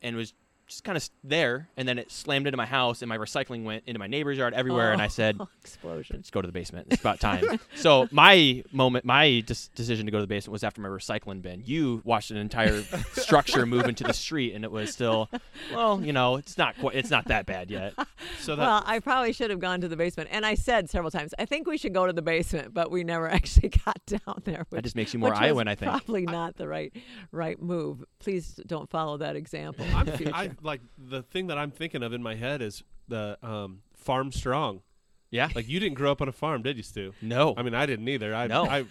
and 0.00 0.16
was 0.16 0.32
just 0.72 0.84
kind 0.84 0.96
of 0.96 1.08
there, 1.22 1.68
and 1.76 1.86
then 1.86 1.98
it 1.98 2.10
slammed 2.10 2.46
into 2.46 2.56
my 2.56 2.66
house, 2.66 3.02
and 3.02 3.08
my 3.08 3.18
recycling 3.18 3.64
went 3.64 3.84
into 3.86 3.98
my 3.98 4.06
neighbor's 4.06 4.38
yard 4.38 4.54
everywhere, 4.54 4.92
and 4.92 5.00
I 5.00 5.06
oh, 5.06 5.08
said, 5.08 5.38
explosion. 5.60 6.16
let's 6.16 6.30
go 6.30 6.40
to 6.40 6.46
the 6.46 6.52
basement. 6.52 6.88
It's 6.90 7.00
about 7.00 7.20
time. 7.20 7.60
so 7.74 8.08
my 8.10 8.64
moment, 8.72 9.04
my 9.04 9.40
dis- 9.40 9.68
decision 9.74 10.06
to 10.06 10.12
go 10.12 10.18
to 10.18 10.22
the 10.22 10.28
basement 10.28 10.52
was 10.52 10.64
after 10.64 10.80
my 10.80 10.88
recycling 10.88 11.42
bin. 11.42 11.62
You 11.64 12.00
watched 12.04 12.30
an 12.30 12.36
entire 12.38 12.82
structure 13.12 13.66
move 13.66 13.86
into 13.86 14.04
the 14.04 14.12
street, 14.12 14.54
and 14.54 14.64
it 14.64 14.70
was 14.70 14.92
still, 14.92 15.28
well, 15.72 16.02
you 16.02 16.12
know, 16.12 16.36
it's 16.36 16.56
not 16.58 16.76
quite, 16.78 16.96
it's 16.96 17.10
not 17.10 17.26
that 17.26 17.46
bad 17.46 17.70
yet. 17.70 17.94
So 18.40 18.56
that 18.56 18.62
Well, 18.62 18.82
I 18.86 18.98
probably 18.98 19.32
should 19.32 19.50
have 19.50 19.60
gone 19.60 19.80
to 19.82 19.88
the 19.88 19.96
basement. 19.96 20.30
And 20.32 20.46
I 20.46 20.54
said 20.54 20.88
several 20.90 21.10
times, 21.10 21.34
I 21.38 21.44
think 21.44 21.66
we 21.66 21.76
should 21.76 21.94
go 21.94 22.06
to 22.06 22.12
the 22.12 22.22
basement, 22.22 22.72
but 22.72 22.90
we 22.90 23.04
never 23.04 23.28
actually 23.30 23.68
got 23.68 24.04
down 24.06 24.42
there. 24.44 24.66
Which, 24.70 24.82
just 24.82 24.96
makes 24.96 25.12
you 25.12 25.20
more 25.20 25.30
which 25.30 25.38
Iowan, 25.38 25.68
I 25.68 25.74
think. 25.74 25.90
Probably 25.90 26.24
not 26.24 26.56
the 26.56 26.66
right 26.66 26.92
right 27.30 27.60
move. 27.60 28.04
Please 28.18 28.58
don't 28.66 28.88
follow 28.88 29.18
that 29.18 29.36
example. 29.36 29.84
I'm. 29.94 30.08
I 30.32 30.50
like 30.62 30.80
the 30.98 31.22
thing 31.22 31.48
that 31.48 31.58
I'm 31.58 31.70
thinking 31.70 32.02
of 32.02 32.12
in 32.12 32.22
my 32.22 32.34
head 32.34 32.62
is 32.62 32.82
the 33.08 33.36
um, 33.42 33.82
farm 33.94 34.32
strong. 34.32 34.82
yeah, 35.30 35.48
Like 35.54 35.68
you 35.68 35.80
didn't 35.80 35.96
grow 35.96 36.12
up 36.12 36.20
on 36.22 36.28
a 36.28 36.32
farm, 36.32 36.62
did 36.62 36.76
you, 36.76 36.82
Stu? 36.82 37.12
no, 37.20 37.54
I 37.56 37.62
mean, 37.62 37.74
I 37.74 37.86
didn't 37.86 38.08
either. 38.08 38.34
I, 38.34 38.46
No. 38.46 38.64
I, 38.64 38.84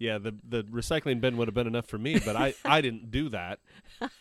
yeah, 0.00 0.18
the 0.18 0.32
the 0.48 0.62
recycling 0.62 1.20
bin 1.20 1.36
would 1.38 1.48
have 1.48 1.56
been 1.56 1.66
enough 1.66 1.86
for 1.86 1.98
me, 1.98 2.20
but 2.24 2.36
I 2.36 2.54
I 2.64 2.80
didn't 2.80 3.10
do 3.10 3.28
that. 3.30 3.58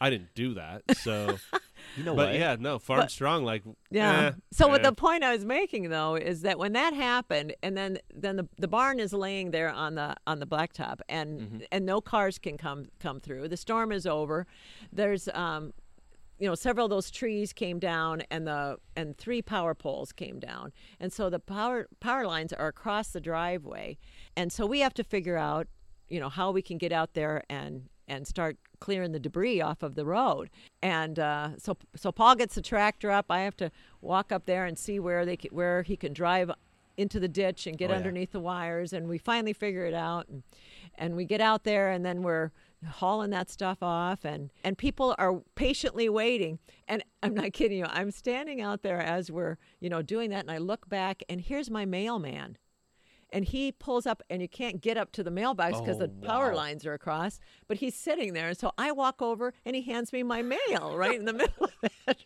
I 0.01 0.09
didn't 0.09 0.33
do 0.33 0.55
that. 0.55 0.81
So, 0.97 1.37
you 1.95 2.03
know 2.03 2.15
but 2.15 2.29
what? 2.29 2.35
yeah, 2.39 2.55
no, 2.59 2.79
farm 2.79 3.01
But- 3.01 3.11
strong. 3.11 3.43
Like, 3.43 3.61
Yeah. 3.91 4.29
eh, 4.29 4.31
so 4.51 4.67
what 4.67 4.79
eh. 4.83 4.89
the 4.89 4.95
point 4.95 5.23
I 5.23 5.31
was 5.33 5.45
making 5.45 5.89
though 5.91 6.15
is 6.15 6.41
that 6.41 6.57
when 6.57 6.73
that 6.73 6.93
happened 6.95 7.53
and 7.61 7.77
then 7.77 7.99
then 8.11 8.37
the, 8.37 8.47
the 8.57 8.67
barn 8.67 8.99
is 8.99 9.13
laying 9.13 9.51
there 9.51 9.69
on 9.69 9.93
the 9.93 10.15
on 10.25 10.39
the 10.39 10.47
blacktop 10.47 11.01
and 11.07 11.41
Mm-hmm. 11.41 11.57
and 11.71 11.85
no 11.85 12.01
cars 12.01 12.39
can 12.39 12.57
come 12.57 12.87
come 12.99 13.19
through. 13.19 13.47
The 13.47 13.57
storm 13.57 13.91
is 13.91 14.07
over. 14.07 14.47
There's 14.91 15.29
um 15.35 15.73
you 16.39 16.47
know 16.47 16.55
several 16.55 16.85
of 16.85 16.89
those 16.89 17.09
trees 17.11 17.53
came 17.53 17.79
down 17.79 18.21
and 18.29 18.45
the 18.47 18.77
and 18.95 19.17
three 19.17 19.41
power 19.41 19.73
poles 19.73 20.11
came 20.11 20.39
down. 20.39 20.71
And 20.99 21.11
so 21.11 21.29
the 21.29 21.39
power 21.39 21.87
power 21.99 22.25
lines 22.27 22.53
are 22.53 22.67
across 22.67 23.09
the 23.09 23.21
driveway. 23.21 23.97
And 24.35 24.51
so 24.51 24.65
we 24.65 24.79
have 24.81 24.93
to 24.95 25.03
figure 25.03 25.37
out, 25.37 25.67
you 26.09 26.19
know, 26.19 26.29
how 26.29 26.51
we 26.51 26.61
can 26.61 26.77
get 26.77 26.91
out 26.91 27.13
there 27.13 27.43
and 27.49 27.89
and 28.07 28.25
start 28.27 28.57
clearing 28.79 29.11
the 29.11 29.19
debris 29.19 29.59
off 29.59 29.83
of 29.83 29.95
the 29.95 30.05
road. 30.05 30.49
And 30.81 31.17
uh, 31.19 31.57
so 31.57 31.77
so 31.95 32.11
Paul 32.11 32.35
gets 32.35 32.55
the 32.55 32.61
tractor 32.61 33.09
up. 33.11 33.25
I 33.29 33.39
have 33.39 33.57
to 33.57 33.71
walk 34.01 34.31
up 34.31 34.45
there 34.45 34.65
and 34.65 34.77
see 34.77 34.99
where 34.99 35.25
they 35.25 35.37
ca- 35.37 35.49
where 35.51 35.81
he 35.83 35.97
can 35.97 36.13
drive 36.13 36.51
into 36.97 37.19
the 37.19 37.27
ditch 37.27 37.67
and 37.67 37.77
get 37.77 37.89
Oh, 37.89 37.93
yeah. 37.93 37.97
underneath 37.97 38.31
the 38.31 38.39
wires. 38.39 38.93
And 38.93 39.07
we 39.07 39.17
finally 39.17 39.53
figure 39.53 39.85
it 39.85 39.93
out. 39.93 40.27
And, 40.29 40.43
and 40.97 41.15
we 41.15 41.25
get 41.25 41.41
out 41.41 41.63
there 41.63 41.89
and 41.91 42.03
then 42.05 42.23
we're 42.23 42.51
hauling 42.85 43.31
that 43.31 43.49
stuff 43.49 43.79
off 43.81 44.23
and 44.23 44.51
and 44.63 44.77
people 44.77 45.15
are 45.17 45.41
patiently 45.55 46.07
waiting 46.09 46.59
and 46.87 47.03
i'm 47.23 47.33
not 47.33 47.51
kidding 47.53 47.79
you 47.79 47.85
i'm 47.89 48.11
standing 48.11 48.61
out 48.61 48.83
there 48.83 48.99
as 49.01 49.31
we're 49.31 49.57
you 49.79 49.89
know 49.89 50.01
doing 50.03 50.29
that 50.29 50.41
and 50.41 50.51
i 50.51 50.57
look 50.59 50.87
back 50.87 51.23
and 51.27 51.41
here's 51.41 51.71
my 51.71 51.85
mailman 51.85 52.55
and 53.33 53.45
he 53.45 53.71
pulls 53.73 54.05
up 54.05 54.21
and 54.29 54.41
you 54.41 54.47
can't 54.47 54.79
get 54.79 54.95
up 54.95 55.11
to 55.11 55.23
the 55.23 55.31
mailbox 55.31 55.79
because 55.81 55.97
Oh, 55.97 56.05
the 56.05 56.07
power 56.27 56.51
wow. 56.51 56.55
lines 56.57 56.85
are 56.85 56.93
across 56.93 57.39
but 57.67 57.77
he's 57.77 57.95
sitting 57.95 58.33
there 58.33 58.49
and 58.49 58.57
so 58.57 58.71
i 58.77 58.91
walk 58.91 59.21
over 59.23 59.53
and 59.65 59.75
he 59.75 59.81
hands 59.81 60.13
me 60.13 60.21
my 60.23 60.41
mail 60.43 60.95
right 60.95 61.17
in 61.19 61.25
the 61.25 61.33
middle 61.41 61.65
of 61.65 61.73
it? 62.07 62.17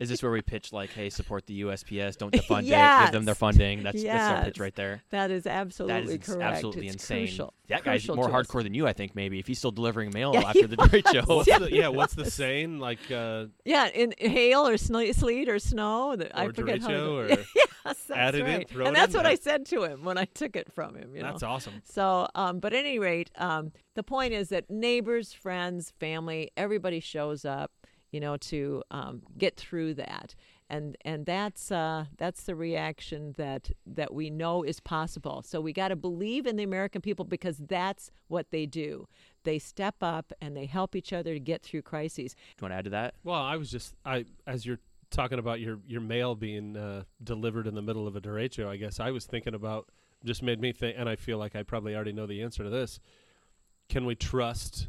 Is 0.00 0.08
this 0.08 0.22
where 0.22 0.32
we 0.32 0.42
pitch 0.42 0.72
like, 0.72 0.90
hey, 0.90 1.08
support 1.10 1.46
the 1.46 1.62
USPS, 1.62 2.16
don't 2.18 2.32
defund 2.34 2.62
it, 2.64 3.04
give 3.04 3.12
them 3.12 3.24
their 3.24 3.34
funding? 3.34 3.82
That's 3.82 4.02
that's 4.02 4.38
our 4.38 4.44
pitch 4.44 4.58
right 4.60 4.74
there. 4.74 5.02
That 5.10 5.30
is 5.30 5.46
absolutely 5.46 6.02
is 6.02 6.10
ins- 6.10 6.26
correct. 6.26 6.42
absolutely 6.42 6.86
It's 6.88 6.94
insane. 6.96 7.26
Crucial, 7.26 7.54
that 7.68 7.84
guy's 7.84 8.00
crucial 8.02 8.16
more 8.16 8.28
to 8.28 8.34
us. 8.34 8.46
hardcore 8.46 8.62
than 8.62 8.74
you, 8.74 8.86
I 8.86 8.92
think. 8.92 9.14
Maybe 9.14 9.38
if 9.38 9.46
he's 9.46 9.58
still 9.58 9.70
delivering 9.70 10.10
mail 10.12 10.32
Yeah, 10.34 10.40
after 10.48 10.66
the 10.66 10.76
Detroit 10.76 11.04
show. 11.12 11.22
What's 11.36 11.48
Yeah. 11.48 11.58
the, 11.60 11.72
yeah, 11.72 11.88
what's 11.98 12.14
the 12.14 12.30
saying? 12.30 12.78
Like, 12.80 12.98
uh, 13.10 13.46
Yeah, 13.64 13.88
in 13.88 14.12
hail 14.18 14.66
or 14.66 14.74
sle- 14.74 15.14
sleet 15.14 15.48
or 15.48 15.58
snow. 15.58 16.16
the- 16.16 16.36
I 16.36 16.46
or 16.46 16.52
forget 16.52 16.80
how. 16.82 16.88
derecho, 16.88 17.28
to- 17.28 17.34
or 17.34 17.44
yes, 17.56 17.66
that's 17.84 18.10
add 18.10 18.34
it 18.34 18.40
in, 18.40 18.46
right. 18.46 18.68
throw 18.68 18.86
and 18.86 18.96
that's 18.96 19.14
in 19.14 19.18
what 19.18 19.26
I 19.26 19.34
said 19.36 19.66
to 19.66 19.84
him 19.84 20.04
when 20.04 20.18
I 20.18 20.24
took 20.24 20.56
it 20.56 20.72
from 20.72 20.96
him. 20.96 21.14
You 21.14 21.22
know. 21.22 21.30
that's 21.30 21.42
awesome. 21.42 21.82
So, 21.84 22.26
um, 22.34 22.58
but 22.58 22.72
at 22.72 22.80
any 22.80 22.98
rate, 22.98 23.30
um, 23.36 23.72
the 23.94 24.02
point 24.02 24.32
is 24.32 24.48
that 24.48 24.68
neighbors, 24.70 25.32
friends, 25.32 25.92
family, 26.00 26.50
everybody 26.56 27.00
shows 27.00 27.44
up, 27.44 27.70
you 28.14 28.20
know, 28.20 28.36
to 28.36 28.80
um, 28.92 29.22
get 29.36 29.56
through 29.56 29.92
that, 29.94 30.36
and 30.70 30.96
and 31.04 31.26
that's 31.26 31.72
uh, 31.72 32.04
that's 32.16 32.44
the 32.44 32.54
reaction 32.54 33.34
that 33.36 33.72
that 33.84 34.14
we 34.14 34.30
know 34.30 34.62
is 34.62 34.78
possible. 34.78 35.42
So 35.42 35.60
we 35.60 35.72
got 35.72 35.88
to 35.88 35.96
believe 35.96 36.46
in 36.46 36.54
the 36.54 36.62
American 36.62 37.02
people 37.02 37.24
because 37.24 37.58
that's 37.58 38.12
what 38.28 38.52
they 38.52 38.66
do. 38.66 39.08
They 39.42 39.58
step 39.58 39.96
up 40.00 40.32
and 40.40 40.56
they 40.56 40.66
help 40.66 40.94
each 40.94 41.12
other 41.12 41.34
to 41.34 41.40
get 41.40 41.64
through 41.64 41.82
crises. 41.82 42.34
Do 42.34 42.38
you 42.40 42.62
want 42.66 42.72
to 42.74 42.76
add 42.76 42.84
to 42.84 42.90
that? 42.90 43.14
Well, 43.24 43.42
I 43.42 43.56
was 43.56 43.68
just 43.68 43.96
I 44.04 44.26
as 44.46 44.64
you're 44.64 44.78
talking 45.10 45.40
about 45.40 45.58
your 45.58 45.80
your 45.88 46.00
mail 46.00 46.36
being 46.36 46.76
uh, 46.76 47.02
delivered 47.24 47.66
in 47.66 47.74
the 47.74 47.82
middle 47.82 48.06
of 48.06 48.14
a 48.14 48.20
derecho. 48.20 48.68
I 48.68 48.76
guess 48.76 49.00
I 49.00 49.10
was 49.10 49.26
thinking 49.26 49.54
about 49.54 49.88
just 50.24 50.40
made 50.40 50.60
me 50.60 50.72
think, 50.72 50.94
and 50.96 51.08
I 51.08 51.16
feel 51.16 51.38
like 51.38 51.56
I 51.56 51.64
probably 51.64 51.96
already 51.96 52.12
know 52.12 52.26
the 52.26 52.42
answer 52.42 52.62
to 52.62 52.70
this. 52.70 53.00
Can 53.88 54.06
we 54.06 54.14
trust? 54.14 54.86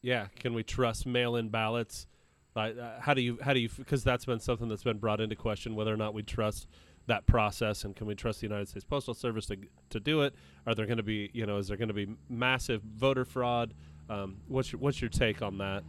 Yeah, 0.00 0.28
can 0.40 0.54
we 0.54 0.62
trust 0.62 1.04
mail-in 1.04 1.50
ballots? 1.50 2.06
Uh, 2.54 2.70
how 3.00 3.14
do 3.14 3.22
you 3.22 3.38
how 3.42 3.54
do 3.54 3.60
you 3.60 3.68
because 3.68 4.04
that's 4.04 4.24
been 4.24 4.38
something 4.38 4.68
that's 4.68 4.84
been 4.84 4.98
brought 4.98 5.20
into 5.20 5.34
question 5.34 5.74
whether 5.74 5.92
or 5.92 5.96
not 5.96 6.12
we 6.12 6.22
trust 6.22 6.66
that 7.06 7.26
process 7.26 7.84
and 7.84 7.96
can 7.96 8.06
we 8.06 8.14
trust 8.14 8.40
the 8.40 8.46
United 8.46 8.68
States 8.68 8.84
Postal 8.84 9.14
Service 9.14 9.46
to 9.46 9.56
to 9.90 10.00
do 10.00 10.20
it? 10.22 10.34
Are 10.66 10.74
there 10.74 10.86
going 10.86 10.98
to 10.98 11.02
be 11.02 11.30
you 11.32 11.46
know 11.46 11.56
is 11.56 11.68
there 11.68 11.76
going 11.76 11.88
to 11.88 11.94
be 11.94 12.08
massive 12.28 12.82
voter 12.82 13.24
fraud? 13.24 13.72
Um, 14.10 14.36
what's 14.48 14.72
your 14.72 14.80
what's 14.80 15.00
your 15.00 15.08
take 15.08 15.40
on 15.40 15.58
that? 15.58 15.82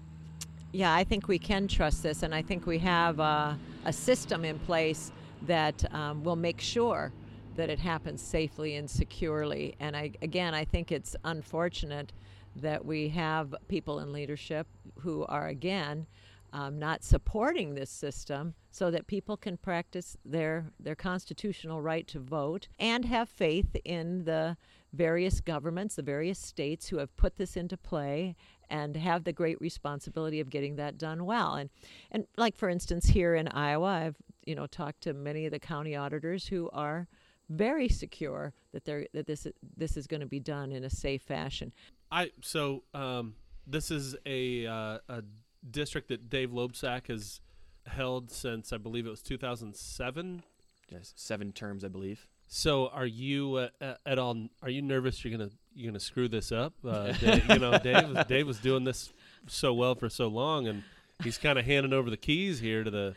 Yeah, 0.72 0.94
I 0.94 1.04
think 1.04 1.28
we 1.28 1.38
can 1.38 1.68
trust 1.68 2.02
this, 2.02 2.24
and 2.24 2.34
I 2.34 2.42
think 2.42 2.66
we 2.66 2.80
have 2.80 3.20
uh, 3.20 3.54
a 3.86 3.94
system 3.94 4.44
in 4.44 4.58
place 4.60 5.12
that 5.44 5.94
um, 5.94 6.24
will 6.24 6.36
make 6.36 6.60
sure 6.60 7.12
that 7.56 7.70
it 7.70 7.78
happens 7.78 8.22
safely 8.22 8.76
and 8.76 8.90
securely. 8.90 9.76
And 9.80 9.96
I, 9.96 10.14
again, 10.24 10.56
I 10.56 10.66
think 10.66 10.92
it's 10.92 11.16
unfortunate 11.24 12.12
that 12.56 12.84
we 12.84 13.10
have 13.10 13.54
people 13.68 14.00
in 14.00 14.12
leadership 14.12 14.66
who 15.02 15.26
are, 15.26 15.48
again, 15.48 16.08
um, 16.54 16.78
not 16.78 17.04
supporting 17.04 17.74
this 17.74 17.90
system 17.90 18.54
so 18.72 18.92
that 18.92 19.08
people 19.08 19.36
can 19.36 19.58
practice 19.58 20.16
their, 20.24 20.68
their 20.80 20.96
constitutional 20.96 21.82
right 21.82 22.08
to 22.08 22.20
vote 22.20 22.68
and 22.80 23.06
have 23.06 23.28
faith 23.28 23.76
in 23.84 24.24
the 24.24 24.56
various 24.94 25.42
governments, 25.42 25.96
the 25.96 26.04
various 26.04 26.38
states 26.38 26.88
who 26.88 26.98
have 26.98 27.16
put 27.18 27.38
this 27.38 27.58
into 27.58 27.76
play 27.76 28.36
and 28.70 28.96
have 28.96 29.24
the 29.24 29.34
great 29.34 29.60
responsibility 29.60 30.40
of 30.40 30.52
getting 30.52 30.76
that 30.76 30.98
done 30.98 31.26
well. 31.26 31.56
And 31.56 31.70
and 32.12 32.26
like 32.38 32.56
for 32.56 32.70
instance 32.70 33.08
here 33.08 33.34
in 33.36 33.48
Iowa, 33.48 33.88
I've 33.88 34.18
you 34.46 34.56
know 34.56 34.68
talked 34.68 35.02
to 35.02 35.14
many 35.14 35.46
of 35.46 35.52
the 35.52 35.60
county 35.60 35.96
auditors 35.96 36.48
who 36.48 36.70
are 36.72 37.08
very 37.50 37.90
secure 37.90 38.54
that 38.72 38.86
they're 38.86 39.08
that 39.14 39.26
this 39.26 39.48
this 39.76 39.98
is 39.98 40.08
going 40.08 40.22
to 40.22 40.28
be 40.28 40.40
done 40.40 40.72
in 40.72 40.84
a 40.84 40.90
safe 40.90 41.24
fashion. 41.24 41.72
I 42.12 42.32
so 42.42 42.84
um, 42.94 43.36
this 43.66 43.92
is 43.92 44.16
a 44.26 44.68
uh, 44.68 45.00
a 45.10 45.24
district 45.70 46.10
that 46.10 46.30
Dave 46.30 46.52
Loebsack 46.52 47.08
has 47.08 47.42
held 47.86 48.32
since 48.32 48.74
I 48.74 48.78
believe 48.78 49.06
it 49.06 49.10
was 49.10 49.22
2007. 49.22 50.44
Yes, 50.90 51.14
seven 51.16 51.52
terms, 51.52 51.84
I 51.84 51.88
believe. 51.88 52.28
So 52.48 52.88
are 52.90 53.06
you 53.06 53.56
uh, 53.56 53.68
uh, 53.82 53.94
at 54.06 54.20
all? 54.20 54.48
Are 54.62 54.70
you 54.70 54.82
nervous 54.82 55.24
you're 55.24 55.36
gonna 55.36 55.50
you're 55.74 55.90
gonna 55.90 56.00
screw 56.00 56.28
this 56.28 56.52
up? 56.52 56.74
Uh, 56.86 57.12
Dave, 57.20 57.50
you 57.50 57.60
know, 57.60 57.78
Dave 57.80 58.10
was, 58.10 58.26
Dave 58.28 58.48
was 58.48 58.60
doing 58.60 58.84
this 58.84 59.12
so 59.48 59.74
well 59.74 59.96
for 59.96 60.10
so 60.10 60.28
long, 60.28 60.68
and 60.68 60.84
he's 61.24 61.38
kind 61.38 61.58
of 61.58 61.66
handing 61.66 61.94
over 61.94 62.10
the 62.10 62.18
keys 62.18 62.60
here 62.60 62.84
to 62.84 62.92
the 62.92 63.16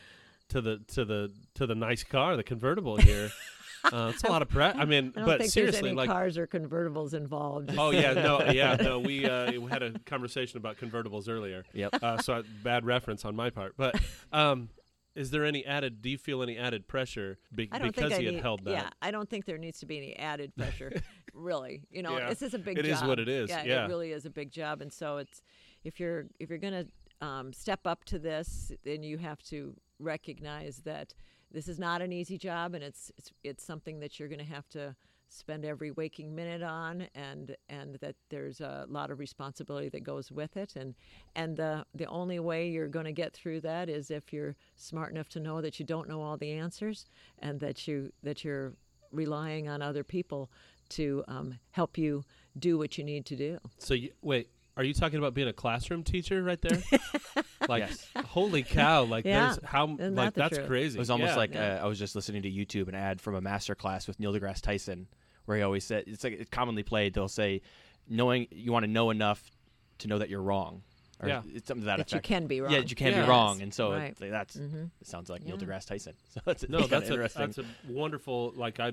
to 0.49 0.61
the 0.61 0.81
to 0.89 1.05
the 1.05 1.33
to 1.55 1.67
the 1.67 1.75
nice 1.75 2.03
car, 2.03 2.37
the 2.37 2.45
convertible 2.45 2.97
here. 2.97 3.31
Uh, 3.93 4.11
it's 4.13 4.25
a 4.25 4.29
lot 4.31 4.43
of 4.43 4.49
press. 4.49 4.75
I 4.77 4.85
mean, 4.85 5.13
I 5.15 5.21
don't 5.21 5.27
but 5.27 5.41
think 5.41 5.53
seriously, 5.53 5.91
any 5.91 5.97
like 5.97 6.09
cars 6.09 6.37
or 6.39 6.47
convertibles 6.47 7.15
involved. 7.15 7.71
Oh 7.79 7.91
yeah, 7.91 8.15
no, 8.15 8.43
yeah, 8.51 8.75
no. 8.75 8.99
We 8.99 9.25
uh, 9.25 9.53
we 9.61 9.71
had 9.71 9.83
a 9.83 9.97
conversation 10.01 10.57
about 10.59 10.77
convertibles 10.77 11.29
earlier. 11.29 11.65
Yep. 11.73 12.03
Uh, 12.03 12.19
so 12.19 12.35
I, 12.35 12.43
bad 12.65 12.85
reference 12.85 13.25
on 13.25 13.37
my 13.37 13.51
part, 13.51 13.75
but 13.77 14.01
um, 14.33 14.71
is 15.15 15.31
there 15.31 15.45
any 15.45 15.65
added? 15.65 16.03
Do 16.03 16.11
you 16.11 16.19
feel 16.19 16.43
any 16.43 16.59
added 16.59 16.89
pressure 16.89 17.39
be, 17.55 17.67
because 17.67 17.95
think 17.95 18.13
I 18.13 18.19
he 18.19 18.25
had 18.27 18.35
need, 18.35 18.43
held 18.43 18.65
that? 18.65 18.71
Yeah, 18.73 18.91
I 19.01 19.11
don't 19.11 19.31
think 19.31 19.45
there 19.47 19.59
needs 19.59 19.79
to 19.81 19.87
be 19.87 19.99
any 19.99 20.17
added 20.17 20.55
pressure. 20.57 20.93
really, 21.33 21.83
you 21.91 22.03
know, 22.03 22.19
Yeah. 22.19 22.29
this 22.29 22.43
is 22.43 22.55
a 22.55 22.59
big 22.59 22.79
It 22.79 22.85
job. 22.85 22.93
is 22.95 23.03
what 23.03 23.19
it 23.19 23.29
is, 23.29 23.49
Yeah, 23.51 23.63
yeah. 23.65 23.85
it 23.85 23.89
really 23.89 24.13
is 24.13 24.27
a 24.27 24.31
big 24.31 24.51
job, 24.51 24.83
and 24.83 24.93
so 24.93 25.19
it's 25.19 25.43
if 25.85 26.01
you're 26.01 26.27
if 26.41 26.51
you're 26.51 26.59
gonna 26.59 26.87
um, 27.21 27.53
step 27.53 27.87
up 27.87 28.05
to 28.07 28.19
this, 28.19 28.73
then 28.85 29.03
you 29.03 29.19
have 29.19 29.43
to 29.45 29.75
recognize 29.99 30.83
that 30.85 31.15
this 31.57 31.69
is 31.69 31.79
not 31.79 32.03
an 32.03 32.13
easy 32.13 32.37
job, 32.37 32.75
and 32.75 32.85
it's 32.85 33.11
it's, 33.17 33.33
it's 33.43 33.65
something 33.65 33.99
that 34.01 34.21
you're 34.21 34.29
gonna 34.29 34.45
have 34.45 34.69
to 34.69 34.95
spend 35.29 35.65
every 35.65 35.91
waking 35.91 36.35
minute 36.35 36.63
on 36.63 37.09
and 37.15 37.57
and 37.69 37.97
that 37.97 38.15
there's 38.29 38.61
a 38.61 38.85
lot 38.89 39.11
of 39.11 39.19
responsibility 39.19 39.89
that 39.89 40.05
goes 40.05 40.31
with 40.31 40.57
it 40.57 40.77
and 40.77 40.95
and 41.35 41.57
the 41.57 41.85
the 41.97 42.05
only 42.07 42.39
way 42.39 42.69
you're 42.69 42.87
going 42.87 43.07
to 43.07 43.13
get 43.13 43.33
through 43.33 43.61
that 43.61 43.89
is 43.89 44.11
if 44.13 44.33
you're 44.33 44.55
smart 44.77 45.11
enough 45.11 45.29
to 45.29 45.41
know 45.41 45.61
that 45.61 45.81
you 45.81 45.85
don't 45.85 46.09
know 46.09 46.23
all 46.23 46.37
the 46.37 46.53
answers 46.53 47.07
and 47.41 47.59
that 47.59 47.89
you 47.89 48.13
that 48.23 48.45
you're 48.45 48.75
relying 49.11 49.69
on 49.69 49.83
other 49.83 50.05
people 50.05 50.49
to 50.89 51.25
um, 51.27 51.59
help 51.71 51.99
you 51.99 52.23
do 52.59 52.79
what 52.79 52.97
you 52.97 53.03
need 53.03 53.27
to 53.27 53.35
do 53.35 53.59
So 53.79 53.95
you, 53.95 54.13
wait, 54.23 54.49
are 54.77 54.85
you 54.85 54.95
talking 54.95 55.19
about 55.19 55.35
being 55.35 55.49
a 55.49 55.53
classroom 55.53 56.05
teacher 56.05 56.43
right 56.43 56.61
there? 56.61 56.83
like, 57.69 57.89
Yes. 57.89 58.09
holy 58.25 58.63
cow! 58.63 59.05
Like, 59.05 59.25
Yeah. 59.25 59.47
there's 59.47 59.59
how 59.65 59.95
Isn't 59.99 60.15
like 60.15 60.35
that 60.35 60.35
that's 60.35 60.57
truth? 60.57 60.67
crazy. 60.69 60.99
It 60.99 61.01
was 61.01 61.11
almost 61.11 61.33
Yeah. 61.33 61.37
like 61.37 61.55
Yeah. 61.55 61.79
uh, 61.81 61.85
I 61.85 61.87
was 61.87 61.99
just 61.99 62.15
listening 62.15 62.43
to 62.43 62.51
YouTube, 62.51 62.89
an 62.89 62.95
ad 62.95 63.21
from 63.21 63.35
a 63.35 63.41
master 63.41 63.75
class 63.75 64.07
with 64.07 64.19
Neil 64.21 64.33
deGrasse 64.33 64.61
Tyson, 64.61 65.09
where 65.45 65.57
he 65.57 65.63
always 65.63 65.85
said 65.85 66.05
it's 66.07 66.25
like 66.25 66.35
it's 66.35 66.51
commonly 66.51 66.83
played. 66.83 67.15
They'll 67.15 67.29
say, 67.29 67.63
"Knowing 68.09 68.49
you 68.51 68.73
want 68.73 68.85
to 68.85 68.91
know 68.91 69.11
enough 69.11 69.51
to 69.99 70.09
know 70.09 70.19
that 70.19 70.29
you're 70.29 70.43
wrong." 70.43 70.83
Or 71.19 71.29
Yeah. 71.29 71.43
it's 71.47 71.67
something 71.67 71.83
to 71.83 71.87
that 71.87 71.97
that 71.97 72.13
you 72.13 72.21
can 72.21 72.47
be 72.47 72.61
wrong 72.61 72.73
Yeah, 72.73 72.81
you 72.81 72.95
can 72.95 73.13
Yeah. 73.13 73.23
be 73.23 73.29
wrong, 73.29 73.63
and 73.63 73.73
so 73.73 73.93
right. 73.93 74.11
it's 74.11 74.21
like, 74.21 74.31
that's 74.31 74.57
hmm 74.57 74.85
it 75.01 75.07
sounds 75.07 75.31
like 75.31 75.43
Neil 75.45 75.57
deGrasse 75.57 75.87
Tyson. 75.87 76.15
So 76.29 76.41
that's 76.45 76.69
no, 76.69 76.81
kinda 76.81 76.89
that's 76.91 77.09
a, 77.09 77.13
interesting. 77.15 77.41
that's 77.43 77.59
a 77.59 77.65
wonderful. 77.85 78.53
Like, 78.55 78.81
I 78.81 78.89
uh, 78.89 78.93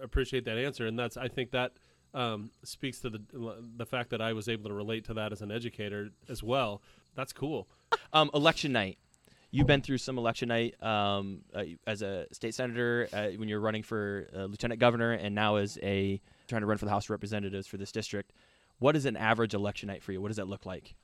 appreciate 0.00 0.44
that 0.44 0.58
answer, 0.58 0.86
and 0.86 0.98
that's 0.98 1.16
I 1.16 1.26
think 1.28 1.50
that 1.50 1.72
um, 2.14 2.50
speaks 2.64 3.00
to 3.00 3.10
the 3.10 3.20
the 3.76 3.86
fact 3.86 4.10
that 4.10 4.20
I 4.20 4.32
was 4.32 4.48
able 4.48 4.68
to 4.70 4.74
relate 4.74 5.04
to 5.06 5.14
that 5.14 5.32
as 5.32 5.42
an 5.42 5.50
educator 5.50 6.10
as 6.28 6.42
well. 6.42 6.82
That's 7.20 7.34
cool. 7.34 7.68
Um, 8.14 8.30
election 8.32 8.72
night. 8.72 8.96
You've 9.50 9.66
been 9.66 9.82
through 9.82 9.98
some 9.98 10.16
election 10.16 10.48
night 10.48 10.82
um, 10.82 11.42
uh, 11.54 11.64
as 11.86 12.00
a 12.00 12.26
state 12.32 12.54
senator 12.54 13.08
uh, 13.12 13.28
when 13.36 13.46
you're 13.48 13.60
running 13.60 13.82
for 13.82 14.26
uh, 14.34 14.44
lieutenant 14.44 14.80
governor, 14.80 15.12
and 15.12 15.34
now 15.34 15.56
as 15.56 15.76
a 15.82 16.18
trying 16.48 16.62
to 16.62 16.66
run 16.66 16.78
for 16.78 16.86
the 16.86 16.90
House 16.90 17.06
of 17.06 17.10
Representatives 17.10 17.66
for 17.66 17.76
this 17.76 17.92
district. 17.92 18.32
What 18.78 18.96
is 18.96 19.04
an 19.04 19.16
average 19.18 19.52
election 19.52 19.88
night 19.88 20.02
for 20.02 20.12
you? 20.12 20.20
What 20.22 20.28
does 20.28 20.38
that 20.38 20.48
look 20.48 20.64
like? 20.64 20.94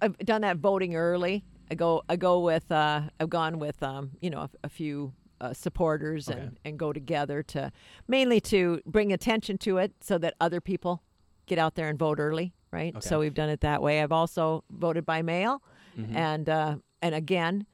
I've 0.00 0.16
done 0.18 0.40
that 0.42 0.56
voting 0.56 0.94
early. 0.96 1.44
I 1.70 1.74
go 1.74 2.02
I 2.08 2.16
go 2.16 2.40
with 2.40 2.72
uh, 2.72 3.02
I've 3.20 3.28
gone 3.28 3.58
with 3.58 3.82
um, 3.82 4.12
you 4.22 4.30
know 4.30 4.40
a, 4.40 4.50
a 4.64 4.68
few 4.70 5.12
uh, 5.42 5.52
supporters 5.52 6.30
Okay. 6.30 6.40
and, 6.40 6.58
and 6.64 6.78
go 6.78 6.94
together 6.94 7.42
to 7.42 7.70
mainly 8.08 8.40
to 8.40 8.80
bring 8.86 9.12
attention 9.12 9.58
to 9.58 9.76
it 9.76 9.92
so 10.00 10.16
that 10.16 10.32
other 10.40 10.62
people 10.62 11.02
get 11.44 11.58
out 11.58 11.74
there 11.74 11.88
and 11.88 11.98
vote 11.98 12.18
early, 12.18 12.54
right? 12.76 12.94
Okay. 12.96 13.08
So 13.08 13.18
we've 13.20 13.34
done 13.42 13.48
it 13.56 13.60
that 13.60 13.80
way. 13.82 13.94
I've 14.02 14.12
also 14.20 14.62
voted 14.70 15.04
by 15.06 15.22
mail, 15.22 15.62
Mm-hmm. 15.98 16.16
and 16.16 16.46
uh, 16.48 16.76
and 17.04 17.14
again, 17.14 17.64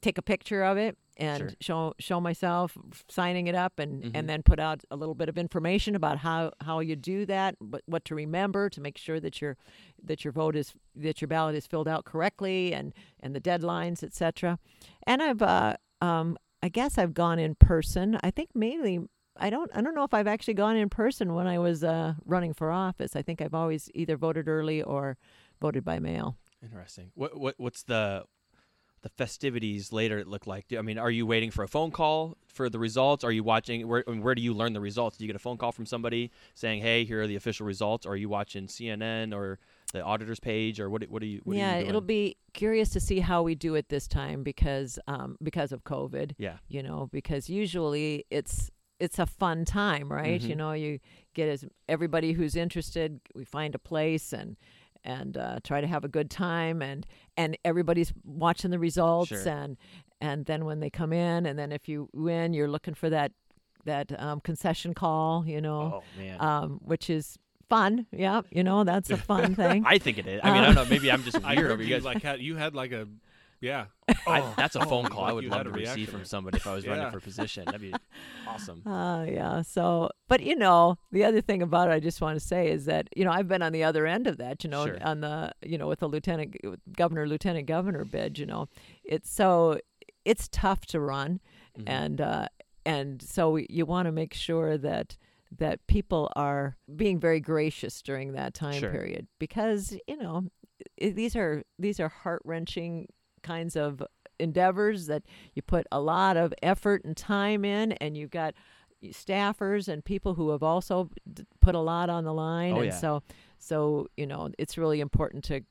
take 0.00 0.18
a 0.18 0.22
picture 0.22 0.62
of 0.64 0.76
it 0.76 0.96
and 1.16 1.38
Sure. 1.38 1.50
show 1.60 1.94
show 1.98 2.20
myself 2.20 2.76
signing 3.08 3.46
it 3.46 3.54
up 3.54 3.78
and, 3.78 4.02
Mhm. 4.02 4.10
and 4.14 4.28
then 4.28 4.42
put 4.42 4.58
out 4.58 4.82
a 4.90 4.96
little 4.96 5.14
bit 5.14 5.28
of 5.28 5.36
information 5.38 5.94
about 5.94 6.18
how, 6.18 6.50
how 6.66 6.80
you 6.80 6.96
do 6.96 7.24
that 7.26 7.54
what, 7.60 7.82
what 7.86 8.04
to 8.06 8.14
remember 8.14 8.68
to 8.70 8.80
make 8.80 8.96
sure 8.98 9.20
that 9.20 9.40
your 9.40 9.56
that 10.02 10.24
your 10.24 10.32
vote 10.32 10.56
is 10.56 10.74
that 10.96 11.20
your 11.20 11.28
ballot 11.28 11.54
is 11.54 11.66
filled 11.66 11.86
out 11.86 12.04
correctly 12.04 12.72
and 12.74 12.92
and 13.20 13.36
the 13.36 13.40
deadlines 13.40 14.02
etc 14.02 14.58
and 15.06 15.22
I've 15.22 15.42
uh, 15.42 15.76
um, 16.00 16.36
I 16.62 16.68
guess 16.70 16.98
I've 16.98 17.14
gone 17.14 17.38
in 17.38 17.54
person 17.54 18.18
I 18.22 18.30
think 18.32 18.48
mainly 18.54 19.00
I 19.36 19.50
don't 19.50 19.70
I 19.74 19.80
don't 19.80 19.94
know 19.94 20.04
if 20.04 20.14
I've 20.14 20.26
actually 20.26 20.54
gone 20.54 20.76
in 20.76 20.88
person 20.88 21.34
when 21.34 21.46
I 21.46 21.58
was 21.58 21.82
uh, 21.82 22.14
running 22.24 22.52
for 22.52 22.70
office 22.70 23.16
I 23.16 23.22
think 23.22 23.40
I've 23.40 23.54
always 23.54 23.90
either 23.94 24.16
voted 24.16 24.48
early 24.48 24.82
or 24.82 25.16
voted 25.60 25.84
by 25.84 25.98
mail 25.98 26.36
Interesting. 26.62 27.10
What 27.14 27.38
what 27.38 27.54
what's 27.58 27.82
the 27.82 28.24
the 29.02 29.08
festivities 29.08 29.92
later 29.92 30.18
it 30.18 30.28
look 30.28 30.46
like? 30.46 30.68
Do, 30.68 30.78
I 30.78 30.82
mean, 30.82 30.96
are 30.96 31.10
you 31.10 31.26
waiting 31.26 31.50
for 31.50 31.64
a 31.64 31.68
phone 31.68 31.90
call 31.90 32.36
for 32.46 32.70
the 32.70 32.78
results? 32.78 33.24
Are 33.24 33.32
you 33.32 33.42
watching? 33.42 33.88
Where 33.88 34.04
I 34.06 34.12
mean, 34.12 34.22
where 34.22 34.36
do 34.36 34.42
you 34.42 34.54
learn 34.54 34.72
the 34.72 34.80
results? 34.80 35.16
Do 35.16 35.24
you 35.24 35.28
get 35.28 35.34
a 35.34 35.40
phone 35.40 35.58
call 35.58 35.72
from 35.72 35.86
somebody 35.86 36.30
saying, 36.54 36.82
"Hey, 36.82 37.04
here 37.04 37.22
are 37.22 37.26
the 37.26 37.34
official 37.34 37.66
results"? 37.66 38.06
Or 38.06 38.12
are 38.12 38.16
you 38.16 38.28
watching 38.28 38.68
CNN 38.68 39.34
or 39.34 39.58
the 39.92 40.04
auditor's 40.04 40.38
page, 40.38 40.78
or 40.78 40.88
what? 40.88 41.02
What 41.04 41.20
are 41.22 41.26
you? 41.26 41.40
What 41.42 41.56
yeah, 41.56 41.78
you 41.78 41.86
it'll 41.86 42.00
be 42.00 42.36
curious 42.52 42.90
to 42.90 43.00
see 43.00 43.18
how 43.18 43.42
we 43.42 43.56
do 43.56 43.74
it 43.74 43.88
this 43.88 44.06
time 44.06 44.44
because 44.44 45.00
um, 45.08 45.36
because 45.42 45.72
of 45.72 45.82
COVID. 45.82 46.34
Yeah. 46.38 46.58
You 46.68 46.84
know, 46.84 47.08
because 47.12 47.50
usually 47.50 48.24
it's 48.30 48.70
it's 49.04 49.18
a 49.18 49.26
fun 49.26 49.64
time, 49.64 50.10
right? 50.12 50.40
You 50.40 50.54
Mhm. 50.54 50.58
know, 50.58 50.72
you 50.72 50.98
get 51.34 51.48
as 51.48 51.64
everybody 51.88 52.32
who's 52.32 52.54
interested. 52.56 53.20
We 53.34 53.44
find 53.44 53.74
a 53.74 53.78
place 53.78 54.32
and 54.32 54.56
and 55.04 55.36
uh, 55.36 55.58
try 55.64 55.80
to 55.80 55.86
have 55.88 56.04
a 56.04 56.08
good 56.08 56.30
time 56.30 56.80
and 56.80 57.04
and 57.36 57.58
everybody's 57.64 58.12
watching 58.24 58.70
the 58.70 58.78
results 58.78 59.30
Sure. 59.30 59.48
and 59.48 59.76
and 60.20 60.46
then 60.46 60.64
when 60.64 60.78
they 60.80 60.90
come 60.90 61.12
in 61.12 61.44
and 61.46 61.58
then 61.58 61.72
if 61.72 61.88
you 61.88 62.08
win, 62.12 62.54
you're 62.54 62.68
looking 62.76 62.94
for 62.94 63.10
that 63.10 63.32
that 63.84 64.06
um, 64.20 64.38
concession 64.40 64.94
call. 64.94 65.44
You 65.46 65.60
know, 65.60 65.80
Oh 66.00 66.20
man. 66.20 66.40
um, 66.40 66.80
which 66.84 67.10
is 67.10 67.36
fun. 67.68 68.06
Yeah, 68.12 68.42
you 68.52 68.62
know, 68.62 68.84
that's 68.84 69.10
a 69.10 69.16
fun 69.16 69.54
thing. 69.62 69.82
I 69.84 69.98
think 69.98 70.18
it 70.18 70.26
is. 70.28 70.40
I 70.44 70.52
mean, 70.52 70.62
I 70.62 70.68
Um, 70.68 70.74
don't 70.74 70.84
know. 70.84 70.90
Maybe 70.90 71.10
I'm 71.10 71.24
just 71.24 71.36
I 71.44 71.54
weird 71.54 71.58
heard 71.62 71.70
over 71.72 71.82
you 71.82 71.88
you 71.88 71.94
guys. 71.96 72.04
like 72.04 72.22
had 72.22 72.40
you 72.40 72.54
had 72.56 72.74
like 72.76 72.92
a 72.92 73.08
yeah. 73.62 73.86
I, 74.26 74.40
Oh, 74.42 74.54
that's 74.58 74.76
a 74.76 74.80
oh, 74.80 74.84
phone 74.84 75.06
call 75.06 75.24
I 75.24 75.32
would 75.32 75.44
love 75.46 75.64
to 75.64 75.70
receive 75.70 76.10
from 76.10 76.24
somebody 76.26 76.58
if 76.58 76.66
I 76.66 76.74
was 76.74 76.86
running 76.86 77.04
Yeah. 77.04 77.10
for 77.10 77.20
position. 77.20 77.64
That'd 77.64 77.80
be 77.80 77.94
awesome. 78.46 78.86
Uh, 78.86 79.24
yeah. 79.24 79.62
So, 79.62 80.10
but 80.28 80.42
you 80.42 80.54
know, 80.56 80.98
the 81.10 81.24
other 81.24 81.40
thing 81.40 81.62
about 81.62 81.88
it, 81.88 81.92
I 81.92 82.00
just 82.00 82.20
want 82.20 82.38
to 82.38 82.44
say 82.44 82.68
is 82.70 82.84
that 82.84 83.08
you 83.16 83.24
know 83.24 83.30
I've 83.30 83.48
been 83.48 83.62
on 83.62 83.72
the 83.72 83.84
other 83.84 84.06
end 84.06 84.26
of 84.26 84.36
that. 84.36 84.62
You 84.64 84.68
know, 84.70 84.84
Sure. 84.86 84.98
on 85.02 85.20
the 85.22 85.52
you 85.64 85.78
know 85.78 85.88
with 85.88 86.00
the 86.00 86.08
lieutenant 86.08 86.56
with 86.62 86.80
governor, 86.94 87.26
lieutenant 87.26 87.66
governor 87.66 88.04
bid. 88.04 88.38
You 88.38 88.46
know, 88.46 88.68
it's 89.04 89.30
so 89.30 89.78
it's 90.26 90.48
tough 90.52 90.84
to 90.86 91.00
run, 91.00 91.40
Mhm. 91.78 91.84
and 91.86 92.20
uh, 92.20 92.46
and 92.84 93.22
so 93.22 93.56
you 93.56 93.86
want 93.86 94.06
to 94.06 94.12
make 94.12 94.34
sure 94.34 94.76
that 94.76 95.16
that 95.58 95.86
people 95.86 96.30
are 96.36 96.76
being 96.96 97.20
very 97.20 97.38
gracious 97.40 98.00
during 98.02 98.32
that 98.32 98.54
time 98.54 98.80
Sure. 98.80 98.90
period 98.90 99.26
because 99.38 99.96
you 100.08 100.16
know 100.16 100.44
these 100.98 101.36
are 101.36 101.62
these 101.78 102.00
are 102.00 102.08
heart 102.08 102.40
wrenching 102.44 103.06
kinds 103.42 103.76
of 103.76 104.02
endeavors 104.40 105.06
that 105.06 105.22
you 105.54 105.62
put 105.62 105.86
a 105.92 106.00
lot 106.00 106.36
of 106.36 106.52
effort 106.62 107.04
and 107.04 107.16
time 107.16 107.64
in, 107.64 107.92
and 107.92 108.16
you've 108.16 108.30
got 108.30 108.54
staffers 109.06 109.88
and 109.88 110.04
people 110.04 110.34
who 110.34 110.50
have 110.50 110.62
also 110.62 111.10
put 111.60 111.74
a 111.74 111.80
lot 111.80 112.08
on 112.10 112.24
the 112.24 112.32
line, 112.32 112.72
Oh, 112.72 112.76
and 112.76 112.86
yeah. 112.86 112.96
so 112.96 113.22
so 113.58 114.08
you 114.16 114.26
know 114.26 114.50
it's 114.58 114.78
really 114.78 115.00
important 115.00 115.44
to 115.44 115.62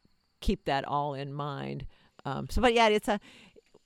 keep 0.41 0.65
that 0.65 0.85
all 0.85 1.13
in 1.13 1.33
mind. 1.33 1.85
Um, 2.25 2.47
so, 2.49 2.61
but 2.61 2.73
yeah, 2.73 2.87
it's 2.89 3.07
a 3.07 3.19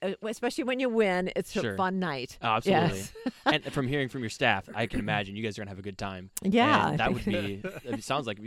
uh, 0.02 0.12
especially 0.24 0.64
when 0.66 0.80
you 0.80 0.90
win, 0.90 1.32
it's 1.36 1.52
Sure. 1.52 1.74
a 1.74 1.78
fun 1.78 2.00
night. 2.00 2.38
Oh, 2.42 2.48
absolutely. 2.48 2.98
Yes. 3.00 3.14
and 3.46 3.64
from 3.74 3.88
hearing 3.88 4.10
from 4.10 4.22
your 4.22 4.30
staff, 4.30 4.68
I 4.76 4.88
can 4.88 5.00
imagine 5.00 5.36
you 5.36 5.44
guys 5.44 5.58
are 5.58 5.62
gonna 5.62 5.72
have 5.72 5.80
a 5.80 5.84
good 5.84 5.98
time. 5.98 6.32
Yeah, 6.44 6.90
And 6.90 7.00
that 7.00 7.14
would 7.14 7.26
be. 7.26 7.64
It 7.86 8.04
sounds 8.04 8.28
like 8.28 8.40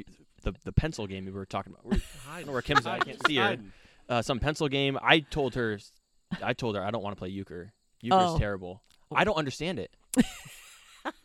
the 0.43 0.55
the 0.65 0.73
pencil 0.73 1.07
game 1.07 1.25
we 1.25 1.31
were 1.33 1.47
talking 1.47 1.73
about. 1.73 1.87
We're, 1.87 2.01
I 2.31 2.39
don't 2.39 2.47
know 2.49 2.53
where 2.53 2.63
Kim's 2.63 2.87
at. 2.87 2.95
I 2.95 2.99
can't 2.99 3.27
see 3.27 3.37
her. 3.37 3.57
Hiding. 4.09 4.19
Uh, 4.19 4.23
some 4.23 4.39
pencil 4.39 4.69
game. 4.69 4.99
I 5.03 5.21
told 5.21 5.55
her. 5.55 5.79
I 6.43 6.53
told 6.53 6.77
her 6.77 6.85
I 6.85 6.91
don't 6.91 7.03
want 7.03 7.17
to 7.17 7.19
play 7.19 7.29
euchre. 7.29 7.73
Euchre's 8.01 8.21
Oh. 8.35 8.39
terrible. 8.39 8.83
I 9.15 9.25
don't 9.25 9.37
understand 9.37 9.79
it. 9.79 9.95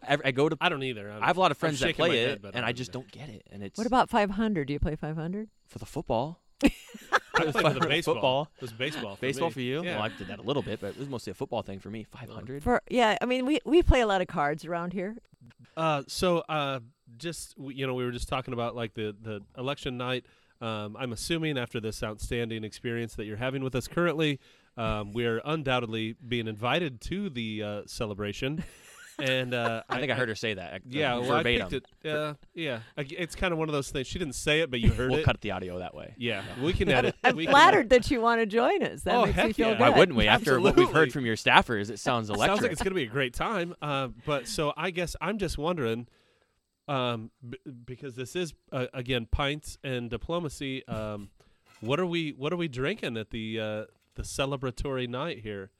I, 0.07 0.17
I 0.25 0.31
go 0.31 0.47
to. 0.49 0.57
I 0.61 0.69
don't 0.69 0.83
either. 0.83 1.11
I'm, 1.11 1.21
I 1.23 1.27
have 1.27 1.37
a 1.37 1.39
lot 1.41 1.51
of 1.51 1.57
friends 1.57 1.79
that 1.79 1.87
shaking 1.87 2.03
my 2.03 2.07
play 2.09 2.21
head, 2.21 2.29
it, 2.31 2.41
but 2.41 2.55
and 2.55 2.65
I 2.65 2.69
I 2.69 2.71
just 2.71 2.91
don't 2.91 3.09
get 3.11 3.27
it. 3.29 3.43
And 3.51 3.61
it's 3.63 3.77
What 3.77 3.87
about 3.87 4.09
500? 4.09 4.67
Do 4.67 4.73
you 4.73 4.79
play 4.79 4.95
500? 4.95 5.49
for 5.67 5.79
the 5.79 5.85
football? 5.85 6.39
I 6.63 6.69
For 7.35 7.51
played 7.51 7.53
for 7.73 7.79
the 7.79 7.87
baseball. 7.87 8.13
football. 8.15 8.47
It 8.55 8.61
was 8.61 8.71
baseball. 8.71 9.15
For 9.15 9.21
Baseball 9.21 9.49
me. 9.49 9.53
for 9.53 9.61
you? 9.61 9.83
Yeah. 9.83 9.95
Well, 9.95 10.03
I 10.05 10.09
did 10.17 10.27
that 10.27 10.39
a 10.39 10.43
little 10.43 10.61
bit, 10.61 10.79
but 10.79 10.87
it 10.91 10.97
was 10.99 11.09
mostly 11.09 11.31
a 11.31 11.33
football 11.33 11.63
thing 11.63 11.79
for 11.79 11.89
me. 11.89 12.05
Five 12.05 12.29
hundred. 12.29 12.63
For 12.63 12.81
yeah, 12.89 13.17
I 13.21 13.25
mean 13.25 13.45
we 13.45 13.59
we 13.65 13.81
play 13.83 14.01
a 14.01 14.07
lot 14.07 14.21
of 14.21 14.27
cards 14.27 14.63
around 14.63 14.93
here. 14.93 15.17
Uh, 15.75 16.03
so 16.07 16.39
uh, 16.47 16.79
just 17.17 17.55
you 17.59 17.85
know, 17.87 17.93
we 17.95 18.05
were 18.05 18.11
just 18.11 18.29
talking 18.29 18.53
about 18.53 18.75
like 18.75 18.93
the 18.93 19.13
the 19.21 19.41
election 19.57 19.97
night. 19.97 20.25
Um, 20.61 20.95
I'm 20.97 21.11
assuming 21.11 21.57
after 21.57 21.79
this 21.81 22.01
outstanding 22.03 22.63
experience 22.63 23.15
that 23.15 23.25
you're 23.25 23.37
having 23.37 23.63
with 23.63 23.75
us 23.75 23.87
currently, 23.87 24.39
um, 24.77 25.11
we're 25.11 25.41
undoubtedly 25.43 26.15
being 26.25 26.47
invited 26.47 27.01
to 27.01 27.29
the 27.29 27.63
uh, 27.63 27.81
celebration. 27.85 28.63
And 29.19 29.53
uh, 29.53 29.83
I 29.89 29.99
think 29.99 30.11
I 30.11 30.15
heard 30.15 30.29
her 30.29 30.35
say 30.35 30.53
that. 30.55 30.73
uh, 30.73 30.79
Yeah, 30.87 31.15
well, 31.17 31.23
verbatim. 31.43 31.67
I 32.03 32.07
it. 32.07 32.15
Uh, 32.15 32.33
yeah, 32.55 32.79
it's 32.97 33.35
kind 33.35 33.51
of 33.51 33.59
one 33.59 33.69
of 33.69 33.73
those 33.73 33.91
things. 33.91 34.07
She 34.07 34.17
didn't 34.19 34.33
say 34.35 34.61
it, 34.61 34.71
but 34.71 34.79
you 34.79 34.91
heard 34.93 35.11
we'll 35.11 35.19
it. 35.19 35.25
cut 35.25 35.41
the 35.41 35.51
audio 35.51 35.79
that 35.79 35.93
way. 35.93 36.15
Yeah, 36.17 36.43
we 36.61 36.73
can 36.73 36.89
edit. 36.89 37.15
I'm 37.23 37.35
we 37.35 37.43
can- 37.45 37.51
flattered 37.53 37.89
that 37.89 38.09
you 38.09 38.21
want 38.21 38.39
to 38.41 38.45
join 38.47 38.81
us. 38.83 39.01
That 39.03 39.15
Oh, 39.15 39.25
makes 39.25 39.35
me 39.37 39.43
heck 39.43 39.55
feel 39.55 39.67
yeah. 39.67 39.73
good. 39.73 39.79
Why 39.81 39.89
wouldn't 39.89 40.17
we? 40.17 40.27
After 40.27 40.59
what 40.59 40.75
we've 40.75 40.89
heard 40.89 41.11
from 41.13 41.25
your 41.25 41.35
staffers, 41.35 41.89
it 41.91 41.99
sounds 41.99 42.29
electric. 42.29 42.47
Sounds 42.49 42.61
like 42.63 42.71
it's 42.71 42.81
going 42.81 42.91
to 42.91 42.95
be 42.95 43.03
a 43.03 43.07
great 43.07 43.33
time. 43.33 43.75
Uh, 43.81 44.07
but 44.25 44.47
so 44.47 44.73
I 44.77 44.89
guess 44.91 45.15
I'm 45.21 45.37
just 45.37 45.57
wondering, 45.59 46.07
um, 46.87 47.31
b- 47.47 47.57
because 47.85 48.15
this 48.15 48.35
is 48.35 48.53
uh, 48.71 48.87
again 48.93 49.27
pints 49.31 49.77
and 49.83 50.09
diplomacy. 50.09 50.87
Um, 50.87 51.29
what 51.81 51.99
are 51.99 52.05
we 52.05 52.31
What 52.31 52.53
are 52.53 52.57
we 52.57 52.67
drinking 52.67 53.17
at 53.17 53.29
the 53.31 53.59
uh, 53.59 53.83
the 54.15 54.23
celebratory 54.23 55.07
night 55.07 55.39
here? 55.39 55.71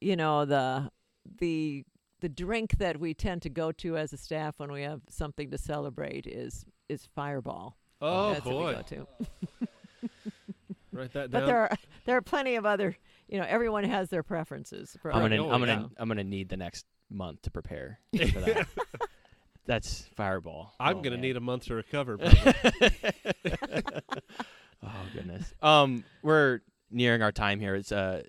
you 0.00 0.16
know 0.16 0.44
the 0.44 0.90
the 1.38 1.84
the 2.20 2.28
drink 2.28 2.78
that 2.78 2.98
we 2.98 3.14
tend 3.14 3.42
to 3.42 3.48
go 3.48 3.70
to 3.70 3.96
as 3.96 4.12
a 4.12 4.16
staff 4.16 4.58
when 4.58 4.72
we 4.72 4.82
have 4.82 5.00
something 5.08 5.50
to 5.50 5.58
celebrate 5.58 6.26
is 6.26 6.64
is 6.88 7.06
Fireball. 7.14 7.76
Oh 8.00 8.32
That's 8.32 8.44
boy, 8.44 8.74
what 8.74 8.90
we 8.90 8.96
go 8.96 9.06
to. 9.60 9.68
write 10.92 11.12
that 11.12 11.30
down. 11.30 11.40
But 11.42 11.46
there 11.46 11.58
are 11.60 11.70
there 12.04 12.16
are 12.16 12.22
plenty 12.22 12.56
of 12.56 12.66
other. 12.66 12.96
You 13.28 13.38
know, 13.38 13.46
everyone 13.46 13.84
has 13.84 14.08
their 14.08 14.22
preferences. 14.22 14.96
For 15.02 15.12
I'm 15.12 15.20
gonna, 15.22 15.48
I'm 15.48 15.60
gonna, 15.60 15.90
I'm 15.98 16.08
gonna 16.08 16.24
need 16.24 16.48
the 16.48 16.56
next 16.56 16.86
month 17.10 17.42
to 17.42 17.50
prepare 17.50 18.00
for 18.32 18.40
that. 18.40 18.66
That's 19.68 20.08
Fireball. 20.16 20.72
I'm 20.80 20.96
oh, 20.96 21.00
going 21.02 21.10
to 21.12 21.18
man. 21.18 21.20
need 21.20 21.36
a 21.36 21.40
month 21.40 21.66
to 21.66 21.74
recover. 21.74 22.16
oh 24.82 25.02
goodness. 25.12 25.52
Um, 25.62 26.04
we're 26.22 26.60
nearing 26.90 27.20
our 27.20 27.32
time 27.32 27.60
here. 27.60 27.74
It's 27.74 27.92
uh, 27.92 28.22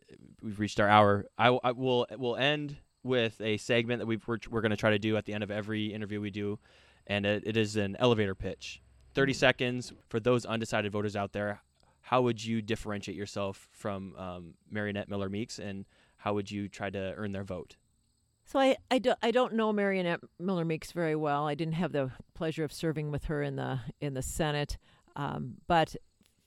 we've 0.43 0.59
reached 0.59 0.81
our 0.81 0.89
hour. 0.89 1.27
I 1.37 1.49
will 1.49 2.05
we'll 2.17 2.35
end 2.35 2.75
with 3.03 3.39
a 3.39 3.55
segment 3.55 3.99
that 3.99 4.05
we've, 4.05 4.21
we're 4.27 4.39
we're 4.49 4.59
going 4.59 4.71
to 4.71 4.77
try 4.77 4.89
to 4.89 4.99
do 4.99 5.15
at 5.15 5.23
the 5.23 5.33
end 5.33 5.43
of 5.43 5.49
every 5.49 5.93
interview 5.93 6.19
we 6.19 6.29
do, 6.29 6.59
and 7.07 7.25
it, 7.25 7.43
it 7.45 7.55
is 7.55 7.77
an 7.77 7.95
elevator 7.99 8.35
pitch. 8.35 8.81
Thirty 9.13 9.33
seconds 9.33 9.93
for 10.09 10.19
those 10.19 10.45
undecided 10.45 10.91
voters 10.91 11.15
out 11.15 11.31
there. 11.31 11.61
How 12.01 12.21
would 12.21 12.43
you 12.43 12.61
differentiate 12.61 13.17
yourself 13.17 13.69
from 13.71 14.13
um, 14.17 14.55
Mariannette 14.73 15.07
Miller 15.07 15.29
Meeks, 15.29 15.57
and 15.57 15.85
how 16.17 16.33
would 16.33 16.51
you 16.51 16.67
try 16.67 16.89
to 16.89 17.13
earn 17.15 17.31
their 17.31 17.45
vote? 17.45 17.77
So 18.51 18.57
I, 18.57 18.77
I, 18.89 18.97
do, 18.97 19.13
I 19.21 19.29
don't 19.29 19.53
know 19.53 19.71
Mariannette 19.71 20.21
Miller 20.39 20.65
Meeks 20.65 20.91
very 20.91 21.15
well. 21.15 21.47
I 21.47 21.53
didn't 21.53 21.75
have 21.75 21.91
the 21.91 22.09
pleasure 22.33 22.63
of 22.63 22.73
serving 22.73 23.11
with 23.11 23.25
her 23.25 23.43
in 23.43 23.57
the 23.57 23.79
in 24.01 24.15
the 24.15 24.23
Senate, 24.23 24.79
um, 25.15 25.57
but 25.67 25.95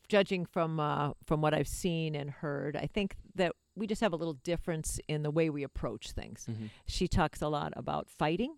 judging 0.08 0.44
from 0.44 0.80
uh, 0.80 1.12
from 1.24 1.40
what 1.40 1.54
I've 1.54 1.68
seen 1.68 2.16
and 2.16 2.28
heard, 2.28 2.76
I 2.76 2.88
think 2.92 3.14
that 3.36 3.52
we 3.76 3.86
just 3.86 4.00
have 4.00 4.12
a 4.12 4.16
little 4.16 4.34
difference 4.34 4.98
in 5.06 5.22
the 5.22 5.30
way 5.30 5.48
we 5.48 5.62
approach 5.62 6.10
things. 6.10 6.44
She 6.86 7.06
talks 7.06 7.40
a 7.40 7.46
lot 7.48 7.72
about 7.76 8.08
fighting, 8.10 8.56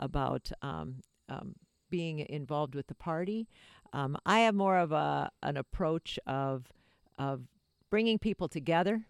about 0.00 0.50
um, 0.62 1.02
um, 1.28 1.56
being 1.90 2.20
involved 2.20 2.74
with 2.74 2.86
the 2.86 2.94
party. 2.94 3.48
Um, 3.92 4.16
I 4.24 4.40
have 4.40 4.54
more 4.54 4.78
of 4.78 4.92
a 4.92 5.30
an 5.42 5.58
approach 5.58 6.18
of 6.26 6.72
of 7.18 7.42
bringing 7.90 8.18
people 8.18 8.48
together, 8.48 9.04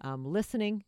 um, 0.00 0.24
listening, 0.24 0.82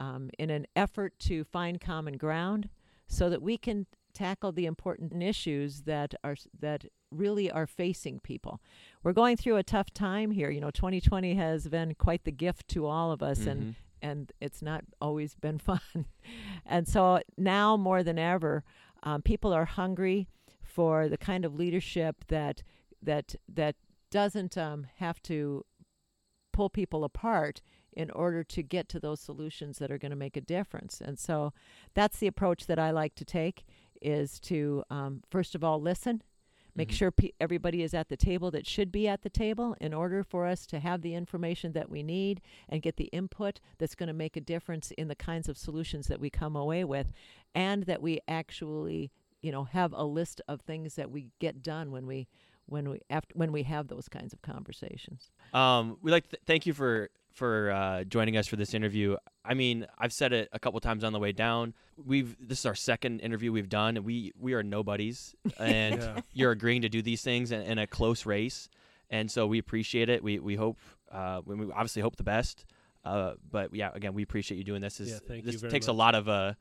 um, 0.00 0.30
in 0.38 0.50
an 0.50 0.66
effort 0.74 1.12
to 1.20 1.44
find 1.44 1.80
common 1.80 2.16
ground, 2.16 2.68
so 3.06 3.30
that 3.30 3.42
we 3.42 3.56
can 3.56 3.86
tackle 4.12 4.50
the 4.50 4.66
important 4.66 5.22
issues 5.22 5.82
that 5.82 6.14
are 6.24 6.34
that 6.58 6.86
really 7.12 7.48
are 7.50 7.66
facing 7.66 8.18
people. 8.20 8.60
We're 9.04 9.12
going 9.12 9.36
through 9.36 9.56
a 9.56 9.62
tough 9.62 9.92
time 9.94 10.30
here. 10.32 10.50
You 10.50 10.60
know, 10.60 10.70
2020 10.72 11.34
has 11.34 11.68
been 11.68 11.94
quite 11.94 12.24
the 12.24 12.32
gift 12.32 12.66
to 12.68 12.86
all 12.86 13.12
of 13.12 13.22
us, 13.22 13.46
and 13.46 13.62
Mhm. 13.62 13.74
and 14.02 14.32
it's 14.40 14.62
not 14.62 14.82
always 15.00 15.34
been 15.36 15.58
fun. 15.70 16.06
and 16.66 16.88
so 16.88 17.20
now 17.36 17.76
more 17.76 18.02
than 18.02 18.18
ever, 18.18 18.64
um, 19.02 19.22
people 19.22 19.52
are 19.52 19.66
hungry 19.66 20.26
for 20.62 21.08
the 21.08 21.18
kind 21.18 21.44
of 21.44 21.54
leadership 21.54 22.24
that 22.28 22.62
that 23.02 23.34
that 23.48 23.76
doesn't 24.10 24.56
um, 24.58 24.86
have 24.96 25.20
to 25.22 25.64
pull 26.52 26.68
people 26.70 27.04
apart 27.04 27.60
in 27.92 28.10
order 28.10 28.44
to 28.44 28.62
get 28.62 28.88
to 28.90 29.00
those 29.00 29.20
solutions 29.20 29.78
that 29.78 29.90
are 29.90 29.98
going 29.98 30.10
to 30.10 30.16
make 30.16 30.36
a 30.36 30.40
difference. 30.40 31.00
And 31.00 31.18
so 31.18 31.52
that's 31.94 32.18
the 32.18 32.26
approach 32.26 32.66
that 32.66 32.78
I 32.78 32.90
like 32.90 33.14
to 33.16 33.24
take 33.24 33.64
is 34.00 34.38
to 34.40 34.82
um, 34.90 35.22
first 35.30 35.54
of 35.54 35.62
all 35.64 35.80
listen 35.80 36.22
make 36.74 36.88
Mhm. 36.90 36.92
sure 36.94 37.10
pe- 37.10 37.32
everybody 37.40 37.82
is 37.82 37.92
at 37.92 38.08
the 38.08 38.16
table 38.16 38.50
that 38.52 38.64
should 38.64 38.92
be 38.92 39.08
at 39.08 39.22
the 39.22 39.28
table 39.28 39.76
in 39.80 39.92
order 39.92 40.22
for 40.22 40.46
us 40.46 40.64
to 40.66 40.78
have 40.78 41.02
the 41.02 41.14
information 41.14 41.72
that 41.72 41.90
we 41.90 42.02
need 42.04 42.40
and 42.68 42.80
get 42.80 42.96
the 42.96 43.06
input 43.06 43.58
that's 43.78 43.96
going 43.96 44.06
to 44.06 44.12
make 44.14 44.36
a 44.36 44.40
difference 44.40 44.92
in 44.92 45.08
the 45.08 45.16
kinds 45.16 45.48
of 45.48 45.58
solutions 45.58 46.06
that 46.06 46.20
we 46.20 46.30
come 46.30 46.54
away 46.54 46.84
with 46.84 47.12
and 47.56 47.82
that 47.86 48.00
we 48.00 48.20
actually 48.28 49.10
you 49.42 49.50
know 49.50 49.64
have 49.64 49.92
a 49.92 50.04
list 50.04 50.40
of 50.46 50.60
things 50.60 50.94
that 50.94 51.10
we 51.10 51.26
get 51.40 51.60
done 51.60 51.90
when 51.90 52.06
we 52.06 52.28
when 52.66 52.88
we 52.88 53.00
after 53.10 53.34
when 53.36 53.50
we 53.50 53.64
have 53.64 53.88
those 53.88 54.08
kinds 54.08 54.32
of 54.32 54.40
conversations 54.40 55.32
Um, 55.52 55.98
we 56.02 56.12
like 56.12 56.24
to 56.24 56.30
th- 56.36 56.42
thank 56.46 56.66
you 56.66 56.72
for 56.72 57.10
for 57.32 57.70
uh, 57.70 58.04
joining 58.04 58.36
us 58.36 58.46
for 58.46 58.56
this 58.56 58.74
interview. 58.74 59.16
I 59.44 59.54
mean, 59.54 59.86
I've 59.98 60.12
said 60.12 60.32
it 60.32 60.48
a 60.52 60.58
couple 60.58 60.78
times 60.80 61.04
on 61.04 61.12
the 61.12 61.18
way 61.18 61.32
down. 61.32 61.74
We've 62.04 62.36
this 62.40 62.60
is 62.60 62.66
our 62.66 62.74
second 62.74 63.20
interview 63.20 63.52
we've 63.52 63.68
done, 63.68 63.96
and 63.96 64.04
we 64.04 64.32
we 64.38 64.52
are 64.54 64.62
nobodies, 64.62 65.34
and 65.58 65.96
Yeah. 66.00 66.20
you're 66.32 66.50
agreeing 66.52 66.82
to 66.82 66.88
do 66.88 67.02
these 67.02 67.22
things 67.22 67.52
in, 67.52 67.62
in 67.62 67.78
a 67.78 67.86
close 67.86 68.26
race. 68.26 68.68
and 69.10 69.30
so 69.30 69.46
we 69.46 69.58
appreciate 69.58 70.08
it. 70.08 70.22
We 70.22 70.38
we 70.38 70.56
hope 70.56 70.78
uh, 71.10 71.40
we 71.44 71.54
obviously 71.72 72.02
hope 72.02 72.16
the 72.16 72.22
best. 72.24 72.64
Uh, 73.04 73.32
but 73.50 73.74
yeah, 73.74 73.90
again, 73.94 74.12
we 74.12 74.22
appreciate 74.22 74.58
you 74.58 74.64
doing 74.64 74.82
this. 74.82 74.98
This, 74.98 75.08
Yeah, 75.08 75.18
thank 75.26 75.46
you 75.46 75.52
this 75.52 75.72
takes 75.72 75.88
a 75.88 75.92
lot 75.92 76.14
of 76.14 76.28
uh, 76.28 76.52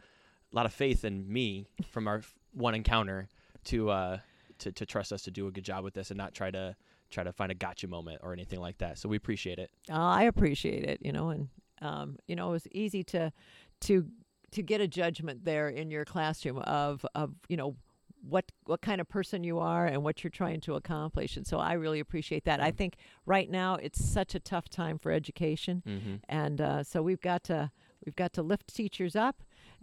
lot 0.51 0.65
of 0.65 0.73
faith 0.73 1.03
in 1.03 1.31
me 1.31 1.67
from 1.91 2.07
our 2.07 2.21
one 2.53 2.73
encounter 2.75 3.27
to 3.65 3.89
uh 3.89 4.17
to 4.59 4.71
to 4.71 4.85
trust 4.85 5.11
us 5.13 5.21
to 5.23 5.31
do 5.31 5.47
a 5.47 5.51
good 5.51 5.63
job 5.65 5.83
with 5.83 5.93
this 5.93 6.11
and 6.11 6.17
not 6.17 6.33
try 6.33 6.49
to 6.49 6.75
try 7.09 7.23
to 7.23 7.31
find 7.33 7.51
a 7.51 7.55
gotcha 7.55 7.87
moment 7.87 8.19
or 8.23 8.33
anything 8.33 8.59
like 8.59 8.77
that. 8.79 8.97
So 8.97 9.09
we 9.09 9.17
appreciate 9.17 9.59
it. 9.59 9.69
Uh, 9.89 9.95
I 9.97 10.23
appreciate 10.23 10.83
it, 10.83 10.99
you 11.03 11.11
know, 11.11 11.29
and 11.29 11.47
um, 11.81 12.17
you 12.27 12.35
know, 12.35 12.49
it 12.49 12.51
was 12.51 12.67
easy 12.71 13.03
to 13.05 13.31
to 13.81 14.05
to 14.51 14.61
get 14.63 14.81
a 14.81 14.87
judgment 14.87 15.45
there 15.45 15.69
in 15.69 15.91
your 15.91 16.05
classroom 16.05 16.57
of 16.59 17.05
of 17.15 17.33
you 17.47 17.57
know 17.57 17.75
what 18.21 18.51
what 18.65 18.81
kind 18.81 18.99
of 18.99 19.07
person 19.07 19.43
you 19.45 19.59
are 19.59 19.85
and 19.85 20.03
what 20.03 20.23
you're 20.23 20.31
trying 20.31 20.59
to 20.61 20.75
accomplish, 20.75 21.37
and 21.37 21.47
so 21.47 21.57
I 21.57 21.73
really 21.73 21.99
appreciate 22.01 22.43
that. 22.45 22.59
I 22.61 22.71
think 22.71 22.95
right 23.25 23.49
now 23.49 23.75
it's 23.75 24.03
such 24.03 24.35
a 24.35 24.39
tough 24.39 24.67
time 24.69 24.97
for 24.99 25.11
education, 25.11 25.81
Mm-hmm. 25.87 26.15
and 26.27 26.59
uh, 26.59 26.83
so 26.83 27.01
we've 27.01 27.21
got 27.21 27.43
to 27.45 27.71
we've 28.05 28.15
got 28.17 28.33
to 28.33 28.41
lift 28.41 28.73
teachers 28.75 29.15
up. 29.15 29.41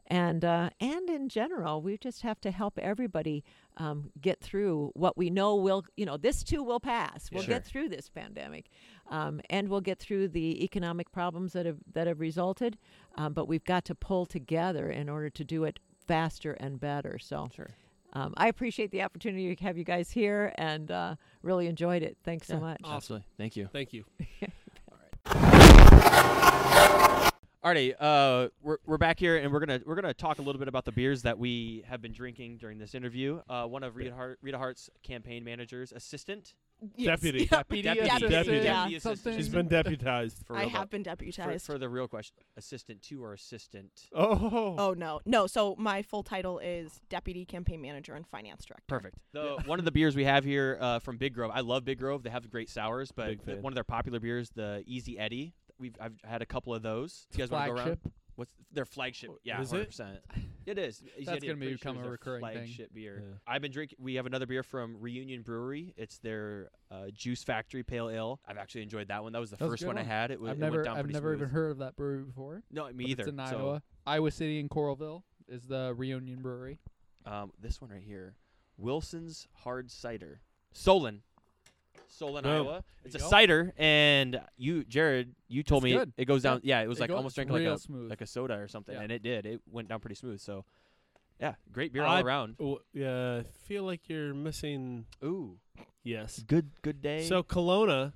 And 0.09 0.45
uh, 0.45 0.71
and 0.81 1.11
in 1.11 1.29
general, 1.29 1.83
we 1.83 1.99
just 1.99 2.23
have 2.23 2.41
to 2.43 2.53
help 2.53 2.79
everybody 2.79 3.43
um, 3.77 4.11
get 4.21 4.41
through 4.41 4.93
what 4.95 5.17
we 5.17 5.31
know 5.31 5.57
will, 5.57 5.85
you 5.97 6.07
know, 6.07 6.17
this 6.17 6.45
too 6.45 6.63
will 6.63 6.79
pass. 6.79 7.29
We'll 7.33 7.43
Sure. 7.43 7.55
get 7.57 7.65
through 7.65 7.89
this 7.89 8.09
pandemic, 8.09 8.67
um, 9.11 9.41
and 9.51 9.69
we'll 9.69 9.81
get 9.81 9.99
through 9.99 10.29
the 10.29 10.63
economic 10.63 11.11
problems 11.11 11.55
that 11.55 11.67
have 11.67 11.79
that 11.93 12.07
have 12.07 12.21
resulted. 12.21 12.79
Um, 13.17 13.33
but 13.33 13.49
we've 13.49 13.65
got 13.65 13.85
to 13.87 13.97
pull 13.97 14.27
together 14.27 14.91
in 14.91 15.09
order 15.09 15.29
to 15.31 15.45
do 15.45 15.65
it 15.65 15.81
faster 16.07 16.53
and 16.53 16.79
better. 16.79 17.19
So 17.19 17.49
Sure. 17.53 17.71
um, 18.13 18.33
I 18.37 18.47
appreciate 18.47 18.93
the 18.93 19.03
opportunity 19.03 19.57
to 19.57 19.65
have 19.65 19.77
you 19.77 19.83
guys 19.85 20.13
here, 20.13 20.53
and 20.57 20.89
uh, 20.93 21.17
really 21.43 21.67
enjoyed 21.67 22.05
it. 22.05 22.17
Thanks 22.23 22.47
so 22.47 22.55
Yeah, 22.55 22.61
much. 22.61 22.81
Absolutely. 22.85 23.27
Thank 23.37 23.57
you. 23.57 23.69
Thank 23.73 23.93
you. 23.93 24.05
Alrighty, 27.67 27.95
uh, 27.99 28.49
we're 28.63 28.79
we're 28.87 28.97
back 28.97 29.19
here, 29.19 29.39
and 29.39 29.53
we're 29.53 29.59
gonna 29.59 29.81
we're 29.85 29.97
gonna 29.97 30.15
talk 30.15 30.39
a 30.39 30.43
little 30.43 30.61
bit 30.61 30.69
about 30.69 30.85
the 30.85 30.93
beers 30.93 31.23
that 31.23 31.37
we 31.37 31.83
have 31.89 32.01
been 32.01 32.13
drinking 32.13 32.59
during 32.59 32.79
this 32.79 32.95
interview. 32.95 33.41
Uh, 33.49 33.65
one 33.67 33.83
of 33.83 33.97
Rita 33.97 34.15
Hart, 34.15 34.39
Rita 34.41 34.57
Hart's 34.57 34.89
campaign 35.03 35.43
managers, 35.43 35.91
assistant, 35.91 36.55
Yes. 36.95 37.21
Deputy. 37.21 37.39
Yeah. 37.41 37.47
deputy, 37.51 37.83
Deputy. 37.83 38.09
deputy, 38.09 38.29
Deputy. 38.29 38.65
Yeah. 38.65 38.89
assistant. 38.89 39.37
She's 39.37 39.49
been 39.49 39.67
deputized. 39.67 40.47
For 40.47 40.57
I 40.57 40.61
real, 40.61 40.69
have 40.71 40.91
been 40.91 41.03
deputized. 41.03 41.67
for 41.67 41.77
the 41.77 41.89
real 41.89 42.07
question, 42.07 42.37
assistant 42.57 43.03
to 43.03 43.25
or 43.25 43.33
assistant. 43.33 43.91
Oh. 44.15 44.77
oh 44.79 44.95
no, 44.97 45.21
no. 45.27 45.49
So 45.49 45.75
my 45.77 46.03
full 46.03 46.23
title 46.23 46.61
is 46.61 47.01
deputy 47.09 47.45
campaign 47.45 47.81
manager 47.81 48.15
and 48.15 48.27
finance 48.29 48.65
director. 48.65 48.85
Perfect. 48.87 49.17
The, 49.33 49.57
one 49.67 49.81
of 49.81 49.85
the 49.85 49.91
beers 49.91 50.15
we 50.15 50.25
have 50.25 50.45
here 50.45 50.79
uh, 50.81 50.99
from 51.01 51.17
Big 51.17 51.35
Grove. 51.35 51.51
I 51.53 51.61
love 51.61 51.85
Big 51.85 51.99
Grove. 51.99 52.23
They 52.23 52.31
have 52.31 52.49
great 52.49 52.71
sours, 52.71 53.11
but 53.11 53.45
the- 53.45 53.57
one 53.57 53.73
of 53.73 53.75
their 53.75 53.83
popular 53.83 54.21
beers, 54.21 54.51
the 54.55 54.85
Easy 54.87 55.19
Eddie. 55.19 55.53
We've 55.79 55.95
I've 56.01 56.15
had 56.25 56.43
a 56.43 56.47
couple 56.47 56.75
of 56.75 56.83
those. 56.83 57.27
You 57.33 57.39
guys 57.39 57.51
want 57.51 57.67
to 57.69 57.75
go 57.75 57.77
around? 57.79 57.99
What's 58.37 58.53
their 58.71 58.85
flagship? 58.85 59.31
Yeah, 59.45 59.61
Is 59.63 59.73
it? 59.73 59.91
100%. 59.91 60.19
It 60.67 60.79
is. 60.79 61.01
That's 61.25 61.45
gonna 61.45 61.55
become 61.55 61.95
sure, 61.99 62.07
a 62.07 62.11
recurring 62.11 62.45
thing. 62.45 62.53
flagship 62.55 62.93
beer. 62.93 63.23
Yeah. 63.25 63.35
I've 63.47 63.63
been 63.63 63.71
drinking. 63.71 63.99
We 64.01 64.17
have 64.17 64.27
another 64.27 64.47
beer 64.47 64.65
from 64.65 64.97
Reunion 64.99 65.43
Brewery. 65.43 65.95
It's 65.97 66.19
their 66.19 66.71
uh, 66.91 67.05
Juice 67.15 67.45
Factory 67.45 67.85
Pale 67.85 68.11
Ale. 68.11 68.41
I've 68.49 68.59
actually 68.59 68.83
enjoyed 68.83 69.07
that 69.07 69.23
one. 69.23 69.33
That 69.33 69.39
was 69.39 69.51
the 69.51 69.57
That 69.59 69.69
first 69.69 69.83
good 69.83 69.87
one, 69.87 69.99
I 69.99 70.03
had. 70.03 70.33
It 70.33 70.41
was. 70.41 70.51
I've 70.51 70.57
it 70.57 70.61
never 70.61 70.77
went 70.79 70.85
down 70.87 70.97
I've 70.97 71.09
never 71.09 71.33
even 71.35 71.49
heard 71.51 71.71
of 71.71 71.79
that 71.79 71.95
brewery 71.95 72.25
before. 72.25 72.65
No, 72.73 72.93
me 72.93 73.05
either. 73.05 73.23
It's 73.23 73.31
in 73.31 73.37
So, 73.37 73.57
Iowa. 73.59 73.83
Iowa 74.09 74.31
City 74.33 74.59
and 74.59 74.69
Coralville 74.69 75.23
is 75.47 75.67
the 75.69 75.95
Reunion 75.97 76.43
Brewery. 76.43 76.81
Um, 77.25 77.53
this 77.61 77.81
one 77.81 77.93
right 77.93 78.03
here, 78.03 78.35
Wilson's 78.77 79.47
Hard 79.63 79.89
Cider, 79.93 80.41
Solon, 80.73 81.23
Solon, 82.09 82.45
Boom. 82.45 82.53
Iowa. 82.53 82.85
It's 83.05 83.15
a 83.15 83.19
go. 83.19 83.29
cider, 83.29 83.73
and 83.77 84.41
you, 84.57 84.85
Jared, 84.85 85.35
you 85.49 85.63
told 85.63 85.85
It's 85.85 85.93
me 85.93 85.99
good. 85.99 86.13
it 86.17 86.25
goes 86.25 86.43
down. 86.43 86.61
Yeah, 86.65 86.81
it 86.83 86.89
was 86.89 86.99
It 86.99 87.03
like 87.03 87.11
go- 87.11 87.17
almost 87.17 87.35
drinking 87.37 87.57
like 87.57 87.67
a 87.67 87.79
smooth. 87.79 88.11
like 88.11 88.21
a 88.21 88.27
soda 88.27 88.55
or 88.55 88.69
something, 88.69 88.95
Yeah. 88.95 89.03
and 89.03 89.13
it 89.13 89.23
did. 89.23 89.47
It 89.47 89.61
went 89.71 89.89
down 89.89 90.01
pretty 90.01 90.15
smooth. 90.17 90.41
So, 90.41 90.65
yeah, 91.41 91.55
great 91.73 91.93
beer 91.93 92.03
all 92.05 92.25
around. 92.25 92.57
Oh, 92.61 92.81
yeah, 92.93 93.41
I 93.41 93.43
feel 93.67 93.85
like 93.85 94.09
you're 94.09 94.35
missing. 94.35 95.07
Ooh, 95.23 95.59
Yes. 96.03 96.43
good 96.47 96.71
good 96.83 97.01
day. 97.03 97.23
So 97.25 97.43
Kalona, 97.43 98.13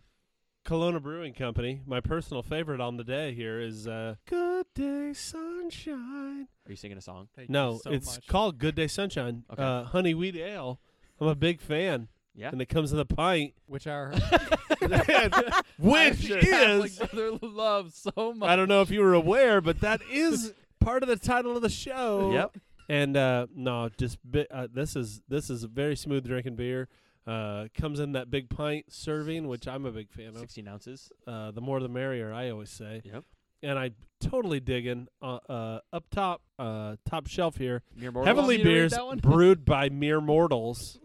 Kalona 0.65 1.03
Brewing 1.03 1.35
Company. 1.35 1.81
My 1.87 2.01
personal 2.01 2.43
favorite 2.43 2.81
on 2.81 2.97
the 2.97 3.05
day 3.05 3.35
here 3.35 3.61
is 3.61 3.87
uh, 3.87 4.17
"Good 4.27 4.67
Day 4.75 5.13
Sunshine." 5.15 6.49
are 6.67 6.71
you 6.71 6.77
singing 6.77 6.99
a 6.99 7.01
song? 7.01 7.29
Thank 7.35 7.51
No, 7.51 7.79
so 7.83 7.91
it's 7.91 8.17
much. 8.17 8.27
called 8.27 8.59
"Good 8.59 8.75
Day 8.75 8.87
Sunshine." 8.87 9.45
Okay. 9.53 9.63
Uh, 9.63 9.85
honey 9.85 10.15
wheat 10.15 10.37
ale. 10.37 10.81
I'm 11.21 11.27
a 11.29 11.35
big 11.35 11.61
fan, 11.61 12.09
Yeah. 12.35 12.51
and 12.51 12.63
it 12.63 12.67
comes 12.67 12.93
in 12.93 12.99
a 12.99 13.05
pint, 13.05 13.55
which 13.67 13.87
our 13.87 14.13
which 15.79 16.29
Catholic 16.29 16.91
is 16.93 16.99
brother 16.99 17.39
loves 17.43 18.07
so 18.17 18.33
much. 18.35 18.49
I 18.49 18.57
don't 18.57 18.69
know 18.69 18.83
if 18.83 18.91
you 18.91 19.01
were 19.01 19.15
aware, 19.15 19.61
but 19.61 19.81
that 19.81 20.01
is 20.11 20.53
part 20.81 21.03
of 21.03 21.09
the 21.09 21.17
title 21.17 21.57
of 21.57 21.63
the 21.63 21.69
show. 21.69 22.33
Yep. 22.33 22.57
And 22.89 23.17
uh, 23.17 23.47
no, 23.55 23.89
just 23.99 24.19
bi- 24.25 24.47
uh, 24.51 24.69
this 24.73 24.97
is 24.97 25.21
this 25.29 25.51
is 25.51 25.65
a 25.65 25.69
very 25.69 25.97
smooth 25.97 26.27
drinking 26.27 26.57
beer. 26.57 26.89
Uh, 27.27 27.67
comes 27.75 28.01
in 28.01 28.13
that 28.13 28.31
big 28.31 28.49
pint 28.49 28.87
serving, 28.89 29.47
which 29.47 29.69
I'm 29.69 29.85
a 29.87 29.93
big 29.93 30.11
fan 30.11 30.29
of. 30.29 30.39
Sixteen 30.39 30.67
ounces. 30.67 31.13
Uh, 31.27 31.51
the 31.53 31.61
more 31.61 31.79
the 31.81 31.89
merrier, 31.89 32.33
I 32.33 32.51
always 32.51 32.71
say. 32.71 33.03
Yep. 33.05 33.25
And 33.63 33.79
I 33.79 33.91
totally 34.21 34.59
digging 34.59 35.07
uh, 35.21 35.39
uh, 35.49 35.81
up 35.93 36.05
top, 36.11 36.41
uh, 36.59 36.97
top 37.09 37.27
shelf 37.27 37.57
here. 37.59 37.83
Mere 37.95 38.11
mortal. 38.11 38.27
Heavenly 38.27 38.57
me 38.57 38.63
to 38.63 38.69
read 38.69 38.75
beers 38.75 38.93
that 38.93 39.05
one? 39.05 39.19
brewed 39.19 39.65
by 39.67 39.91
mere 39.91 40.21
mortals, 40.21 40.99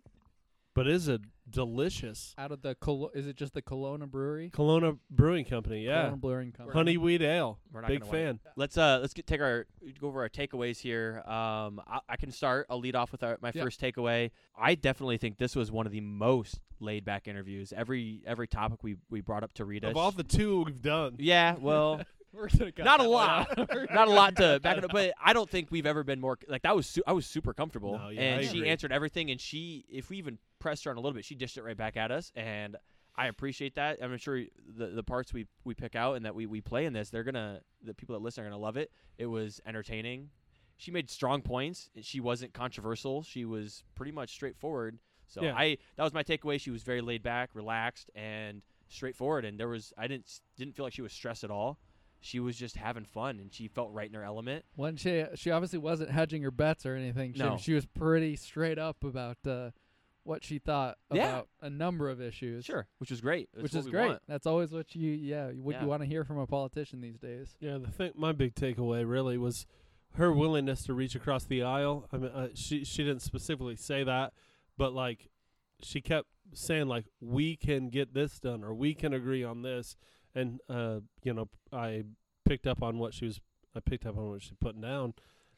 but 0.76 0.88
is 0.88 1.08
it 1.08 1.22
delicious? 1.50 2.36
Out 2.38 2.52
of 2.52 2.62
the 2.62 2.76
Colo- 2.76 3.10
is 3.16 3.26
it 3.28 3.36
just 3.36 3.54
the 3.54 3.62
Kalona 3.62 4.10
Brewery? 4.10 4.52
Kalona 4.54 4.98
Brewing 5.10 5.46
Company, 5.46 5.86
yeah. 5.86 6.10
Kalona 6.10 6.22
Brewing 6.22 6.52
Company. 6.52 6.74
Honey 6.78 6.98
wheat 6.98 7.22
ale, 7.22 7.58
We're 7.74 7.82
not 7.82 7.88
big 7.90 8.02
gonna 8.02 8.12
win. 8.12 8.40
fan. 8.40 8.52
Let's 8.56 8.78
uh 8.78 9.00
let's 9.02 9.14
get 9.14 9.26
take 9.26 9.42
our 9.42 9.66
go 10.00 10.08
over 10.08 10.22
our 10.22 10.30
takeaways 10.30 10.78
here. 10.80 11.22
Um, 11.26 11.82
I, 11.88 12.00
I 12.10 12.18
can 12.18 12.32
start. 12.32 12.68
I'll 12.70 12.80
lead 12.80 12.96
off 12.96 13.12
with 13.12 13.24
our, 13.24 13.38
my 13.42 13.52
Yeah. 13.54 13.64
first 13.64 13.82
takeaway. 13.82 14.32
I 14.58 14.76
definitely 14.76 15.18
think 15.18 15.38
this 15.38 15.56
was 15.56 15.72
one 15.72 15.86
of 15.86 15.92
the 15.92 16.02
most 16.02 16.60
laid 16.80 17.06
back 17.06 17.28
interviews. 17.28 17.74
Every 17.76 18.22
every 18.26 18.48
topic 18.48 18.84
we 18.84 18.98
we 19.10 19.22
brought 19.22 19.44
up 19.44 19.54
to 19.54 19.66
Rita. 19.66 19.90
Of 19.90 19.98
all 19.98 20.12
the 20.12 20.24
two 20.24 20.64
we've 20.64 20.82
done, 20.82 21.16
yeah, 21.20 21.56
well, 21.60 22.02
We're 22.38 22.48
gonna 22.50 22.72
cut 22.72 22.86
not 22.86 23.00
a 23.00 23.04
that 23.04 23.10
lot, 23.10 23.58
not 23.94 24.08
a 24.08 24.12
lot 24.12 24.36
to 24.38 24.60
back 24.62 24.78
it 24.78 24.84
up. 24.86 24.92
But 24.92 25.14
I 25.24 25.34
don't 25.34 25.50
think 25.50 25.70
we've 25.72 25.86
ever 25.86 26.04
been 26.04 26.20
more 26.20 26.38
like 26.48 26.64
that. 26.64 26.76
Was 26.76 26.88
su- 26.88 27.04
I 27.08 27.14
was 27.14 27.26
super 27.26 27.54
comfortable, 27.54 27.98
No, 27.98 28.10
yeah, 28.10 28.22
and 28.22 28.40
I 28.42 28.44
she 28.46 28.58
agree. 28.60 28.70
answered 28.70 28.92
everything. 28.92 29.32
And 29.32 29.40
she, 29.40 29.86
if 29.90 30.10
we 30.10 30.18
even 30.18 30.38
pressed 30.60 30.84
her 30.86 30.92
on 30.92 30.98
a 30.98 31.00
little 31.00 31.14
bit, 31.16 31.26
she 31.26 31.36
dished 31.36 31.58
it 31.58 31.64
right 31.64 31.78
back 31.78 31.96
at 31.98 32.12
us, 32.12 32.32
and 32.36 32.76
I 33.16 33.28
appreciate 33.28 33.76
that. 33.76 34.00
I'm 34.02 34.18
sure 34.18 34.42
the 34.78 34.88
the 34.88 35.04
parts 35.04 35.34
we 35.34 35.48
we 35.64 35.74
pick 35.74 35.96
out 35.96 36.16
and 36.16 36.26
that 36.26 36.36
we 36.36 36.46
we 36.46 36.60
play 36.62 36.86
in 36.86 36.94
this, 36.94 37.10
they're 37.10 37.24
gonna 37.24 37.62
the 37.82 37.94
people 37.94 38.14
that 38.14 38.22
listen 38.22 38.44
are 38.44 38.48
gonna 38.50 38.62
love 38.62 38.76
it. 38.78 38.92
It 39.18 39.28
was 39.28 39.62
entertaining. 39.66 40.30
She 40.78 40.92
made 40.92 41.10
strong 41.10 41.42
points. 41.42 41.90
She 42.02 42.20
wasn't 42.20 42.54
controversial. 42.54 43.24
She 43.24 43.46
was 43.46 43.84
pretty 43.96 44.12
much 44.12 44.32
straightforward. 44.32 45.00
So 45.28 45.42
Yeah. 45.42 45.56
I 45.56 45.78
that 45.96 46.04
was 46.04 46.14
my 46.14 46.24
takeaway. 46.24 46.60
She 46.60 46.70
was 46.72 46.84
very 46.84 47.00
laid 47.00 47.24
back, 47.24 47.52
relaxed, 47.54 48.12
and 48.14 48.62
straightforward. 48.90 49.46
And 49.46 49.58
there 49.58 49.70
was 49.70 49.94
I 49.98 50.08
didn't 50.08 50.42
didn't 50.58 50.76
feel 50.76 50.86
like 50.86 50.94
she 50.94 51.02
was 51.02 51.14
stressed 51.14 51.46
at 51.46 51.50
all. 51.52 51.80
She 52.26 52.40
was 52.40 52.58
just 52.58 52.76
having 52.76 53.06
fun, 53.06 53.40
and 53.40 53.54
she 53.54 53.68
felt 53.68 53.92
right 53.94 54.08
in 54.08 54.16
her 54.16 54.24
element. 54.24 54.66
When 54.76 54.96
she 54.98 55.24
she 55.36 55.52
obviously 55.52 55.78
wasn't 55.78 56.10
hedging 56.10 56.42
her 56.42 56.50
bets 56.50 56.84
or 56.86 56.96
anything. 56.96 57.34
She, 57.34 57.40
No. 57.40 57.58
she 57.58 57.74
was 57.74 57.86
pretty 57.86 58.36
straight 58.36 58.80
up 58.80 59.04
about 59.04 59.38
uh, 59.46 59.70
what 60.24 60.44
she 60.44 60.58
thought 60.58 60.98
Yeah. 61.14 61.30
about 61.30 61.50
a 61.62 61.70
number 61.70 62.10
of 62.10 62.20
issues. 62.20 62.66
Sure, 62.66 62.88
which 62.98 63.12
is 63.12 63.22
great. 63.22 63.50
That's 63.54 63.62
which 63.62 63.74
what 63.74 63.80
is 63.82 63.86
we 63.86 63.92
great. 63.92 64.08
want. 64.08 64.22
That's 64.28 64.48
always 64.48 64.72
what 64.72 64.96
you 64.96 65.12
yeah 65.12 65.52
what 65.52 65.76
Yeah. 65.76 65.82
you 65.84 65.88
want 65.88 66.02
to 66.02 66.08
hear 66.08 66.24
from 66.24 66.40
a 66.40 66.48
politician 66.48 67.00
these 67.00 67.20
days. 67.20 67.56
Yeah, 67.60 67.78
the 67.78 67.92
thing, 67.92 68.12
my 68.16 68.32
big 68.32 68.56
takeaway 68.56 69.08
really 69.08 69.38
was 69.38 69.68
her 70.16 70.32
willingness 70.34 70.82
to 70.86 70.96
reach 70.96 71.14
across 71.14 71.44
the 71.44 71.62
aisle. 71.62 72.08
I 72.12 72.18
mean, 72.18 72.32
uh, 72.32 72.48
she 72.56 72.84
she 72.84 73.04
didn't 73.04 73.22
specifically 73.22 73.76
say 73.76 74.04
that, 74.04 74.34
but 74.78 74.94
like 74.94 75.30
she 75.80 76.02
kept 76.02 76.28
saying 76.54 76.88
like 76.88 77.06
we 77.22 77.56
can 77.56 77.90
get 77.90 78.16
this 78.16 78.40
done 78.40 78.64
or 78.64 78.74
we 78.74 78.96
can 78.96 79.14
agree 79.14 79.44
on 79.44 79.62
this, 79.62 79.96
and 80.36 80.60
uh, 80.70 81.00
you 81.24 81.34
know, 81.34 81.48
I 81.72 82.04
picked 82.46 82.68
up 82.68 82.84
on 82.84 83.00
what 83.00 83.14
she 83.14 83.26
was. 83.26 83.40
I 83.76 83.80
picked 83.80 84.06
up 84.06 84.18
on 84.18 84.30
what 84.30 84.42
she's 84.42 84.54
putting 84.60 84.82
down. 84.82 85.14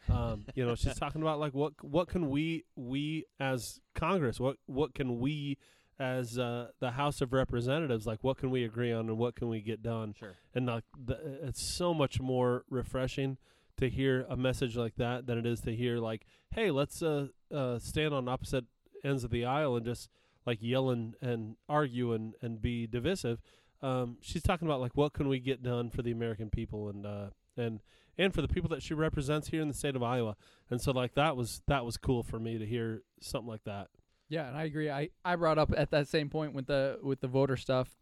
Um, 0.10 0.46
you 0.56 0.66
know, 0.66 0.76
she's 0.76 0.96
talking 1.00 1.22
about 1.22 1.40
like 1.40 1.54
what 1.54 1.74
what 1.82 2.08
can 2.08 2.30
we 2.30 2.64
we 2.76 3.26
as 3.40 3.80
Congress 3.96 4.40
what 4.40 4.58
what 4.68 4.94
can 4.94 5.20
we 5.20 5.58
as 6.00 6.38
uh, 6.38 6.68
the 6.80 6.92
House 6.92 7.22
of 7.22 7.34
Representatives 7.34 8.06
like 8.06 8.20
what 8.22 8.38
can 8.38 8.52
we 8.52 8.64
agree 8.64 8.92
on 8.92 9.10
and 9.10 9.18
what 9.18 9.36
can 9.36 9.50
we 9.50 9.62
get 9.62 9.82
done 9.82 10.14
Sure. 10.18 10.36
and 10.54 10.68
like 10.68 10.84
the, 11.04 11.40
it's 11.42 11.76
so 11.76 11.94
much 11.94 12.22
more 12.22 12.64
refreshing 12.70 13.38
to 13.78 13.90
hear 13.90 14.26
a 14.30 14.38
message 14.38 14.78
like 14.78 14.96
that 14.98 15.26
than 15.26 15.38
it 15.40 15.46
is 15.46 15.60
to 15.62 15.76
hear 15.76 15.98
like 15.98 16.26
hey 16.52 16.70
let's 16.70 17.02
uh, 17.02 17.28
uh 17.54 17.80
stand 17.80 18.14
on 18.14 18.28
opposite 18.28 18.66
ends 19.04 19.24
of 19.24 19.32
the 19.32 19.44
aisle 19.44 19.76
and 19.76 19.86
just 19.86 20.10
like 20.46 20.60
yell 20.62 20.90
and, 20.90 21.16
and 21.20 21.56
argue 21.68 22.14
and, 22.14 22.36
and 22.42 22.62
be 22.62 22.86
divisive 22.88 23.40
um 23.82 24.18
she's 24.22 24.42
talking 24.42 24.68
about 24.68 24.80
like 24.80 24.92
what 24.96 25.14
can 25.14 25.28
we 25.28 25.40
get 25.40 25.62
done 25.62 25.90
for 25.90 26.02
the 26.02 26.12
american 26.12 26.50
people 26.50 26.90
and 26.90 27.06
uh 27.06 27.28
and 27.56 27.80
and 28.18 28.34
for 28.34 28.42
the 28.42 28.48
people 28.48 28.70
that 28.70 28.82
she 28.82 28.94
represents 28.94 29.50
here 29.50 29.62
in 29.62 29.68
the 29.68 29.74
state 29.74 29.96
of 29.96 30.02
iowa 30.02 30.36
and 30.70 30.82
so 30.82 30.92
like 30.92 31.14
that 31.14 31.36
was 31.38 31.62
that 31.68 31.86
was 31.86 31.98
cool 31.98 32.24
for 32.24 32.40
me 32.40 32.58
to 32.58 32.66
hear 32.66 33.04
something 33.22 33.50
like 33.50 33.64
that 33.66 33.88
Yeah, 34.30 34.48
and 34.48 34.58
I 34.58 34.64
agree. 34.64 34.90
I, 34.90 35.10
I 35.24 35.36
brought 35.38 35.58
up 35.58 35.72
at 35.78 35.92
that 35.92 36.08
same 36.10 36.30
point 36.30 36.54
with 36.54 36.68
the 36.68 37.00
with 37.02 37.22
the 37.22 37.28
voter 37.30 37.56
stuff. 37.56 37.96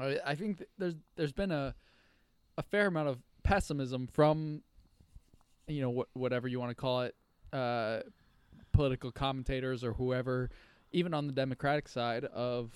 I, 0.00 0.34
think 0.34 0.58
th- 0.58 0.70
there's 0.78 0.94
there's 1.16 1.32
been 1.32 1.50
a 1.50 1.74
a 2.56 2.62
fair 2.62 2.86
amount 2.86 3.08
of 3.08 3.18
pessimism 3.42 4.06
from 4.06 4.62
you 5.66 5.80
know 5.80 5.90
what 5.90 6.08
whatever 6.12 6.46
you 6.46 6.60
want 6.60 6.70
to 6.70 6.74
call 6.76 7.02
it, 7.02 7.14
uh, 7.52 8.00
political 8.72 9.10
commentators 9.10 9.82
or 9.82 9.94
whoever, 9.94 10.50
even 10.92 11.12
on 11.14 11.26
the 11.26 11.32
Democratic 11.32 11.88
side 11.88 12.24
of, 12.26 12.72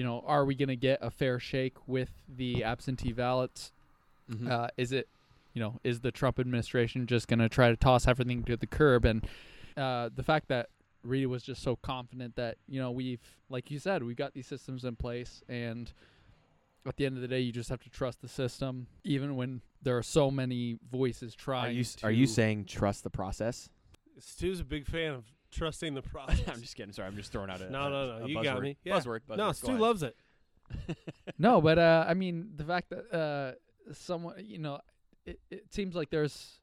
you 0.00 0.06
know, 0.06 0.24
are 0.26 0.46
we 0.46 0.54
going 0.54 0.70
to 0.70 0.76
get 0.76 0.98
a 1.02 1.10
fair 1.10 1.38
shake 1.38 1.76
with 1.86 2.08
the 2.26 2.64
absentee 2.64 3.12
ballots? 3.12 3.70
Mhm. 4.30 4.48
Uh, 4.50 4.68
is 4.78 4.92
it, 4.92 5.08
you 5.52 5.60
know, 5.60 5.78
is 5.84 6.00
the 6.00 6.10
Trump 6.10 6.38
administration 6.40 7.06
just 7.06 7.28
going 7.28 7.38
to 7.40 7.50
try 7.50 7.68
to 7.68 7.76
toss 7.76 8.08
everything 8.08 8.42
to 8.44 8.56
the 8.56 8.66
curb? 8.66 9.04
And 9.04 9.26
uh, 9.76 10.08
the 10.16 10.22
fact 10.22 10.48
that 10.48 10.70
Rita 11.04 11.28
was 11.28 11.42
just 11.42 11.62
so 11.62 11.76
confident 11.76 12.34
that 12.36 12.56
you 12.66 12.80
know 12.80 12.90
we've, 12.90 13.20
like 13.50 13.70
you 13.70 13.78
said, 13.78 14.02
we've 14.02 14.16
got 14.16 14.32
these 14.32 14.46
systems 14.46 14.86
in 14.86 14.96
place, 14.96 15.42
and 15.50 15.92
at 16.86 16.96
the 16.96 17.04
end 17.04 17.16
of 17.16 17.20
the 17.20 17.28
day, 17.28 17.40
you 17.40 17.52
just 17.52 17.68
have 17.68 17.82
to 17.82 17.90
trust 17.90 18.22
the 18.22 18.28
system, 18.28 18.86
even 19.04 19.36
when 19.36 19.60
there 19.82 19.98
are 19.98 20.02
so 20.02 20.30
many 20.30 20.78
voices 20.90 21.34
are 21.34 21.36
trying. 21.36 21.74
you 21.76 21.82
s- 21.82 22.02
are 22.02 22.10
you 22.10 22.26
saying 22.26 22.64
trust 22.64 23.04
the 23.04 23.10
process? 23.10 23.68
Stu's 24.18 24.60
a 24.60 24.64
big 24.64 24.86
fan 24.86 25.12
of 25.12 25.24
trusting 25.50 25.94
the 25.94 26.02
process. 26.14 26.40
I'm 26.48 26.60
just 26.60 26.76
kidding. 26.76 26.92
Sorry, 26.92 27.08
I'm 27.08 27.16
just 27.16 27.32
throwing 27.32 27.50
out 27.50 27.60
a 27.60 27.70
No, 27.70 27.86
a- 27.86 27.90
no, 27.90 28.18
no, 28.18 28.24
a 28.24 28.28
you 28.28 28.36
buzzword. 28.38 28.44
got 28.44 28.62
me. 28.62 28.76
Yeah. 28.84 28.98
Buzzword. 28.98 29.20
buzzword. 29.28 29.36
no, 29.36 29.46
Go 29.46 29.52
Stu 29.52 29.66
ahead. 29.68 29.80
loves 29.80 30.02
it. 30.02 30.16
No, 31.38 31.60
but 31.60 31.78
uh, 31.78 32.04
I 32.06 32.14
mean 32.14 32.50
the 32.56 32.64
fact 32.64 32.90
that 32.90 33.12
uh, 33.16 33.92
someone, 33.94 34.34
you 34.44 34.58
know, 34.58 34.80
it, 35.24 35.40
it 35.50 35.72
seems 35.72 35.94
like 35.96 36.10
there's 36.10 36.60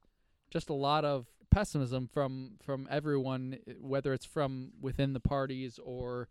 just 0.52 0.70
a 0.70 0.74
lot 0.74 1.04
of 1.04 1.26
pessimism 1.50 2.08
from 2.08 2.52
from 2.62 2.88
everyone, 2.92 3.58
whether 3.82 4.14
it's 4.14 4.26
from 4.26 4.72
within 4.80 5.14
the 5.14 5.20
parties 5.20 5.80
or 5.84 6.28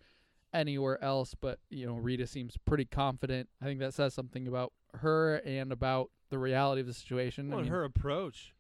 anywhere 0.55 1.03
else. 1.03 1.35
But 1.35 1.59
you 1.71 1.87
know, 1.87 1.97
Rita 1.97 2.27
seems 2.27 2.57
pretty 2.57 2.85
confident. 2.85 3.49
I 3.61 3.65
think 3.65 3.81
that 3.81 3.95
says 3.95 4.15
something 4.15 4.47
about 4.47 4.73
her 5.01 5.37
and 5.45 5.73
about 5.73 6.11
the 6.31 6.39
reality 6.39 6.81
of 6.83 6.87
the 6.87 6.95
situation. 6.95 7.53
I 7.53 7.57
mean, 7.57 7.67
her 7.67 7.85
approach 7.85 8.55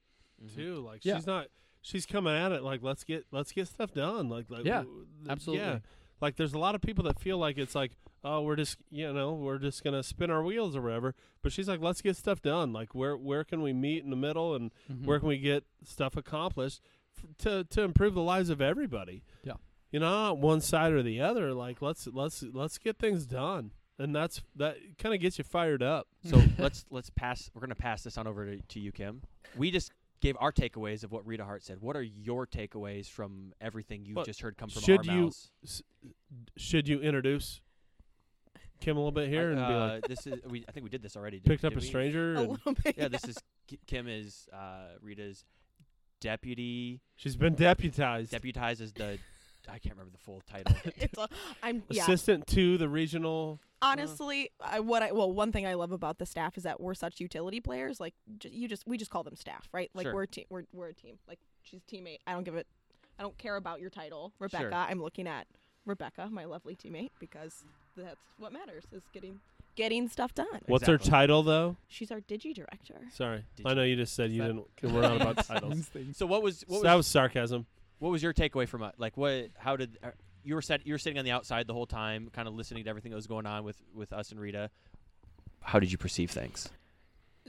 Mhm. 0.44 0.54
too. 0.56 0.74
Like 0.84 1.04
Yeah. 1.04 1.16
she's 1.16 1.26
not. 1.26 1.46
She's 1.86 2.04
coming 2.04 2.34
at 2.34 2.50
it 2.50 2.64
like 2.64 2.82
let's 2.82 3.04
get 3.04 3.26
let's 3.30 3.52
get 3.52 3.68
stuff 3.68 3.92
done. 3.92 4.28
Like 4.28 4.50
like 4.50 4.64
Yeah, 4.64 4.82
th- 4.82 5.30
absolutely. 5.30 5.64
Yeah. 5.64 5.78
Like 6.20 6.34
there's 6.34 6.52
a 6.52 6.58
lot 6.58 6.74
of 6.74 6.80
people 6.80 7.04
that 7.04 7.20
feel 7.20 7.38
like 7.38 7.58
it's 7.58 7.76
like 7.76 7.92
oh 8.24 8.42
we're 8.42 8.56
just 8.56 8.78
you 8.90 9.12
know 9.12 9.34
we're 9.34 9.58
just 9.58 9.84
gonna 9.84 10.02
spin 10.02 10.28
our 10.28 10.42
wheels 10.42 10.74
or 10.74 10.82
whatever. 10.82 11.14
But 11.42 11.52
she's 11.52 11.68
like 11.68 11.80
let's 11.80 12.02
get 12.02 12.16
stuff 12.16 12.42
done. 12.42 12.72
Like 12.72 12.92
where 12.92 13.16
where 13.16 13.44
can 13.44 13.62
we 13.62 13.72
meet 13.72 14.02
in 14.02 14.10
the 14.10 14.16
middle 14.16 14.56
and 14.56 14.72
mhm. 14.92 15.04
where 15.04 15.20
can 15.20 15.28
we 15.28 15.38
get 15.38 15.62
stuff 15.84 16.16
accomplished 16.16 16.80
f- 17.16 17.36
to 17.38 17.62
to 17.70 17.82
improve 17.82 18.14
the 18.14 18.20
lives 18.20 18.50
of 18.50 18.60
everybody. 18.60 19.22
Yeah. 19.44 19.52
You 19.92 20.00
know, 20.00 20.10
not 20.10 20.38
one 20.38 20.60
side 20.62 20.92
or 20.92 21.04
the 21.04 21.20
other. 21.20 21.54
Like 21.54 21.80
let's 21.80 22.08
let's 22.08 22.42
let's 22.52 22.78
get 22.78 22.98
things 22.98 23.26
done, 23.26 23.70
and 23.96 24.12
that's 24.12 24.42
that 24.56 24.76
kind 24.98 25.14
of 25.14 25.20
gets 25.20 25.38
you 25.38 25.44
fired 25.44 25.84
up. 25.84 26.08
So 26.24 26.42
let's 26.58 26.84
let's 26.90 27.10
pass. 27.10 27.48
We're 27.54 27.60
gonna 27.60 27.76
pass 27.76 28.02
this 28.02 28.18
on 28.18 28.26
over 28.26 28.44
to, 28.44 28.60
to 28.60 28.80
you, 28.80 28.90
Kim. 28.90 29.22
We 29.56 29.70
just 29.70 29.92
gave 30.20 30.36
our 30.40 30.52
takeaways 30.52 31.04
of 31.04 31.12
what 31.12 31.26
Rita 31.26 31.44
Hart 31.44 31.62
said. 31.62 31.80
What 31.80 31.96
are 31.96 32.02
your 32.02 32.46
takeaways 32.46 33.08
from 33.08 33.52
everything 33.60 34.04
you 34.04 34.14
Well, 34.14 34.24
just 34.24 34.40
heard 34.40 34.56
come 34.56 34.68
from 34.70 34.82
should 34.82 35.08
our 35.08 35.14
you- 35.14 35.20
mouths? 35.22 35.50
S- 35.64 35.82
should 36.56 36.88
you 36.88 37.00
introduce 37.00 37.60
Kim 38.80 38.96
a 38.96 39.00
little 39.00 39.12
bit 39.12 39.28
here 39.28 39.50
and 39.50 39.56
be 39.56 39.74
like 39.74 40.04
uh, 40.04 40.08
this 40.08 40.26
is 40.26 40.34
we. 40.46 40.64
I 40.68 40.72
think 40.72 40.84
we 40.84 40.90
did 40.90 41.02
this 41.02 41.16
already. 41.16 41.38
didn't- 41.38 41.46
picked 41.48 41.64
up 41.64 41.72
did 41.72 41.78
a 41.78 41.80
we? 41.80 41.86
stranger? 41.86 42.34
A 42.34 42.40
little 42.42 42.72
bit. 42.84 42.96
Yeah, 42.98 43.08
this 43.08 43.24
is 43.24 43.36
Kim 43.86 44.06
is 44.08 44.48
uh, 44.52 44.88
Rita's 45.00 45.44
deputy 46.20 47.00
she's 47.16 47.36
been 47.36 47.54
deputized, 47.54 48.30
deputized 48.32 48.80
as 48.80 48.92
the. 48.92 49.18
I 49.68 49.78
can't 49.78 49.94
remember 49.94 50.12
the 50.12 50.18
full 50.18 50.42
title. 50.50 50.74
it's 50.96 51.18
a, 51.18 51.28
I'm 51.62 51.82
yeah. 51.88 52.02
assistant 52.02 52.46
to 52.48 52.78
the 52.78 52.88
regional. 52.88 53.60
Honestly, 53.82 54.50
I, 54.60 54.80
what 54.80 55.02
I 55.02 55.12
well, 55.12 55.30
one 55.32 55.52
thing 55.52 55.66
I 55.66 55.74
love 55.74 55.92
about 55.92 56.18
the 56.18 56.26
staff 56.26 56.56
is 56.56 56.64
that 56.64 56.80
we're 56.80 56.94
such 56.94 57.20
utility 57.20 57.60
players. 57.60 58.00
Like 58.00 58.14
j- 58.38 58.50
you 58.50 58.68
just 58.68 58.84
we 58.86 58.96
just 58.96 59.10
call 59.10 59.22
them 59.22 59.36
staff, 59.36 59.68
right? 59.72 59.90
Like 59.94 60.04
Sure. 60.06 60.14
we're 60.14 60.22
a 60.22 60.26
team. 60.26 60.44
We're 60.50 60.64
we're 60.72 60.88
a 60.88 60.94
team. 60.94 61.18
Like 61.28 61.38
she's 61.62 61.80
a 61.80 61.94
teammate. 61.94 62.18
I 62.26 62.32
don't 62.32 62.44
give 62.44 62.56
it. 62.56 62.66
I 63.18 63.22
don't 63.22 63.36
care 63.38 63.56
about 63.56 63.80
your 63.80 63.90
title, 63.90 64.32
Sure. 64.38 64.48
Rebecca. 64.52 64.86
I'm 64.88 65.00
looking 65.00 65.26
at 65.26 65.46
Rebecca, 65.86 66.28
my 66.30 66.44
lovely 66.44 66.74
teammate, 66.74 67.10
because 67.20 67.64
that's 67.96 68.16
what 68.38 68.52
matters 68.52 68.84
is 68.92 69.02
getting 69.12 69.40
getting 69.76 70.08
stuff 70.08 70.34
done. 70.34 70.46
What's 70.66 70.86
her 70.86 70.98
title 70.98 71.42
though? 71.42 71.76
She's 71.86 72.10
our 72.10 72.20
digi 72.20 72.54
director. 72.54 72.94
Sorry, 73.12 73.44
Did 73.56 73.66
I 73.66 73.74
know 73.74 73.84
you 73.84 73.94
just 73.96 74.14
said 74.14 74.32
you 74.32 74.42
didn't. 74.42 74.64
We're 74.82 75.02
not 75.02 75.20
about 75.20 75.36
titles. 75.46 75.88
So 76.14 76.26
what 76.26 76.42
was 76.42 76.64
what 76.66 76.82
that 76.82 76.94
was, 76.94 77.00
was 77.00 77.06
sarcasm. 77.06 77.66
What 77.98 78.10
was 78.10 78.22
your 78.22 78.32
takeaway 78.34 78.68
from 78.68 78.82
it? 78.82 78.94
Like 78.98 79.16
what? 79.16 79.50
How 79.56 79.76
did 79.76 79.98
uh, 80.02 80.10
you 80.44 80.54
were 80.54 80.62
set? 80.62 80.86
You 80.86 80.94
were 80.94 80.98
sitting 80.98 81.18
on 81.18 81.24
the 81.24 81.30
outside 81.30 81.66
the 81.66 81.72
whole 81.74 81.86
time, 81.86 82.28
kind 82.32 82.46
of 82.48 82.54
listening 82.54 82.84
to 82.84 82.90
everything 82.90 83.10
that 83.10 83.16
was 83.16 83.26
going 83.26 83.46
on 83.46 83.64
with 83.64 83.82
with 83.94 84.12
us 84.12 84.30
and 84.30 84.40
Rita. 84.40 84.70
How 85.62 85.78
did 85.80 85.90
you 85.90 85.98
perceive 85.98 86.30
things? 86.30 86.68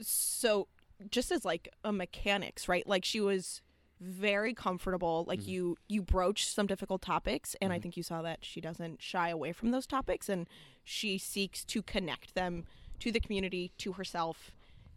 so 0.00 0.68
just 1.10 1.32
as 1.32 1.44
like 1.44 1.68
a 1.84 1.92
mechanics 1.92 2.68
right 2.68 2.86
like 2.86 3.04
she 3.04 3.20
was 3.20 3.62
very 4.00 4.54
comfortable 4.54 5.24
like 5.26 5.40
Mhm. 5.40 5.46
you 5.48 5.76
you 5.88 6.02
broach 6.02 6.46
some 6.46 6.66
difficult 6.68 7.02
topics 7.02 7.56
and 7.60 7.72
i 7.72 7.78
Mhm. 7.78 7.82
think 7.82 7.96
you 7.96 8.02
saw 8.04 8.22
that 8.22 8.44
she 8.44 8.60
doesn't 8.60 9.02
shy 9.02 9.28
away 9.28 9.52
from 9.52 9.72
those 9.72 9.86
topics 9.88 10.28
and 10.28 10.48
she 10.84 11.18
seeks 11.18 11.64
to 11.64 11.82
connect 11.82 12.34
them 12.34 12.64
to 13.00 13.10
the 13.10 13.18
community 13.18 13.72
to 13.78 13.94
herself 13.94 14.52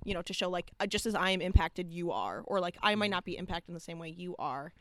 you 0.06 0.14
know 0.14 0.22
to 0.22 0.34
show 0.34 0.50
like 0.50 0.70
uh, 0.80 0.86
just 0.86 1.08
as 1.08 1.16
i 1.16 1.32
am 1.32 1.42
impacted 1.42 1.90
you 1.90 2.12
are 2.12 2.42
or 2.46 2.60
like 2.60 2.78
i 2.84 2.94
might 2.94 3.08
Mhm. 3.08 3.12
not 3.12 3.26
be 3.26 3.38
impacted 3.38 3.70
in 3.70 3.74
the 3.74 3.80
same 3.80 3.98
way 3.98 4.10
you 4.10 4.36
are 4.38 4.72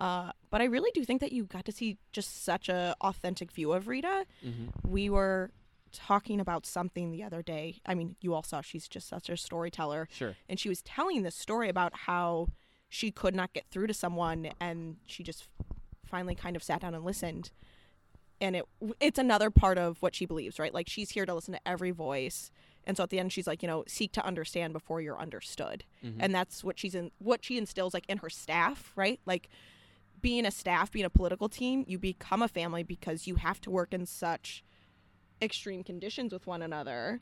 uh, 0.00 0.32
but 0.50 0.60
i 0.60 0.64
really 0.64 0.90
do 0.94 1.04
think 1.04 1.20
that 1.20 1.30
you 1.32 1.44
got 1.44 1.64
to 1.64 1.72
see 1.72 1.98
just 2.12 2.42
such 2.44 2.68
a 2.68 2.94
authentic 3.00 3.52
view 3.52 3.72
of 3.72 3.86
rita. 3.86 4.26
Mm-hmm. 4.44 4.66
we 4.90 5.08
were 5.10 5.50
talking 5.92 6.38
about 6.40 6.66
something 6.66 7.10
the 7.10 7.22
other 7.24 7.42
day. 7.42 7.80
I 7.84 7.94
mean 7.94 8.16
you 8.20 8.32
all 8.34 8.42
saw 8.44 8.60
she's 8.60 8.86
just 8.88 9.08
such 9.08 9.28
a 9.28 9.36
storyteller. 9.36 10.08
Sure. 10.10 10.36
and 10.48 10.58
she 10.58 10.68
was 10.68 10.82
telling 10.82 11.22
this 11.22 11.34
story 11.34 11.68
about 11.68 11.92
how 12.06 12.48
she 12.88 13.10
could 13.10 13.34
not 13.34 13.52
get 13.52 13.64
through 13.70 13.86
to 13.88 13.94
someone 13.94 14.50
and 14.60 14.96
she 15.06 15.22
just 15.22 15.48
finally 16.06 16.34
kind 16.34 16.56
of 16.56 16.62
sat 16.62 16.80
down 16.80 16.94
and 16.94 17.04
listened. 17.04 17.50
And 18.40 18.56
it 18.56 18.64
it's 19.00 19.18
another 19.18 19.50
part 19.50 19.78
of 19.78 20.00
what 20.00 20.14
she 20.14 20.26
believes 20.26 20.58
right? 20.58 20.72
Like 20.72 20.88
she's 20.88 21.10
here 21.10 21.26
to 21.26 21.34
listen 21.34 21.54
to 21.54 21.68
every 21.68 21.90
voice. 21.90 22.50
And 22.84 22.96
so 22.96 23.02
at 23.02 23.10
the 23.10 23.18
end 23.18 23.32
she's 23.32 23.46
like 23.48 23.60
you 23.62 23.68
know 23.68 23.82
seek 23.88 24.12
to 24.12 24.24
understand 24.24 24.72
before 24.72 25.00
you're 25.00 25.18
understood. 25.18 25.84
Mm-hmm. 26.04 26.20
and 26.22 26.34
that's 26.34 26.62
what 26.64 26.78
she's 26.78 26.94
in 26.94 27.10
what 27.18 27.44
she 27.44 27.58
instills 27.58 27.94
like 27.94 28.06
in 28.08 28.18
her 28.18 28.30
staff 28.30 28.92
right? 28.96 29.18
Like 29.26 29.48
being 30.20 30.44
a 30.46 30.50
staff 30.50 30.90
being 30.90 31.04
a 31.04 31.10
political 31.10 31.48
team 31.48 31.84
you 31.86 31.98
become 31.98 32.42
a 32.42 32.48
family 32.48 32.82
because 32.82 33.26
you 33.26 33.36
have 33.36 33.60
to 33.60 33.70
work 33.70 33.92
in 33.94 34.04
such 34.06 34.62
extreme 35.42 35.82
conditions 35.82 36.32
with 36.32 36.46
one 36.46 36.62
another. 36.62 37.20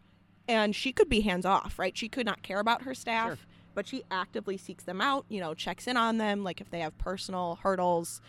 And 0.49 0.74
she 0.74 0.92
could 0.92 1.09
be 1.09 1.20
hands 1.20 1.44
off 1.46 1.78
right? 1.78 1.96
She 1.96 2.09
could 2.09 2.26
not 2.26 2.42
care 2.42 2.61
about 2.61 2.82
her 2.82 2.94
staff 2.94 3.28
Sure. 3.28 3.38
but 3.74 3.86
she 3.86 4.03
actively 4.11 4.57
seeks 4.57 4.84
them 4.84 5.01
out 5.01 5.24
you 5.28 5.40
know 5.40 5.55
checks 5.55 5.86
in 5.86 5.96
on 5.96 6.18
them 6.18 6.42
like 6.44 6.61
if 6.61 6.70
they 6.70 6.80
have 6.80 6.96
personal 6.99 7.59
hurdles. 7.62 8.20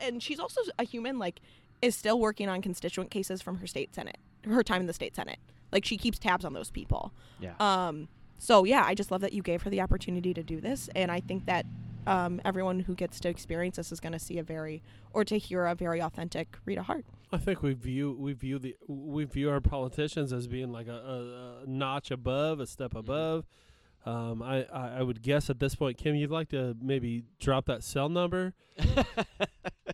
And 0.00 0.22
she's 0.22 0.38
also 0.40 0.60
a 0.78 0.84
human 0.84 1.18
like 1.18 1.40
is 1.82 1.94
still 1.96 2.18
working 2.18 2.48
on 2.48 2.62
constituent 2.62 3.10
cases 3.10 3.40
from 3.42 3.58
her 3.58 3.66
state 3.66 3.94
senate 3.94 4.18
her 4.44 4.62
time 4.62 4.80
in 4.80 4.86
the 4.86 4.92
state 4.92 5.14
senate. 5.16 5.38
Like 5.72 5.84
she 5.84 5.96
keeps 5.98 6.18
tabs 6.18 6.44
on 6.44 6.52
those 6.54 6.70
people. 6.70 7.12
Yeah. 7.40 7.52
um, 7.60 8.08
so 8.38 8.62
yeah, 8.64 8.84
I 8.86 8.94
just 8.94 9.10
love 9.10 9.20
that 9.22 9.32
you 9.32 9.42
gave 9.42 9.62
her 9.62 9.70
the 9.70 9.80
opportunity 9.80 10.32
to 10.32 10.42
do 10.44 10.60
this, 10.60 10.88
and 10.94 11.10
I 11.10 11.18
think 11.18 11.46
that 11.46 11.66
um, 12.08 12.40
everyone 12.44 12.80
who 12.80 12.94
gets 12.94 13.20
to 13.20 13.28
experience 13.28 13.76
this 13.76 13.92
is 13.92 14.00
going 14.00 14.12
to 14.14 14.18
see 14.18 14.38
a 14.38 14.42
very 14.42 14.82
or 15.12 15.24
to 15.24 15.38
hear 15.38 15.66
a 15.66 15.74
very 15.74 16.00
authentic 16.00 16.56
Rita 16.64 16.82
Hart. 16.82 17.04
I 17.32 17.36
think 17.38 17.62
we 17.62 17.74
view 17.74 18.16
we 18.18 18.32
view 18.32 18.58
the 18.58 18.74
we 18.86 19.24
view 19.24 19.50
our 19.50 19.60
politicians 19.60 20.32
as 20.32 20.46
being 20.46 20.72
like 20.72 20.88
a, 20.88 20.92
a, 20.92 21.62
a 21.64 21.66
notch 21.66 22.10
above, 22.10 22.60
a 22.60 22.66
step 22.66 22.92
Mhm. 22.92 23.00
above. 23.00 23.46
Um, 24.06 24.42
I, 24.42 24.64
I 24.72 24.98
I 24.98 25.02
would 25.02 25.20
guess 25.22 25.50
at 25.50 25.58
this 25.60 25.74
point, 25.74 25.98
Kim, 25.98 26.14
you'd 26.14 26.30
like 26.30 26.48
to 26.50 26.76
maybe 26.80 27.24
drop 27.40 27.66
that 27.66 27.82
cell 27.84 28.08
number. 28.08 28.54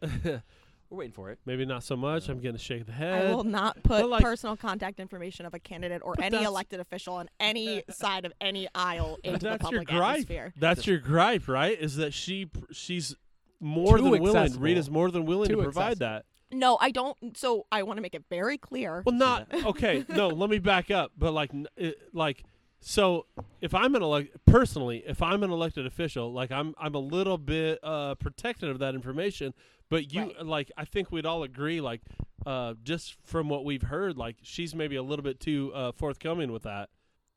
We're 0.91 0.99
waiting 0.99 1.12
for 1.12 1.30
it. 1.30 1.39
maybe 1.47 1.64
not 1.64 1.82
so 1.82 1.97
much. 1.97 2.26
Yeah. 2.26 2.32
I'm 2.32 2.39
getting 2.41 2.57
a 2.57 2.59
shake 2.59 2.82
of 2.82 2.87
the 2.87 2.93
head. 2.93 3.26
I 3.26 3.35
will 3.35 3.45
not 3.45 3.76
put 3.82 4.03
but, 4.03 4.09
like- 4.09 4.22
personal 4.22 4.57
contact 4.57 5.01
information 5.01 5.45
of 5.47 5.55
a 5.55 5.59
candidate 5.59 6.03
or 6.05 6.14
But 6.14 6.24
any 6.26 6.30
that's- 6.37 6.49
elected 6.49 6.80
official 6.80 7.14
on 7.14 7.28
any 7.41 7.82
side 7.91 8.24
of 8.24 8.32
any 8.41 8.68
aisle 8.74 9.18
But 9.24 9.28
into 9.35 9.39
the 9.41 9.49
that's 9.51 9.62
your 9.62 9.80
public 9.80 9.89
gripe. 9.89 10.11
atmosphere. 10.11 10.53
That's 10.57 10.87
your 10.87 10.99
gripe, 10.99 11.49
right? 11.49 11.78
Is 11.80 11.97
that 11.97 12.12
she 12.14 12.47
pr- 12.47 12.72
she's 12.72 13.16
more 13.61 13.97
Too 13.97 14.05
than 14.11 14.20
willing. 14.22 14.37
accessible. 14.37 14.62
Rita's 14.64 14.91
more 14.91 15.11
than 15.11 15.24
willing 15.24 15.49
Too 15.49 15.57
to 15.57 15.62
provide 15.62 15.93
accessible. 15.93 16.07
that. 16.07 16.24
No, 16.57 16.78
I 16.80 16.91
don't. 16.93 17.37
So 17.37 17.66
I 17.72 17.82
want 17.82 17.97
to 17.97 18.03
make 18.03 18.14
it 18.14 18.24
very 18.30 18.59
clear. 18.59 19.03
Well, 19.05 19.14
not 19.14 19.53
okay. 19.53 20.05
No, 20.09 20.28
let 20.28 20.49
me 20.51 20.59
back 20.59 20.91
up. 20.91 21.11
But 21.18 21.32
like, 21.32 21.53
n- 21.53 21.66
it, 21.76 21.97
like, 22.12 22.45
so 22.80 23.26
if 23.61 23.74
I'm 23.74 23.95
an 23.97 24.03
elect 24.03 24.37
personally, 24.47 25.03
if 25.07 25.22
I'm 25.22 25.43
an 25.43 25.51
elected 25.51 25.87
official, 25.87 26.32
like 26.32 26.53
I'm, 26.53 26.74
I'm 26.78 26.95
a 26.95 26.99
little 27.01 27.39
bit 27.39 27.78
uh, 27.82 28.14
protected 28.16 28.68
of 28.68 28.78
that 28.80 28.95
information. 28.95 29.55
But 29.89 30.12
you, 30.12 30.22
Right. 30.22 30.47
like, 30.47 30.72
I 30.76 30.85
think 30.85 31.12
we'd 31.12 31.26
all 31.26 31.43
agree, 31.43 31.80
like, 31.80 32.01
uh, 32.47 32.74
just 32.82 33.14
from 33.22 33.49
what 33.49 33.64
we've 33.64 33.82
heard, 33.82 34.16
like, 34.16 34.37
she's 34.43 34.74
maybe 34.74 34.97
a 34.97 35.03
little 35.03 35.22
bit 35.22 35.41
too 35.41 35.72
uh, 35.74 35.93
forthcoming 35.93 36.51
with 36.53 36.62
that. 36.64 36.91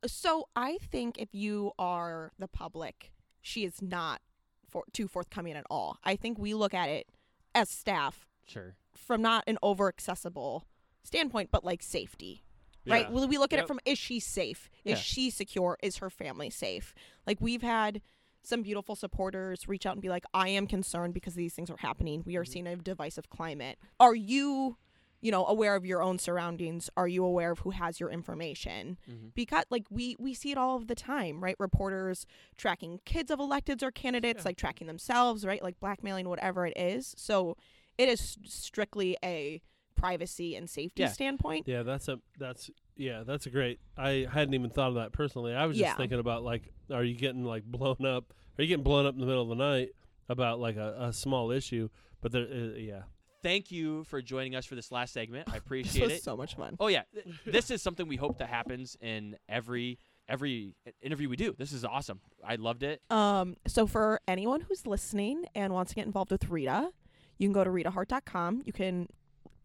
So 0.06 0.48
I 0.56 0.78
think 0.82 1.18
if 1.18 1.34
you 1.34 1.72
are 1.78 2.32
the 2.40 2.48
public, 2.48 3.12
she 3.42 3.64
is 3.66 3.82
not 3.82 4.22
for, 4.70 4.84
too 4.94 5.08
forthcoming 5.08 5.54
at 5.54 5.66
all. 5.70 5.98
I 6.04 6.16
think 6.16 6.38
we 6.38 6.54
look 6.54 6.74
at 6.74 6.90
it 6.90 7.08
as 7.56 7.70
staff. 7.70 8.28
Sure. 8.46 8.76
from 8.96 9.22
not 9.22 9.44
an 9.46 9.58
over 9.62 9.88
accessible 9.90 10.66
standpoint, 11.04 11.50
but 11.52 11.64
like 11.66 11.84
safety. 11.84 12.44
Right? 12.86 13.06
Yeah. 13.06 13.10
Well, 13.14 13.28
we 13.28 13.38
look 13.38 13.52
at 13.54 13.58
Yep. 13.58 13.64
it 13.66 13.68
from 13.68 13.80
is 13.86 13.98
she 14.00 14.20
safe? 14.22 14.70
Is 14.86 14.92
Yeah. 14.92 15.02
she 15.04 15.30
secure? 15.30 15.78
Is 15.84 15.98
her 15.98 16.10
family 16.10 16.50
safe? 16.50 16.94
Like 17.28 17.40
we've 17.42 17.62
had 17.62 18.02
some 18.48 18.62
beautiful 18.62 18.96
supporters 18.96 19.68
reach 19.68 19.86
out 19.86 19.94
and 19.94 20.02
be 20.02 20.10
like, 20.10 20.24
I 20.34 20.48
am 20.50 20.68
concerned 20.68 21.14
because 21.14 21.36
these 21.36 21.54
things 21.54 21.70
are 21.70 21.78
happening. 21.78 22.24
We 22.26 22.36
are 22.38 22.44
Mm-hmm. 22.44 22.52
seeing 22.52 22.68
a 22.68 22.76
divisive 22.78 23.30
climate. 23.30 23.78
Are 24.00 24.16
you, 24.16 24.78
you 25.20 25.32
know, 25.32 25.46
aware 25.46 25.76
of 25.76 25.86
your 25.86 26.02
own 26.02 26.18
surroundings? 26.20 26.90
Are 26.96 27.08
you 27.08 27.26
aware 27.26 27.52
of 27.52 27.60
who 27.60 27.72
has 27.72 28.00
your 28.00 28.10
information? 28.10 28.98
Mm-hmm. 29.10 29.28
Because 29.36 29.66
like 29.70 29.86
we 29.90 30.16
we 30.20 30.34
see 30.34 30.52
it 30.52 30.58
all 30.58 30.78
of 30.78 30.88
the 30.88 30.96
time, 30.96 31.44
right? 31.44 31.56
Reporters 31.60 32.26
tracking 32.56 33.00
kids 33.04 33.30
of 33.32 33.40
electeds 33.40 33.84
or 33.84 33.92
candidates, 33.92 34.46
like 34.46 34.58
tracking 34.58 34.88
themselves, 34.88 35.46
right? 35.46 35.62
Like 35.62 35.80
blackmailing, 35.80 36.30
whatever 36.30 36.66
it 36.66 36.78
is. 36.78 37.14
So 37.18 37.58
it 37.98 38.08
is 38.10 38.38
strictly 38.46 39.18
a 39.24 39.62
privacy 39.96 40.56
and 40.56 40.70
safety 40.70 41.02
Yeah. 41.02 41.10
standpoint. 41.12 41.68
Yeah, 41.68 41.84
that's 41.84 42.08
a 42.08 42.20
that's 42.38 42.70
yeah, 42.98 43.24
that's 43.26 43.46
a 43.46 43.50
great. 43.50 43.80
I 43.98 44.28
hadn't 44.32 44.54
even 44.54 44.70
thought 44.70 44.90
of 44.90 44.96
that 44.96 45.12
personally. 45.14 45.54
I 45.54 45.66
was 45.66 45.78
just 45.78 45.86
Yeah. 45.90 45.96
thinking 45.96 46.20
about 46.20 46.44
like, 46.44 46.64
are 46.92 47.04
you 47.04 47.16
getting 47.16 47.44
like 47.44 47.64
blown 47.64 48.06
up? 48.06 48.34
Are 48.58 48.62
you 48.64 48.68
getting 48.68 48.84
blown 48.84 49.06
up 49.06 49.14
in 49.14 49.20
the 49.20 49.26
middle 49.28 49.44
of 49.44 49.50
the 49.50 49.56
night 49.56 49.90
about 50.30 50.60
like 50.60 50.76
a, 50.78 50.96
a 51.00 51.14
small 51.14 51.52
issue? 51.52 51.90
But 52.22 52.32
there, 52.32 52.44
uh, 52.52 52.78
yeah, 52.78 53.02
Thank 53.44 53.72
you 53.72 54.04
for 54.06 54.22
joining 54.22 54.56
us 54.56 54.66
for 54.66 54.74
this 54.76 54.92
last 54.92 55.14
segment. 55.14 55.48
I 55.48 55.52
This 55.54 55.60
appreciate 55.60 56.04
was 56.04 56.14
it. 56.14 56.24
so 56.24 56.36
much 56.36 56.56
fun. 56.56 56.76
Oh 56.80 56.88
yeah, 56.88 57.04
Th- 57.14 57.26
this 57.46 57.70
is 57.72 57.82
something 57.84 58.08
we 58.08 58.16
hope 58.18 58.40
that 58.40 58.50
happens 58.50 58.98
in 59.00 59.38
every 59.48 60.00
every 60.28 60.74
interview 61.02 61.30
we 61.30 61.36
do. 61.38 61.54
This 61.58 61.72
is 61.72 61.86
awesome. 61.86 62.20
I 62.46 62.56
loved 62.56 62.84
it. 62.84 63.02
Um, 63.10 63.56
so 63.68 63.88
for 63.88 64.20
anyone 64.28 64.62
who's 64.62 64.86
listening 64.88 65.46
and 65.56 65.72
wants 65.72 65.92
to 65.92 65.96
get 65.96 66.06
involved 66.06 66.32
with 66.32 66.50
Rita, 66.50 66.90
you 67.38 67.48
can 67.48 67.54
go 67.54 67.64
to 67.64 67.70
ritahart.com. 67.70 68.64
You 68.66 68.74
can 68.74 69.08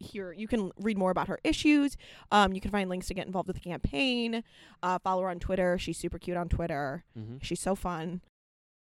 hear, 0.03 0.31
you 0.31 0.47
can 0.47 0.71
read 0.79 0.97
more 0.97 1.11
about 1.11 1.27
her 1.27 1.39
issues. 1.43 1.97
Um, 2.31 2.53
you 2.53 2.61
can 2.61 2.71
find 2.71 2.89
links 2.89 3.07
to 3.07 3.13
get 3.13 3.25
involved 3.25 3.47
with 3.47 3.55
the 3.55 3.61
campaign. 3.67 4.43
Uh, 4.81 4.99
follow 4.99 5.23
her 5.23 5.29
on 5.29 5.39
Twitter. 5.39 5.77
She's 5.77 5.97
super 5.97 6.19
cute 6.19 6.37
on 6.37 6.49
Twitter. 6.49 7.03
Mm-hmm. 7.17 7.37
She's 7.41 7.59
so 7.59 7.75
fun. 7.75 8.21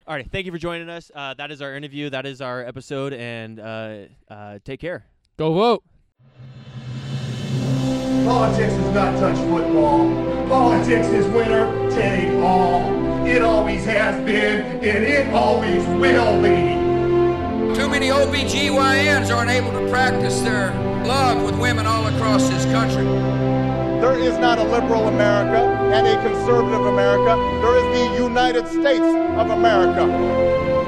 All 0.07 0.15
right, 0.15 0.29
thank 0.31 0.47
you 0.47 0.53
for 0.53 0.59
joining 0.59 0.89
us. 0.89 1.13
Uh, 1.15 1.35
that 1.35 1.53
is 1.53 1.63
our 1.63 1.75
interview. 1.77 2.11
That 2.11 2.27
is 2.27 2.41
our 2.41 2.65
episode, 2.65 3.13
and 3.13 3.61
uh, 3.61 3.95
uh, 4.29 4.59
take 4.65 4.81
care. 4.81 5.07
Go 5.37 5.55
vote. 5.55 5.85
Politics 8.25 8.73
does 8.73 8.95
not 8.95 9.19
touch 9.19 9.37
football. 9.49 10.09
Politics 10.49 11.07
is 11.09 11.27
winner 11.29 11.91
take 11.91 12.33
all. 12.43 12.83
It 13.27 13.43
always 13.43 13.85
has 13.85 14.25
been, 14.25 14.63
and 14.85 15.05
it 15.05 15.33
always 15.33 15.87
will 15.87 16.43
be. 16.43 17.77
Too 17.79 17.89
many 17.89 18.09
OBGYNs 18.09 19.35
aren't 19.35 19.51
able 19.51 19.71
to 19.73 19.89
practice 19.89 20.41
their 20.41 20.73
love 21.07 21.43
with 21.43 21.59
women 21.59 21.87
all 21.87 22.07
across 22.07 22.49
this 22.49 22.65
country. 22.67 23.05
There 24.01 24.19
is 24.19 24.39
not 24.39 24.59
a 24.59 24.65
liberal 24.65 25.09
America 25.09 25.63
and 25.93 26.07
a 26.07 26.15
conservative 26.23 26.87
America. 26.87 27.37
There 27.63 27.77
is 27.77 28.11
the 28.11 28.23
United 28.23 28.67
States 28.69 29.05
of 29.05 29.51
America. 29.51 30.82